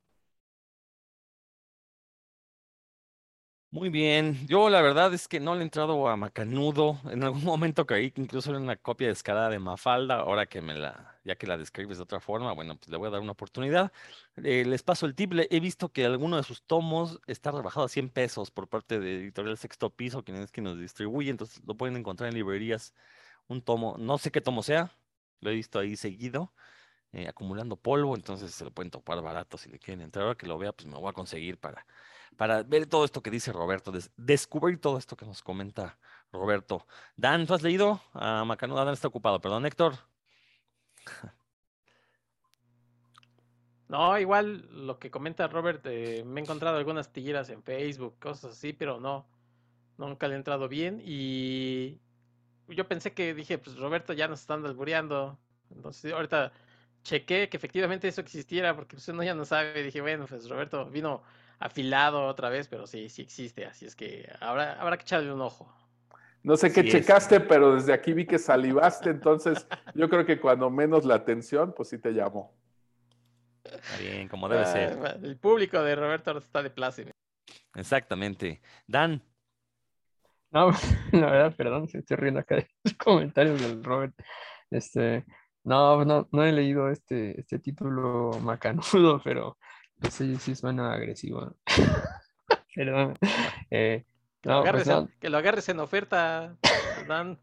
[3.72, 6.98] Muy bien, yo la verdad es que no le he entrado a Macanudo.
[7.04, 10.16] En algún momento creí que incluso era una copia descarada de Mafalda.
[10.16, 13.08] Ahora que me la, ya que la describes de otra forma, bueno, pues le voy
[13.08, 13.92] a dar una oportunidad.
[14.36, 15.32] Eh, les paso el tip.
[15.50, 19.16] He visto que alguno de sus tomos está rebajado a 100 pesos por parte de
[19.16, 21.30] Editorial Sexto Piso, quien es quien nos distribuye.
[21.30, 22.94] Entonces lo pueden encontrar en librerías.
[23.48, 24.92] Un tomo, no sé qué tomo sea,
[25.40, 26.52] lo he visto ahí seguido.
[27.12, 30.24] Eh, acumulando polvo, entonces se lo pueden topar barato si le quieren entrar.
[30.24, 31.84] Ahora que lo vea, pues me voy a conseguir para
[32.36, 35.98] para ver todo esto que dice Roberto, descubrir todo esto que nos comenta
[36.32, 36.86] Roberto.
[37.16, 38.00] Dan, ¿tú has leído?
[38.14, 40.09] a Macanudo Dan está ocupado, perdón, Héctor.
[43.88, 48.52] No, igual lo que comenta Robert, eh, me he encontrado algunas tilleras en Facebook, cosas
[48.52, 49.26] así, pero no,
[49.98, 51.02] nunca le he entrado bien.
[51.04, 51.98] Y
[52.68, 55.38] yo pensé que dije, pues Roberto ya nos están albureando.
[55.70, 56.52] Entonces ahorita
[57.02, 59.82] chequé que efectivamente eso existiera, porque pues, uno ya no sabe.
[59.82, 61.22] Dije, bueno, pues Roberto vino
[61.58, 65.40] afilado otra vez, pero sí, sí existe, así es que habrá, habrá que echarle un
[65.40, 65.79] ojo.
[66.42, 66.94] No sé qué Sí es.
[66.94, 71.74] checaste, pero desde aquí vi que salivaste, entonces yo creo que cuando menos la atención,
[71.76, 72.54] pues sí te llamó.
[73.64, 74.98] Está bien, como debe ser.
[75.22, 77.12] El público de Roberto está de pláceme.
[77.74, 78.62] Exactamente.
[78.86, 79.22] Dan,
[80.50, 80.70] No,
[81.12, 84.14] la verdad, perdón, si estoy riendo acá de los comentarios del Robert.
[84.70, 85.24] Este,
[85.64, 89.58] no, no, no he leído este, este título macanudo, pero
[90.00, 91.54] pues sí, sí suena agresivo.
[92.74, 93.18] Perdón.
[93.70, 94.04] Eh,
[94.40, 96.56] Que, lo no, agarres pues en, que lo agarres en oferta,
[97.08, 97.38] Dan.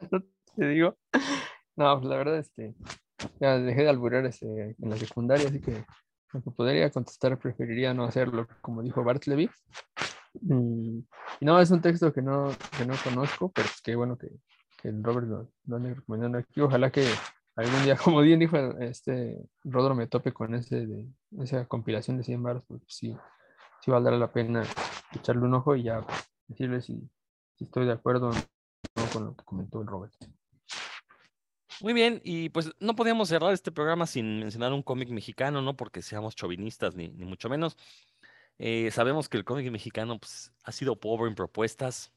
[0.56, 0.96] te digo.
[1.76, 2.74] No, pues la verdad, este,
[3.40, 5.84] ya dejé de alburar este, en la secundaria, así que
[6.32, 9.50] aunque podría contestar, preferiría no hacerlo, como dijo Bartleby.
[10.42, 11.06] Y,
[11.40, 14.28] y no, es un texto que no, que no conozco, pero es que bueno que,
[14.82, 16.60] que Robert lo, lo ande recomendando aquí.
[16.60, 17.06] Ojalá que
[17.56, 21.06] algún día, como bien dijo este Rodro, me tope con ese de,
[21.40, 23.16] esa compilación de 100 baros, pues sí,
[23.86, 24.64] sí valdrá la pena
[25.14, 26.04] echarle un ojo y ya
[26.48, 27.08] decirle si,
[27.54, 30.12] si estoy de acuerdo o no con lo que comentó el Robert.
[31.80, 35.76] Muy bien, y pues no podíamos cerrar este programa sin mencionar un cómic mexicano, no
[35.76, 37.76] porque seamos chauvinistas ni, ni mucho menos.
[38.58, 42.12] Eh, sabemos que el cómic mexicano pues, ha sido pobre en propuestas.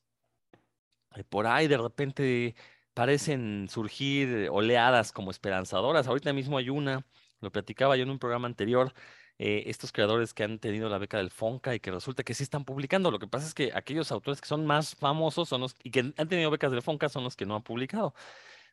[1.15, 2.55] Eh, por ahí de repente
[2.95, 6.07] parecen surgir oleadas como esperanzadoras.
[6.07, 7.05] Ahorita mismo hay una,
[7.41, 8.93] lo platicaba yo en un programa anterior,
[9.39, 12.43] eh, estos creadores que han tenido la beca del Fonca y que resulta que sí
[12.43, 13.09] están publicando.
[13.09, 16.13] Lo que pasa es que aquellos autores que son más famosos son los, y que
[16.17, 18.13] han tenido becas del Fonca son los que no han publicado.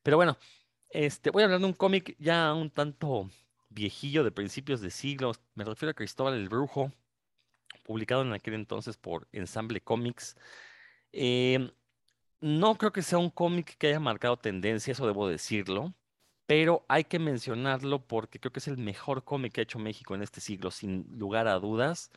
[0.03, 0.37] Pero bueno,
[0.91, 3.31] este, voy a hablar de un cómic ya un tanto
[3.71, 5.33] viejillo de principios de siglo.
[5.55, 6.93] Me refiero a Cristóbal el Brujo,
[7.85, 10.37] publicado en aquel entonces por Ensamble Comics.
[11.13, 11.71] Eh,
[12.41, 15.95] no creo que sea un cómic que haya marcado tendencia, eso debo decirlo,
[16.47, 20.15] pero hay que mencionarlo porque creo que es el mejor cómic que ha hecho México
[20.15, 22.11] en este siglo, sin lugar a dudas.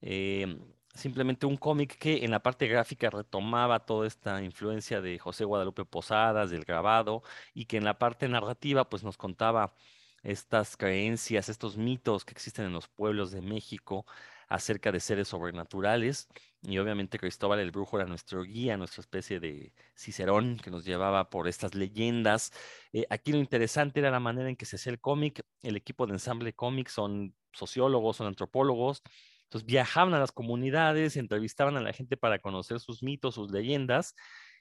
[0.00, 0.58] Eh,
[0.94, 5.84] simplemente un cómic que en la parte gráfica retomaba toda esta influencia de José Guadalupe
[5.84, 7.22] Posadas, del grabado,
[7.54, 9.74] y que en la parte narrativa pues nos contaba
[10.22, 14.06] estas creencias, estos mitos que existen en los pueblos de México
[14.48, 16.28] acerca de seres sobrenaturales.
[16.62, 21.30] Y obviamente Cristóbal el Brujo era nuestro guía, nuestra especie de Cicerón que nos llevaba
[21.30, 22.52] por estas leyendas.
[22.92, 25.42] Eh, aquí lo interesante era la manera en que se hacía el cómic.
[25.62, 29.02] El equipo de ensamble cómic son sociólogos, son antropólogos.
[29.44, 34.14] Entonces viajaban a las comunidades, entrevistaban a la gente para conocer sus mitos, sus leyendas,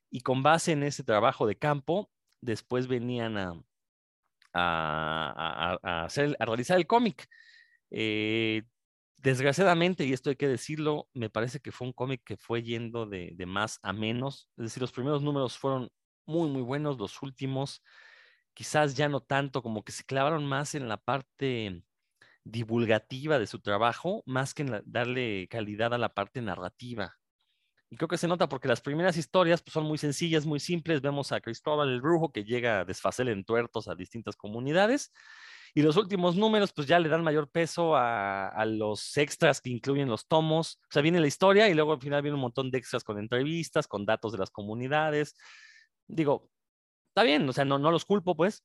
[0.09, 2.09] y con base en ese trabajo de campo,
[2.39, 3.61] después venían a,
[4.53, 7.27] a, a, hacer, a realizar el cómic.
[7.91, 8.64] Eh,
[9.27, 13.05] desgraciadamente, y esto hay que decirlo, me parece que fue un cómic que fue yendo
[13.05, 14.49] de, de, más a menos.
[14.57, 15.89] Es decir, los primeros números fueron
[16.25, 17.83] muy, muy buenos, los últimos
[18.53, 21.83] quizás ya no tanto, como que se clavaron más en la parte
[22.43, 27.17] divulgativa de su trabajo, más que en darle calidad a la parte narrativa.
[27.89, 31.01] Y creo que se nota porque las primeras historias pues, son muy sencillas, muy simples.
[31.01, 35.11] Vemos a Cristóbal el Brujo que llega a desfacer en tuertos a distintas comunidades.
[35.73, 39.69] Y los últimos números, pues ya le dan mayor peso a, a, los extras que
[39.69, 40.80] incluyen los tomos.
[40.84, 43.19] O sea, viene la historia y luego al final viene un montón de extras con
[43.19, 45.35] entrevistas, con datos de las comunidades.
[46.07, 46.49] Digo,
[47.10, 48.64] está bien, o sea, no, no los culpo, pues.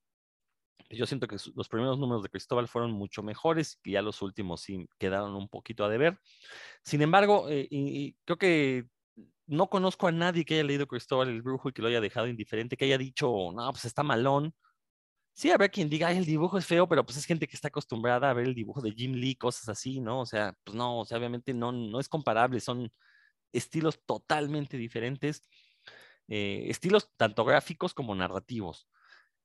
[0.90, 4.60] Yo siento que los primeros números de Cristóbal fueron mucho mejores y ya los últimos
[4.60, 6.18] sí quedaron un poquito a deber.
[6.84, 8.86] Sin embargo, eh, y, y creo que
[9.46, 12.26] no conozco a nadie que haya leído Cristóbal el Brujo y que lo haya dejado
[12.26, 14.54] indiferente, que haya dicho, no, pues está malón.
[15.34, 17.68] Sí, habrá quien diga, Ay, el dibujo es feo, pero pues es gente que está
[17.68, 20.20] acostumbrada a ver el dibujo de Jim Lee, cosas así, ¿no?
[20.20, 22.92] O sea, pues no, o sea, obviamente no, no es comparable, son
[23.52, 25.42] estilos totalmente diferentes,
[26.28, 28.88] eh, estilos tanto gráficos como narrativos.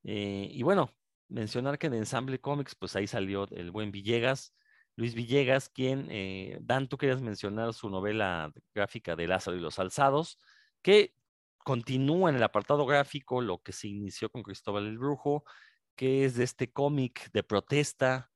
[0.03, 0.91] Eh, y bueno,
[1.30, 4.55] mencionar que de Ensamble Comics, pues ahí salió el buen Villegas,
[4.95, 9.80] Luis Villegas, quien, eh, Dan, tú querías mencionar su novela gráfica de Lázaro y los
[9.80, 10.39] Alzados,
[10.81, 11.15] que
[11.59, 15.43] continúa en el apartado gráfico lo que se inició con Cristóbal el Brujo,
[15.98, 18.32] que es de este cómic de protesta.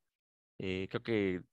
[0.60, 1.44] Eh, creo que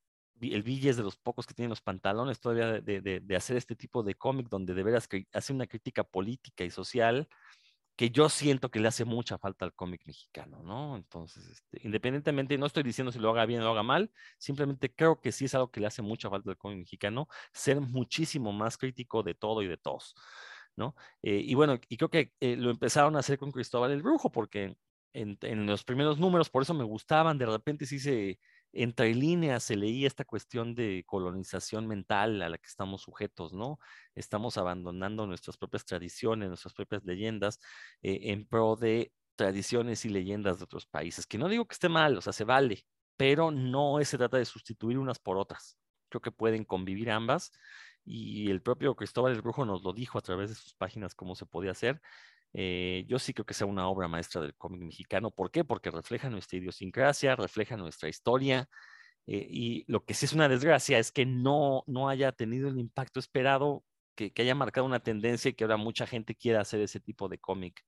[0.41, 3.57] el Ville es de los pocos que tienen los pantalones todavía de, de, de hacer
[3.57, 7.29] este tipo de cómic donde de veras hace una crítica política y social
[7.99, 10.95] que yo siento que le hace mucha falta al cómic mexicano, ¿no?
[10.97, 14.95] Entonces, este, independientemente, no estoy diciendo si lo haga bien o lo haga mal, simplemente
[14.95, 18.53] creo que sí es algo que le hace mucha falta al cómic mexicano, ser muchísimo
[18.53, 20.15] más crítico de todo y de todos,
[20.77, 20.95] ¿no?
[21.23, 24.31] Eh, y bueno, y creo que eh, lo empezaron a hacer con Cristóbal el Brujo,
[24.31, 24.77] porque
[25.13, 28.39] en, los primeros números, por eso me gustaban, de repente sí se,
[28.73, 33.79] entre líneas se leía esta cuestión de colonización mental a la que estamos sujetos, ¿no?
[34.15, 37.59] Estamos abandonando nuestras propias tradiciones, nuestras propias leyendas
[38.03, 41.89] eh, en pro de tradiciones y leyendas de otros países, que no digo que esté
[41.89, 42.85] mal, o sea, se vale,
[43.17, 45.79] pero no se trata de sustituir unas por otras.
[46.09, 47.53] Creo que pueden convivir ambas.
[48.05, 51.35] Y el propio Cristóbal el Brujo nos lo dijo a través de sus páginas cómo
[51.35, 52.01] se podía hacer.
[52.55, 55.31] Eh, yo sí creo que sea una obra maestra del cómic mexicano.
[55.31, 55.65] ¿Por qué?
[55.65, 58.69] Porque refleja nuestra idiosincrasia, refleja nuestra historia.
[59.27, 62.79] eh, y lo que sí es una desgracia es que no, no haya tenido el
[62.79, 63.85] impacto esperado,
[64.17, 67.39] que, haya marcado una tendencia y que ahora mucha gente quiera hacer ese tipo de
[67.39, 67.83] cómic.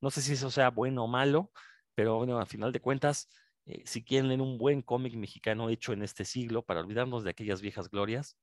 [0.00, 1.52] No sé si eso sea bueno o malo,
[1.94, 3.28] pero bueno, a final de cuentas,
[3.66, 7.30] eh, si quieren leer un buen cómic mexicano hecho en este siglo para olvidarnos de
[7.30, 8.36] aquellas viejas glorias,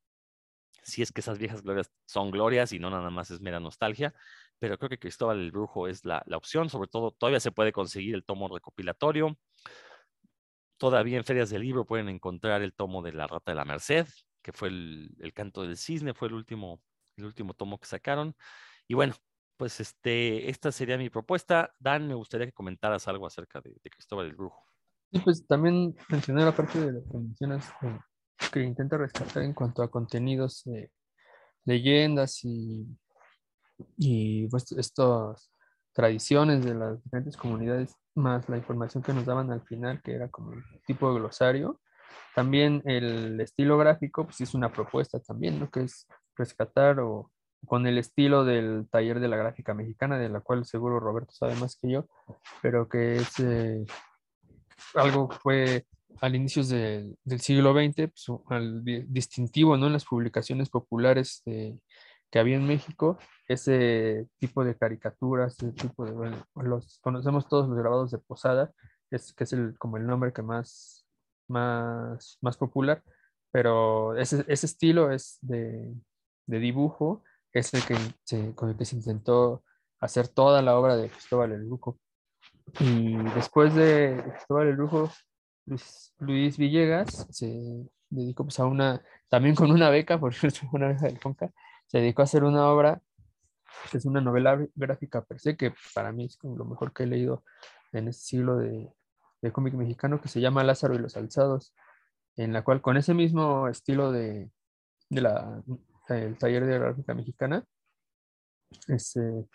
[0.84, 4.14] si es que esas viejas glorias son glorias y no nada más es mera nostalgia,
[4.60, 7.72] pero creo que Cristóbal el Brujo es la, la opción, sobre todo todavía se puede
[7.72, 9.38] conseguir el tomo recopilatorio,
[10.78, 14.08] todavía en ferias de libro pueden encontrar el tomo de La Rata de la Merced,
[14.42, 16.82] que fue el, el canto del cisne, fue el último,
[17.18, 18.36] el último tomo que sacaron,
[18.88, 19.14] y bueno,
[19.60, 21.76] pues este, esta sería mi propuesta.
[21.80, 24.66] Dan, me gustaría que comentaras algo acerca de, Cristóbal el Brujo.
[25.12, 28.00] Sí, pues también mencionar la parte de lo que eh,
[28.54, 30.64] que intenta rescatar en cuanto a contenidos,
[31.66, 32.88] leyendas y,
[33.98, 35.52] y pues estas
[35.94, 40.30] tradiciones de las diferentes comunidades, más la información que nos daban al final, que era
[40.30, 41.80] como un tipo de glosario.
[42.36, 45.70] También el estilo gráfico, pues es una propuesta también, ¿no?
[45.70, 47.32] Que es rescatar o
[47.66, 51.56] con el estilo del taller de la gráfica mexicana, de la cual seguro Roberto sabe
[51.56, 52.06] más que yo,
[52.62, 53.86] pero que es eh,
[54.96, 55.86] algo que fue
[56.22, 59.88] al inicio del siglo XX, pues, al di- distintivo ¿no?
[59.88, 61.78] en las publicaciones populares de-
[62.32, 67.68] que había en México, ese tipo de caricaturas, ese tipo de, bueno, los conocemos todos
[67.70, 68.72] los grabados de Posada,
[69.12, 71.06] es, que es el, como el nombre que más,
[71.48, 73.04] más, más popular,
[73.52, 75.94] pero ese, ese estilo es de,
[76.46, 79.64] de dibujo, es el que se- con el que se intentó
[80.00, 82.00] hacer toda la obra de Cristóbal el Brujo.
[82.80, 85.10] Y después de Cristóbal el Brujo,
[86.20, 91.06] Luis, Villegas se dedicó pues a una, también con una beca, por cierto, una beca
[91.08, 91.52] del Conca,
[91.90, 93.02] se dedicó a hacer una obra
[93.92, 97.04] que es una novela gr- gráfica per se, que para mí es lo mejor que
[97.04, 97.44] he leído
[97.92, 98.92] en este siglo de,
[99.42, 101.74] de cómic mexicano, que se llama Lázaro y los Alzados,
[102.36, 104.52] en la cual con ese mismo estilo de,
[105.10, 105.64] la,
[106.40, 107.66] taller de gráfica mexicana,
[108.88, 109.48] este,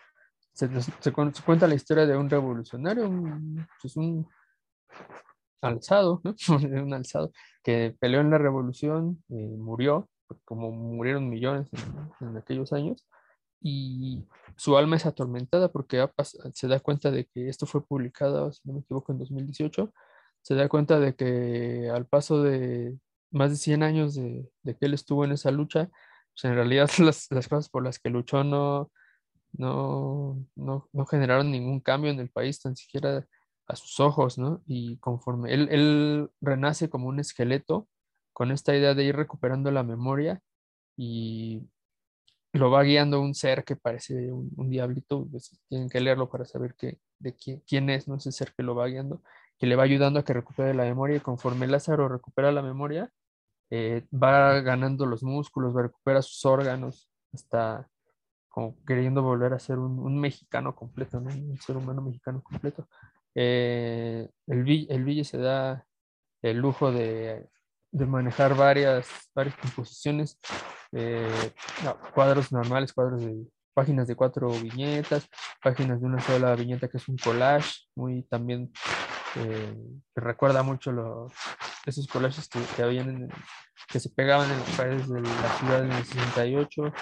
[0.53, 0.69] se,
[1.13, 4.27] cuenta la historia de un revolucionario, un, pues un
[5.61, 7.31] alzado, un alzado
[7.63, 10.09] que peleó en la revolución, eh, murió,
[10.45, 11.69] como murieron millones
[12.21, 13.05] en, aquellos años,
[13.61, 14.23] y
[14.57, 16.07] su alma es atormentada porque
[16.53, 19.93] se da cuenta de que esto fue publicado, si no me equivoco, en 2018,
[20.41, 22.97] se da cuenta de que al paso de
[23.31, 25.89] más de 100 años de, de que él estuvo en esa lucha,
[26.33, 28.91] pues en realidad las, las cosas por las que luchó no,
[29.53, 33.25] no, no, no generaron ningún cambio en el país, tan siquiera
[33.67, 34.61] a sus ojos, ¿no?
[34.67, 37.87] Y conforme él renace como un esqueleto
[38.35, 40.41] con esta idea de ir recuperando la memoria
[40.97, 41.61] y
[42.51, 46.75] lo va guiando un ser que parece un, diablito, pues, tienen que leerlo para saber
[46.75, 48.17] qué, de quién, es, ¿no?
[48.17, 49.21] Ese ser que lo va guiando,
[49.57, 53.09] que le va ayudando a que recupere la memoria y conforme Lázaro recupera la memoria,
[53.69, 57.89] eh, va ganando los músculos, va recupera sus órganos, está
[58.49, 61.19] como queriendo volver a ser un, mexicano completo.
[61.19, 62.89] Un ser humano mexicano completo.
[63.33, 65.85] Eh, el, el Ville se da
[66.41, 67.49] el lujo de,
[67.97, 70.37] de manejar varias, varias composiciones,
[70.91, 71.53] eh,
[71.83, 73.35] no, cuadros normales, cuadros de
[73.73, 75.27] páginas de cuatro viñetas,
[75.63, 78.71] páginas de una sola viñeta que es un collage, muy también
[79.37, 79.75] eh,
[80.13, 81.31] que recuerda mucho los,
[81.85, 83.29] esos collages que, que habían en-
[83.89, 86.93] que se pegaban en las paredes de la ciudad en el 68.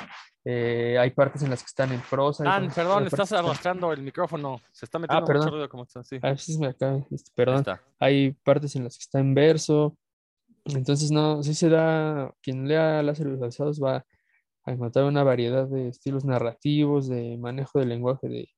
[0.46, 2.44] Eh, hay partes en las que están en prosa.
[2.44, 4.60] partes- perdón, estás están- arrastrando el micrófono.
[4.72, 5.44] Se está metiendo perdón.
[5.46, 6.04] mucho ruido como está.
[6.04, 7.60] Sí, A veces me acaba, este, perdón.
[7.60, 7.82] está.
[8.00, 9.96] Hay partes en las que está en verso.
[10.66, 14.06] Entonces, no, sí se da, quien lea Lázaro y los va
[14.66, 18.50] a encontrar una variedad de estilos narrativos, de manejo del lenguaje de,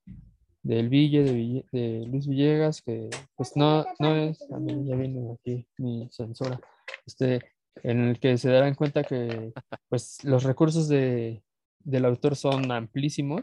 [0.61, 4.95] del Ville, de, Ville- de Luis Villegas, que pues no, no es, a mí ya
[4.95, 6.59] viene aquí mi censura,
[7.05, 7.41] este,
[7.83, 9.51] en el que se darán cuenta que
[9.89, 11.43] pues los recursos de,
[11.79, 13.41] del autor son amplísimos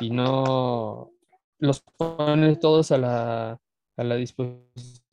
[0.00, 1.12] y no
[1.58, 3.60] los pone todos a la,
[3.96, 5.04] a la disposición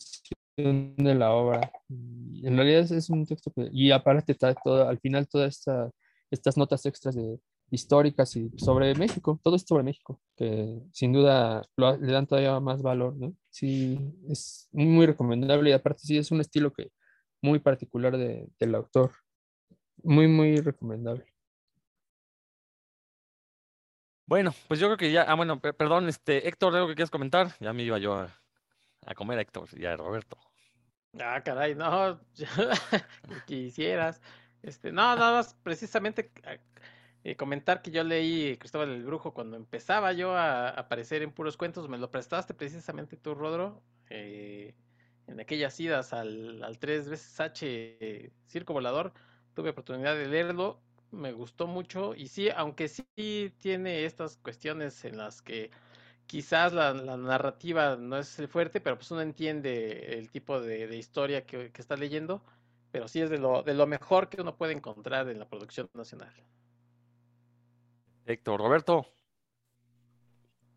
[0.63, 1.71] de la obra.
[1.89, 5.91] En realidad es, un texto que, y aparte está todo, al final todas esta,
[6.29, 7.39] estas notas extras de,
[7.71, 12.81] históricas y sobre México, todo es sobre México, que sin duda le dan todavía más
[12.81, 13.33] valor, ¿no?
[13.49, 13.97] Sí,
[14.29, 16.91] es muy recomendable y aparte sí es un estilo que
[17.41, 19.11] muy particular de- del autor,
[20.03, 21.25] muy, muy recomendable.
[24.25, 27.09] Bueno, pues yo creo que ya, ah, bueno, pe- perdón, este, Héctor, ¿algo que quieras
[27.09, 27.55] comentar?
[27.59, 28.39] Ya me iba yo a,
[29.05, 30.38] a comer Héctor y a Roberto.
[31.19, 32.19] Ah, caray, no,
[33.45, 34.21] quisieras.
[34.63, 36.31] Este, no, nada más precisamente
[37.23, 41.57] eh, comentar que yo leí Cristóbal el Brujo cuando empezaba yo a, aparecer en puros
[41.57, 44.73] cuentos, me lo prestaste precisamente tú, Rodro, eh,
[45.27, 49.13] en aquellas idas al, al 3 veces H Circo Volador,
[49.53, 50.79] tuve oportunidad de leerlo,
[51.11, 55.71] me gustó mucho y sí, aunque sí tiene estas cuestiones en las que
[56.31, 61.73] quizás la, narrativa no es fuerte, pero pues uno entiende el tipo de, historia que,
[61.73, 62.41] que, está leyendo,
[62.89, 65.89] pero sí es de lo, de lo mejor que uno puede encontrar en la producción
[65.93, 66.33] nacional.
[68.25, 69.05] Héctor, Roberto.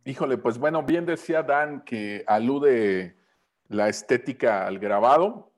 [0.05, 3.17] Híjole, pues bueno, bien decía Dan que alude
[3.69, 5.53] la estética al grabado,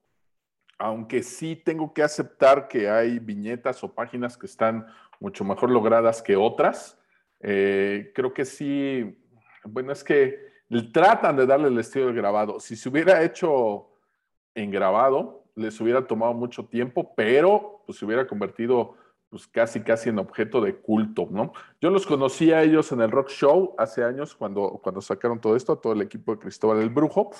[0.77, 4.87] aunque sí tengo que aceptar que hay viñetas o páginas que están
[5.21, 6.99] mucho mejor logradas que otras.
[7.41, 9.23] Eh, creo que sí,
[9.69, 10.39] bueno, es que
[10.93, 12.61] tratan de darle el estilo del grabado.
[12.61, 13.89] Si se hubiera hecho
[14.55, 18.95] en grabado, les hubiera tomado mucho tiempo, pero pues se hubiera convertido
[19.29, 21.53] pues casi, casi en objeto de culto, ¿no?
[21.81, 25.57] Yo los conocí a ellos en el Rock Show hace años cuando, cuando sacaron todo
[25.57, 27.31] esto, todo el equipo de Cristóbal el Brujo,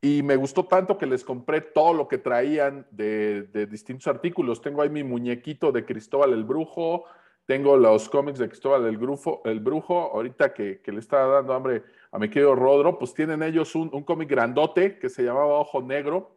[0.00, 4.60] y me gustó tanto que les compré todo lo que traían de, de distintos artículos.
[4.60, 7.04] Tengo ahí mi muñequito de Cristóbal el Brujo,
[7.48, 11.54] tengo los cómics de Cristóbal el, Brujo, el Brujo ahorita que, que, le estaba dando
[11.54, 15.80] hambre a mi querido Rodro, pues tienen ellos un, cómic grandote que se llamaba Ojo
[15.80, 16.36] Negro,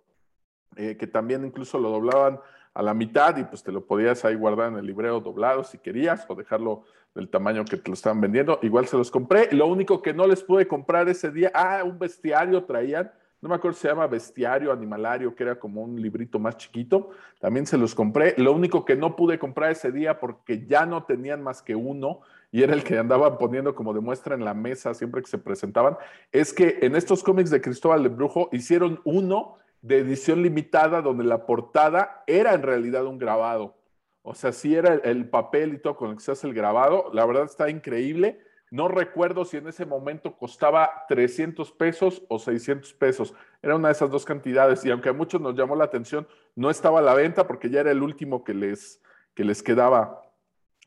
[0.77, 2.39] eh, que también incluso lo doblaban
[2.73, 5.79] a la mitad y pues te lo podías ahí guardar en el libreo doblado si
[5.79, 8.59] querías o dejarlo del tamaño que te lo estaban vendiendo.
[8.61, 9.51] Igual se los compré.
[9.51, 13.11] Lo único que no les pude comprar ese día, ah, un bestiario traían.
[13.41, 17.09] No me acuerdo si se llama Bestiario Animalario, que era como un librito más chiquito.
[17.39, 18.35] También se los compré.
[18.37, 22.21] Lo único que no pude comprar ese día porque ya no tenían más que uno
[22.51, 25.97] y era el que andaban poniendo como demuestra en la mesa siempre que se presentaban,
[26.31, 31.23] es que en estos cómics de Cristóbal de Brujo hicieron uno de edición limitada donde
[31.23, 33.75] la portada era en realidad un grabado.
[34.23, 37.09] O sea, sí era el, papel y todo con el que se hace el grabado.
[37.13, 38.39] La verdad está increíble.
[38.71, 43.33] No recuerdo si en ese momento costaba 300 pesos o 600 pesos.
[43.61, 44.83] Era una de esas dos cantidades.
[44.85, 47.81] Y aunque a muchos nos llamó la atención, no estaba a la venta porque ya
[47.81, 49.01] era el último que les,
[49.35, 50.23] que les quedaba.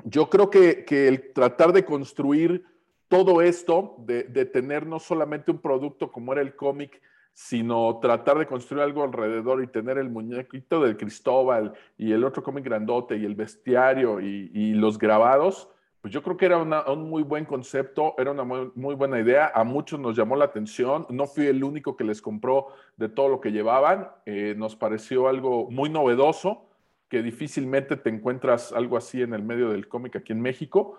[0.03, 2.65] Yo creo que, el tratar de construir
[3.09, 7.01] todo esto, de, de tener no solamente un producto como era el cómic,
[7.35, 12.43] sino tratar de construir algo alrededor y tener el muñequito del Cristóbal y el otro
[12.43, 15.69] cómic grandote y el bestiario y, los grabados,
[16.05, 19.65] pues yo creo que era un muy buen concepto, era una muy, buena idea, a
[19.65, 22.67] muchos nos llamó la atención, no fui el único que les compró
[22.99, 26.67] de todo lo que llevaban, eh, nos pareció algo muy novedoso,
[27.09, 30.99] que difícilmente te encuentras algo así en el medio del cómic aquí en México.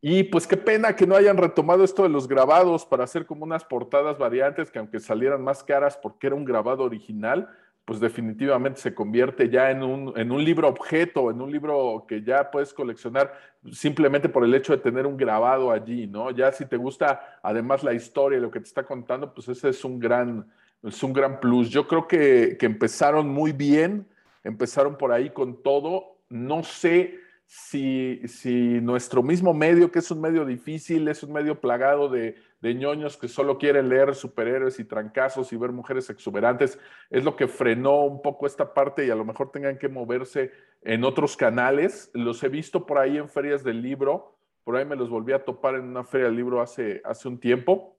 [0.00, 3.42] Y pues qué pena que no hayan retomado esto de los grabados para hacer como
[3.42, 7.48] unas portadas variantes que aunque salieran más caras porque era un grabado original,
[7.88, 12.22] pues definitivamente se convierte ya en un, en un libro objeto, en un libro que
[12.22, 13.32] ya puedes coleccionar
[13.72, 16.30] simplemente por el hecho de tener un grabado allí, ¿no?
[16.30, 19.70] Ya si te gusta además la historia y lo que te está contando, pues ese
[19.70, 20.46] es un gran,
[20.82, 21.70] es un gran plus.
[21.70, 24.06] Yo creo que, que empezaron muy bien,
[24.44, 26.18] empezaron por ahí con todo.
[26.28, 31.58] No sé si, si nuestro mismo medio, que es un medio difícil, es un medio
[31.58, 36.78] plagado de, de ñoños que solo quieren leer superhéroes y trancazos y ver mujeres exuberantes,
[37.10, 40.50] es lo que frenó un poco esta parte y a lo mejor tengan que moverse
[40.82, 42.10] en otros canales.
[42.14, 45.44] Los he visto por ahí en ferias del libro, por ahí me los volví a
[45.44, 47.96] topar en una feria del libro hace, hace un tiempo.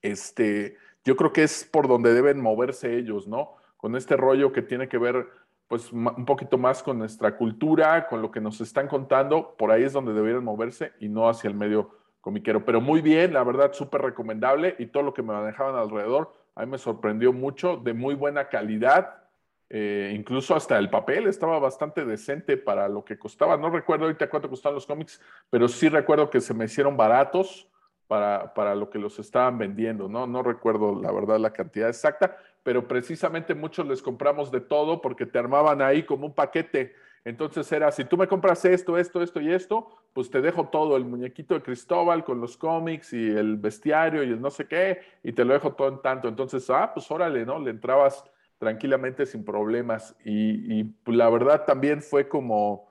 [0.00, 3.56] Este, yo creo que es por donde deben moverse ellos, ¿no?
[3.76, 5.26] Con este rollo que tiene que ver
[5.68, 9.82] pues un poquito más con nuestra cultura, con lo que nos están contando, por ahí
[9.82, 11.90] es donde deberían moverse y no hacia el medio
[12.24, 12.64] comiquero.
[12.64, 16.64] Pero muy bien, la verdad, súper recomendable y todo lo que me manejaban alrededor, a
[16.64, 19.22] mí me sorprendió mucho, de muy buena calidad,
[19.68, 23.58] eh, incluso hasta el papel estaba bastante decente para lo que costaba.
[23.58, 25.20] No recuerdo ahorita cuánto costaban los cómics,
[25.50, 27.68] pero sí recuerdo que se me hicieron baratos
[28.06, 30.26] para, para lo que los estaban vendiendo, ¿no?
[30.26, 35.26] No recuerdo la verdad la cantidad exacta, pero precisamente muchos les compramos de todo porque
[35.26, 36.94] te armaban ahí como un paquete.
[37.24, 40.96] Entonces era, si tú me compras esto, esto, esto y esto, pues te dejo todo,
[40.96, 45.00] el muñequito de Cristóbal con los cómics y el bestiario y el no sé qué,
[45.22, 46.28] y te lo dejo todo en tanto.
[46.28, 47.58] Entonces, ah, pues órale, ¿no?
[47.58, 48.24] Le entrabas
[48.58, 50.14] tranquilamente sin problemas.
[50.24, 52.90] Y, la verdad también fue como,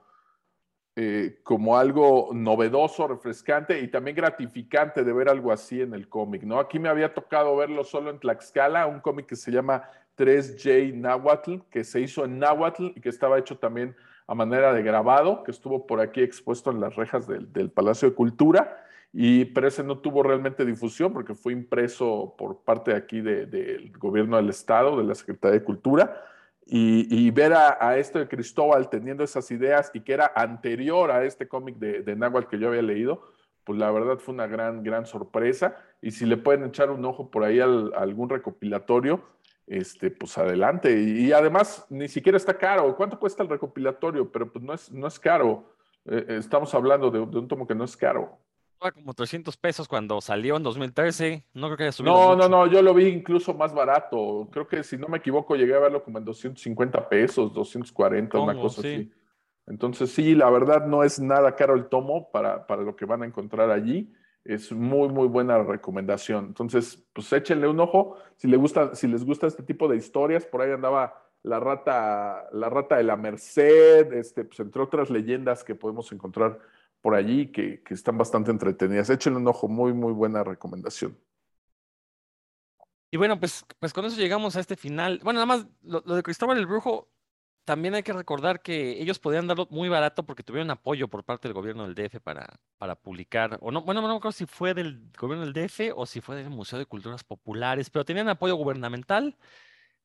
[0.96, 6.42] eh, como algo novedoso, refrescante y también gratificante de ver algo así en el cómic,
[6.42, 6.58] ¿no?
[6.58, 11.58] Aquí me había tocado verlo solo en Tlaxcala, un cómic que se llama 3J Nahuatl,
[11.70, 13.96] que se hizo en Nahuatl y que estaba hecho también
[14.26, 18.14] a manera de grabado, que estuvo por aquí expuesto en las rejas del, Palacio de
[18.14, 23.20] Cultura, y, pero ese no tuvo realmente difusión porque fue impreso por parte de aquí
[23.20, 26.22] del gobierno del estado, de la Secretaría de Cultura,
[26.66, 31.46] y, ver a, a, este Cristóbal teniendo esas ideas y que era anterior a este
[31.46, 33.22] cómic de, de Nahual que yo había leído,
[33.64, 35.76] pues la verdad fue una gran, gran sorpresa.
[36.00, 39.22] Y si le pueden echar un ojo por ahí a algún recopilatorio,
[39.66, 41.00] este, pues adelante.
[41.00, 42.94] Y, además, ni siquiera está caro.
[42.96, 44.30] ¿Cuánto cuesta el recopilatorio?
[44.30, 45.74] Pero pues no es, no es caro.
[46.06, 48.38] Eh, estamos hablando de, un tomo que no es caro.
[48.92, 51.42] Como 300 pesos cuando salió en 2013.
[51.54, 52.12] No creo que haya subido.
[52.12, 52.66] No, no, no.
[52.66, 54.46] Yo lo vi incluso más barato.
[54.52, 58.54] Creo que si no me equivoco, llegué a verlo como en 250 pesos, 240, una
[58.54, 59.10] cosa así.
[59.66, 63.22] Entonces, sí, la verdad no es nada caro el tomo para, para lo que van
[63.22, 64.12] a encontrar allí
[64.44, 66.46] es muy, muy buena recomendación.
[66.46, 68.16] Entonces, pues échenle un ojo.
[68.36, 72.48] Si, le gusta, si les gusta este tipo de historias, por ahí andaba la rata,
[72.52, 76.58] la rata de la Merced, este, pues, entre otras leyendas que podemos encontrar
[77.00, 79.10] por allí que, están bastante entretenidas.
[79.10, 81.18] Échenle un ojo, muy, muy buena recomendación.
[83.10, 85.20] Y bueno, pues, pues con eso llegamos a este final.
[85.22, 87.08] Bueno, nada más lo de Cristóbal el Brujo,
[87.64, 91.48] también hay que recordar que ellos podían darlo muy barato porque tuvieron apoyo por parte
[91.48, 94.74] del gobierno del DF para, para publicar, o no, bueno, no me acuerdo si fue
[94.74, 98.54] del gobierno del DF o si fue del Museo de Culturas Populares, pero tenían apoyo
[98.56, 99.36] gubernamental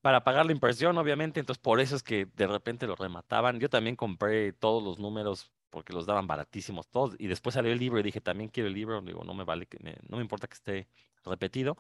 [0.02, 3.60] para pagar la impresión, obviamente, entonces por eso es que de repente lo remataban.
[3.60, 7.80] Yo también compré todos los números porque los daban baratísimos todos, y después salió el
[7.80, 9.78] libro y dije, también quiero el libro, digo, no me vale, que
[10.08, 10.88] no me importa que esté
[11.26, 11.78] repetido.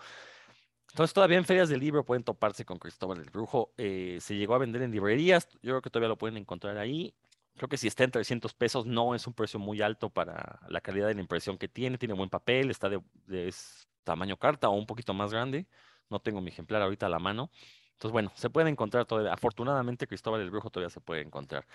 [0.90, 3.72] Entonces todavía en ferias del libro pueden toparse con Cristóbal el Brujo.
[3.78, 7.14] Eh, se llegó a vender en librerías, yo creo que todavía lo pueden encontrar ahí.
[7.57, 10.82] Creo que si está en 300 pesos no es un precio muy alto para la
[10.82, 11.98] calidad de la impresión que tiene.
[11.98, 13.02] Tiene buen papel, está de,
[14.03, 15.68] tamaño carta o un poquito más grande.
[16.10, 17.52] No tengo mi ejemplar ahorita a la mano.
[17.94, 19.34] Entonces, bueno, se puede encontrar todavía.
[19.34, 21.68] Afortunadamente, Cristóbal el Brujo todavía se puede encontrar.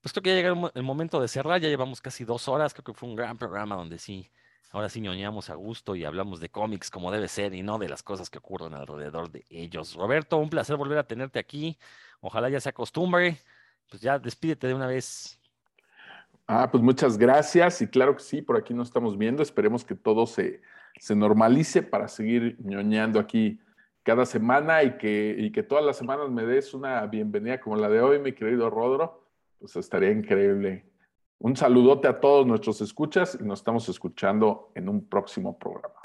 [0.00, 1.60] Pues creo que ya llegó el momento de cerrar.
[1.60, 2.74] Ya llevamos casi dos horas.
[2.74, 4.28] Creo que fue un gran programa donde sí
[4.70, 7.88] Ahora sí ñoñamos a gusto y hablamos de cómics como debe ser y no de
[7.88, 9.94] las cosas que ocurren alrededor de ellos.
[9.94, 11.78] Roberto, un placer volver a tenerte aquí.
[12.20, 13.38] Ojalá ya se acostumbre.
[13.88, 15.38] Pues ya despídete de una vez.
[16.46, 19.42] Ah, pues muchas gracias y claro que sí, por aquí nos estamos viendo.
[19.42, 20.60] Esperemos que todo se,
[21.14, 23.60] normalice para seguir ñoñando aquí
[24.02, 27.88] cada semana y que, y que todas las semanas me des una bienvenida como la
[27.88, 29.24] de hoy, mi querido Rodro.
[29.58, 30.87] Pues estaría increíble.
[31.40, 36.00] Un saludote a todos nuestros escuchas y nos estamos escuchando en un próximo programa.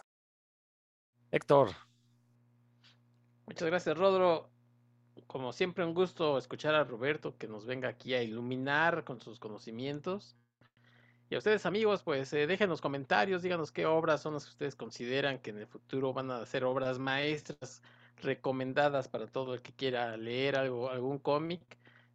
[1.32, 1.70] Héctor.
[3.48, 4.52] Muchas gracias, Rodro.
[5.26, 9.40] Como siempre, un gusto escuchar a Roberto que nos venga aquí a iluminar con sus
[9.40, 10.38] conocimientos.
[11.32, 14.52] Y a ustedes, amigos, pues eh, dejen los comentarios, díganos qué obras son las que
[14.52, 17.82] ustedes consideran que en el futuro van a ser obras maestras
[18.18, 21.62] recomendadas para todo el que quiera leer algo, algún cómic.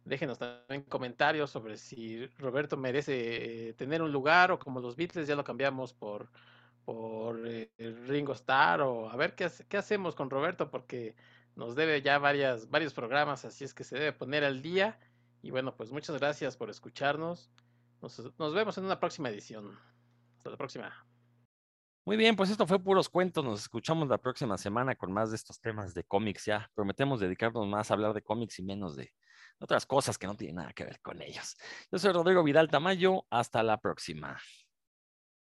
[0.05, 5.27] Déjenos también comentarios sobre si Roberto merece eh, tener un lugar o como los Beatles
[5.27, 6.29] ya lo cambiamos por,
[6.85, 7.69] por eh,
[8.07, 11.15] Ringo Starr o a ver qué, qué hacemos con Roberto porque
[11.55, 14.97] nos debe ya varias, varios programas, así es que se debe poner al día.
[15.41, 17.51] Y bueno, pues muchas gracias por escucharnos.
[18.01, 19.77] Nos, nos vemos en una próxima edición.
[20.37, 21.05] Hasta la próxima.
[22.05, 23.43] Muy bien, pues esto fue puros cuentos.
[23.43, 26.45] Nos escuchamos la próxima semana con más de estos temas de cómics.
[26.45, 29.13] Ya prometemos dedicarnos más a hablar de cómics y menos de,
[29.59, 31.57] otras cosas que no tienen nada que ver con ellos.
[31.91, 34.39] Yo soy Rodrigo Vidal Tamayo, hasta la próxima.